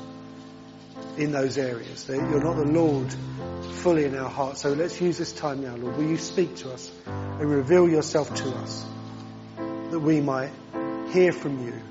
in 1.18 1.32
those 1.32 1.58
areas. 1.58 2.08
You're 2.10 2.44
not 2.44 2.58
the 2.58 2.66
Lord 2.66 3.14
fully 3.76 4.06
in 4.06 4.16
our 4.16 4.30
hearts. 4.30 4.62
So 4.62 4.74
let's 4.74 5.00
use 5.00 5.18
this 5.18 5.32
time 5.32 5.62
now, 5.64 5.76
Lord. 5.76 5.98
Will 5.98 6.10
you 6.10 6.18
speak 6.18 6.56
to 6.58 6.72
us 6.72 6.92
and 7.06 7.50
reveal 7.50 7.88
yourself 7.88 8.34
to 8.34 8.50
us 8.50 8.86
that 9.58 10.00
we 10.00 10.20
might 10.22 10.52
hear 11.12 11.32
from 11.32 11.66
you. 11.66 11.82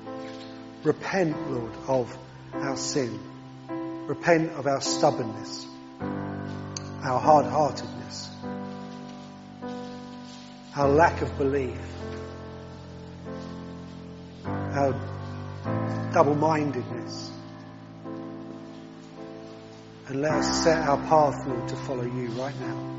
Repent, 0.83 1.51
Lord, 1.51 1.71
of 1.87 2.17
our 2.53 2.77
sin. 2.77 3.19
Repent 4.07 4.51
of 4.51 4.67
our 4.67 4.81
stubbornness, 4.81 5.65
our 5.99 7.19
hard-heartedness, 7.19 8.29
our 10.75 10.89
lack 10.89 11.23
of 11.23 11.35
belief, 11.39 11.79
our 14.45 14.93
double-mindedness. 16.15 17.29
And 20.07 20.21
let 20.21 20.31
us 20.31 20.63
set 20.63 20.77
our 20.87 20.95
path, 21.09 21.45
Lord, 21.45 21.67
to 21.67 21.75
follow 21.75 22.03
you 22.03 22.29
right 22.39 22.57
now. 22.57 22.94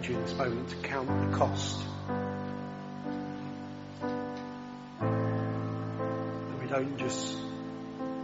Encourage 0.00 0.08
you 0.08 0.16
in 0.16 0.22
this 0.22 0.34
moment 0.34 0.68
to 0.70 0.76
count 0.76 1.30
the 1.30 1.36
cost. 1.36 1.84
That 5.00 6.60
we 6.60 6.66
don't 6.68 6.98
just, 6.98 7.36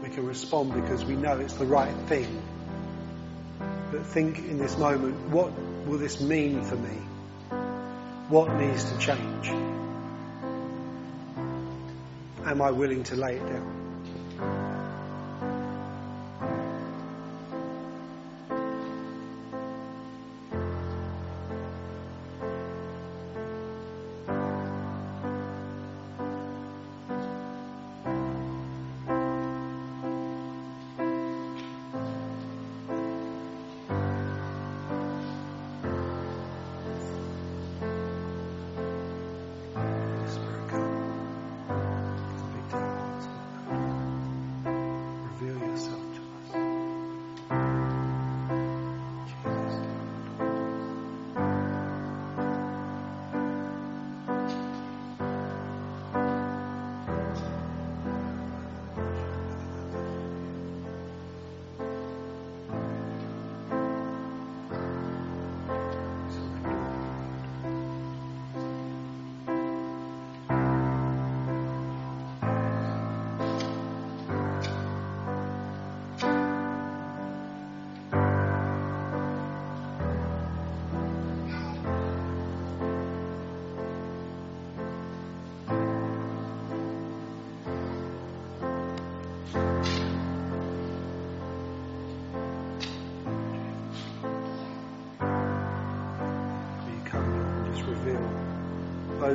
we 0.02 0.08
can 0.10 0.26
respond 0.26 0.74
because 0.74 1.04
we 1.04 1.16
know 1.16 1.38
it's 1.38 1.54
the 1.54 1.66
right 1.66 1.94
thing. 2.08 2.42
But 3.90 4.06
think 4.06 4.38
in 4.38 4.58
this 4.58 4.76
moment, 4.78 5.28
what 5.30 5.52
will 5.86 5.98
this 5.98 6.20
mean 6.20 6.62
for 6.62 6.76
me? 6.76 6.98
What 8.28 8.52
needs 8.54 8.84
to 8.90 8.98
change? 8.98 9.48
Am 12.44 12.62
I 12.62 12.70
willing 12.70 13.02
to 13.04 13.16
lay 13.16 13.36
it 13.36 13.46
down? 13.46 13.75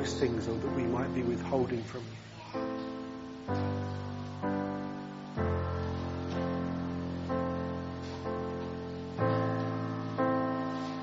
Those 0.01 0.13
things 0.15 0.47
or 0.47 0.55
that 0.55 0.75
we 0.75 0.81
might 0.83 1.13
be 1.13 1.21
withholding 1.21 1.83
from 1.83 2.01
you. 2.01 2.17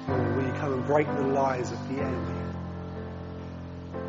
Lord, 0.09 0.37
will 0.37 0.47
you 0.47 0.53
come 0.59 0.73
and 0.73 0.87
break 0.87 1.07
the 1.07 1.23
lies 1.23 1.71
of 1.71 1.89
the 1.89 2.01
enemy? 2.01 2.43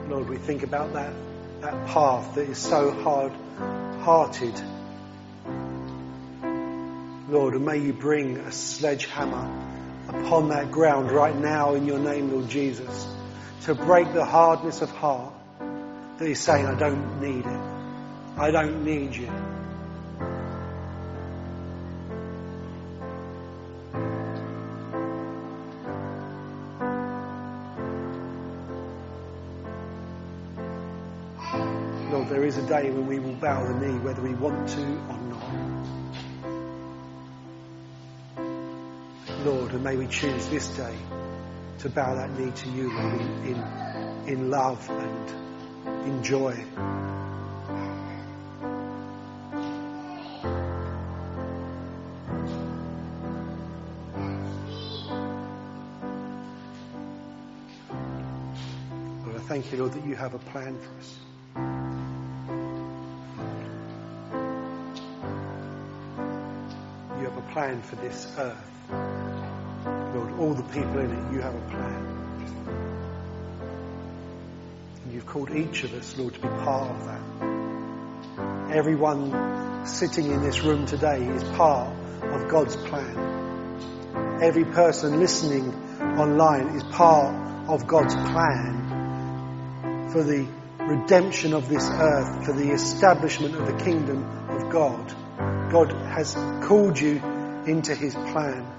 Lord, 0.08 0.28
we 0.28 0.38
think 0.38 0.64
about 0.64 0.94
that, 0.94 1.14
that 1.62 1.88
path 1.88 2.34
that 2.34 2.50
is 2.50 2.58
so 2.58 2.90
hard 2.90 3.32
hearted. 4.02 4.60
Lord, 7.30 7.54
and 7.54 7.64
may 7.64 7.78
you 7.78 7.94
bring 7.94 8.38
a 8.38 8.52
sledgehammer 8.52 9.68
upon 10.08 10.50
that 10.50 10.72
ground 10.72 11.12
right 11.12 11.36
now 11.36 11.76
in 11.76 11.86
your 11.86 12.00
name, 12.00 12.32
Lord 12.32 12.50
Jesus 12.50 13.19
to 13.66 13.76
break 13.76 14.14
the 14.14 14.26
hardness 14.26 14.82
of 14.82 14.90
heart 14.92 15.34
that 16.18 16.28
he's 16.28 16.40
saying, 16.40 16.66
I 16.66 16.76
don't 16.76 17.22
need 17.22 17.46
it. 17.46 17.62
I 18.38 18.52
don't 18.52 18.86
need 18.86 19.16
you. 19.16 19.30
Lord, 32.12 32.30
there 32.30 32.46
is 32.46 32.58
a 32.58 32.66
day 32.68 32.90
when 32.90 33.08
we 33.08 33.20
will 33.20 33.36
bow 33.36 33.66
the 33.66 33.74
knee, 33.86 34.00
whether 34.00 34.22
we 34.22 34.34
want 34.34 34.70
to 34.70 34.82
or 34.82 35.18
not. 35.18 35.40
Lord, 39.46 39.72
and 39.72 39.84
may 39.84 39.96
we 39.96 40.08
choose 40.08 40.48
this 40.48 40.68
day 40.76 40.96
to 41.80 41.90
bow 41.90 42.14
that 42.16 42.38
knee 42.38 42.52
to 42.52 42.70
you, 42.70 42.92
Lord, 42.94 43.22
in, 43.46 43.64
in, 44.28 44.50
love 44.50 44.90
and 44.90 45.30
in 46.06 46.24
joy. 46.24 46.66
Lord, 59.24 59.36
I 59.38 59.40
thank 59.48 59.72
you, 59.72 59.78
Lord, 59.78 59.94
that 59.94 60.06
you 60.06 60.16
have 60.18 60.34
a 60.34 60.40
plan 60.40 60.78
for 60.78 60.98
us. 60.98 61.16
You 67.18 67.26
have 67.26 67.38
a 67.38 67.54
plan 67.54 67.82
for 67.84 67.96
this 67.96 68.28
earth. 68.38 69.09
All 70.40 70.54
the 70.54 70.64
people 70.64 71.00
in 71.00 71.12
it, 71.12 71.34
you 71.34 71.42
have 71.42 71.56
a 71.56 71.62
plan. 71.70 72.06
And 75.04 75.14
you've 75.14 75.26
called 75.26 75.52
each 75.52 75.84
of 75.84 75.94
us, 75.94 76.18
Lord, 76.18 76.34
to 76.36 76.40
be 76.40 76.48
part 76.48 76.92
of 76.92 77.06
that. 77.06 77.22
Everyone 78.76 79.86
sitting 79.86 80.32
in 80.32 80.42
this 80.42 80.62
room 80.64 80.86
today 80.86 81.26
is 81.26 81.44
part 81.44 81.94
of 82.24 82.48
God's 82.50 82.76
plan. 82.76 84.40
Every 84.42 84.66
person 84.66 85.20
listening 85.20 85.74
online 86.00 86.76
is 86.76 86.84
part 86.84 87.36
of 87.70 87.88
God's 87.88 88.16
plan 88.16 88.80
for 90.12 90.24
the 90.24 90.48
redemption 90.80 91.54
of 91.54 91.70
this 91.70 91.88
earth, 91.90 92.46
for 92.46 92.54
the 92.54 92.72
establishment 92.72 93.56
of 93.56 93.66
the 93.66 93.84
kingdom 93.84 94.24
of 94.50 94.70
God. 94.72 95.14
God 95.72 95.92
has 95.92 96.34
called 96.64 97.00
you 97.00 97.22
into 97.66 97.94
his 97.96 98.16
plan. 98.16 98.79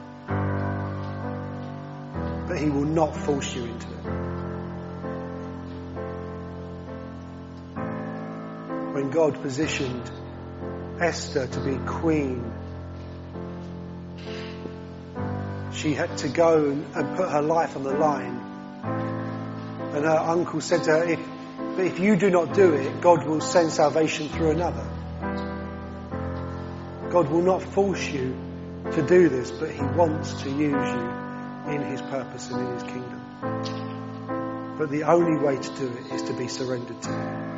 But 2.50 2.58
he 2.58 2.68
will 2.68 2.84
not 2.84 3.16
force 3.16 3.54
you 3.54 3.62
into 3.62 3.86
it. 3.86 4.04
When 8.92 9.10
God 9.10 9.40
positioned 9.40 10.10
Esther 11.00 11.46
to 11.46 11.60
be 11.60 11.76
queen, 11.86 12.52
she 15.72 15.94
had 15.94 16.18
to 16.18 16.28
go 16.28 16.70
and 16.70 17.16
put 17.16 17.30
her 17.30 17.40
life 17.40 17.76
on 17.76 17.84
the 17.84 17.94
line. 17.94 18.40
And 19.94 20.04
her 20.04 20.18
uncle 20.18 20.60
said 20.60 20.82
to 20.84 20.90
her, 20.90 21.04
if, 21.04 21.20
if 21.78 22.00
you 22.00 22.16
do 22.16 22.30
not 22.30 22.52
do 22.52 22.74
it, 22.74 23.00
God 23.00 23.28
will 23.28 23.40
send 23.40 23.70
salvation 23.70 24.28
through 24.28 24.50
another. 24.50 24.90
God 27.10 27.30
will 27.30 27.42
not 27.42 27.62
force 27.62 28.04
you 28.08 28.36
to 28.90 29.06
do 29.06 29.28
this, 29.28 29.52
but 29.52 29.70
He 29.70 29.82
wants 29.82 30.42
to 30.42 30.50
use 30.50 30.72
you 30.72 31.19
in 31.70 31.82
His 31.82 32.02
purpose 32.02 32.50
and 32.50 32.60
in 32.60 32.74
His 32.74 32.82
kingdom. 32.82 34.76
But 34.78 34.90
the 34.90 35.04
only 35.04 35.38
way 35.38 35.56
to 35.56 35.76
do 35.76 35.88
it 35.88 36.12
is 36.12 36.22
to 36.22 36.32
be 36.32 36.48
surrendered 36.48 37.00
to 37.02 37.08
Him. 37.10 37.49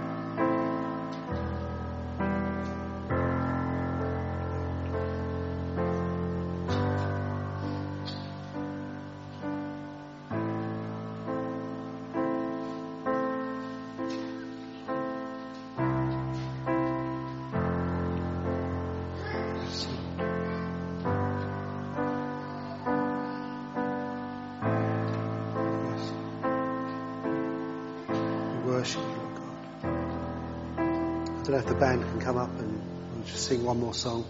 Band 31.61 32.03
can 32.03 32.21
come 32.21 32.39
up 32.39 32.49
and 32.59 32.81
we'll 33.15 33.25
just 33.27 33.47
sing 33.47 33.63
one 33.63 33.79
more 33.79 33.93
song. 33.93 34.25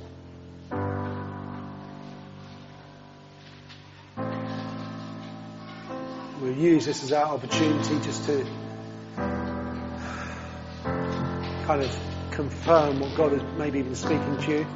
We'll 6.40 6.56
use 6.56 6.84
this 6.84 7.04
as 7.04 7.12
our 7.12 7.26
opportunity 7.26 8.00
just 8.00 8.24
to 8.24 8.44
kind 11.66 11.82
of 11.82 11.96
confirm 12.32 12.98
what 12.98 13.16
God 13.16 13.32
has 13.32 13.42
maybe 13.56 13.82
been 13.82 13.94
speaking 13.94 14.38
to 14.38 14.50
you. 14.50 14.66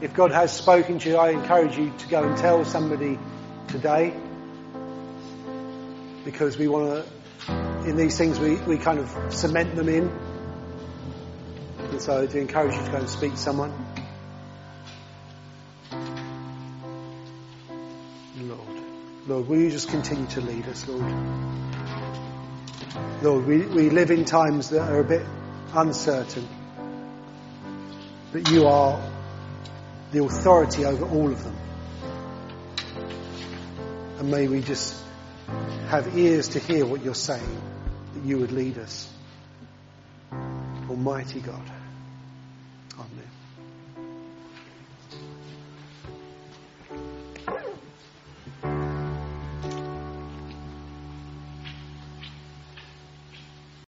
If 0.00 0.12
God 0.12 0.32
has 0.32 0.52
spoken 0.52 0.98
to 0.98 1.08
you, 1.08 1.16
I 1.16 1.30
encourage 1.30 1.78
you 1.78 1.92
to 1.96 2.08
go 2.08 2.24
and 2.24 2.36
tell 2.36 2.64
somebody 2.64 3.16
today 3.68 4.12
because 6.24 6.58
we 6.58 6.66
want 6.66 7.04
to, 7.04 7.88
in 7.88 7.96
these 7.96 8.18
things, 8.18 8.40
we, 8.40 8.56
we 8.56 8.78
kind 8.78 8.98
of 8.98 9.32
cement 9.32 9.76
them 9.76 9.88
in 9.88 10.31
so 12.02 12.26
to 12.26 12.38
encourage 12.38 12.74
you 12.74 12.84
to 12.84 12.90
go 12.90 12.96
and 12.96 13.08
speak 13.08 13.30
to 13.30 13.36
someone. 13.36 13.72
Lord, 18.40 18.60
Lord, 19.28 19.48
will 19.48 19.58
you 19.58 19.70
just 19.70 19.88
continue 19.88 20.26
to 20.30 20.40
lead 20.40 20.66
us, 20.66 20.88
Lord? 20.88 21.14
Lord, 23.22 23.46
we, 23.46 23.58
we 23.66 23.90
live 23.90 24.10
in 24.10 24.24
times 24.24 24.70
that 24.70 24.90
are 24.90 24.98
a 24.98 25.04
bit 25.04 25.24
uncertain, 25.72 26.48
but 28.32 28.50
you 28.50 28.66
are 28.66 29.00
the 30.10 30.24
authority 30.24 30.84
over 30.84 31.04
all 31.04 31.30
of 31.30 31.44
them. 31.44 31.56
And 34.18 34.28
may 34.28 34.48
we 34.48 34.60
just 34.60 35.00
have 35.86 36.18
ears 36.18 36.48
to 36.48 36.58
hear 36.58 36.84
what 36.84 37.04
you're 37.04 37.14
saying, 37.14 37.62
that 38.14 38.24
you 38.24 38.38
would 38.38 38.50
lead 38.50 38.78
us. 38.78 39.08
Almighty 40.90 41.40
God. 41.40 41.81
Amen. 43.02 43.41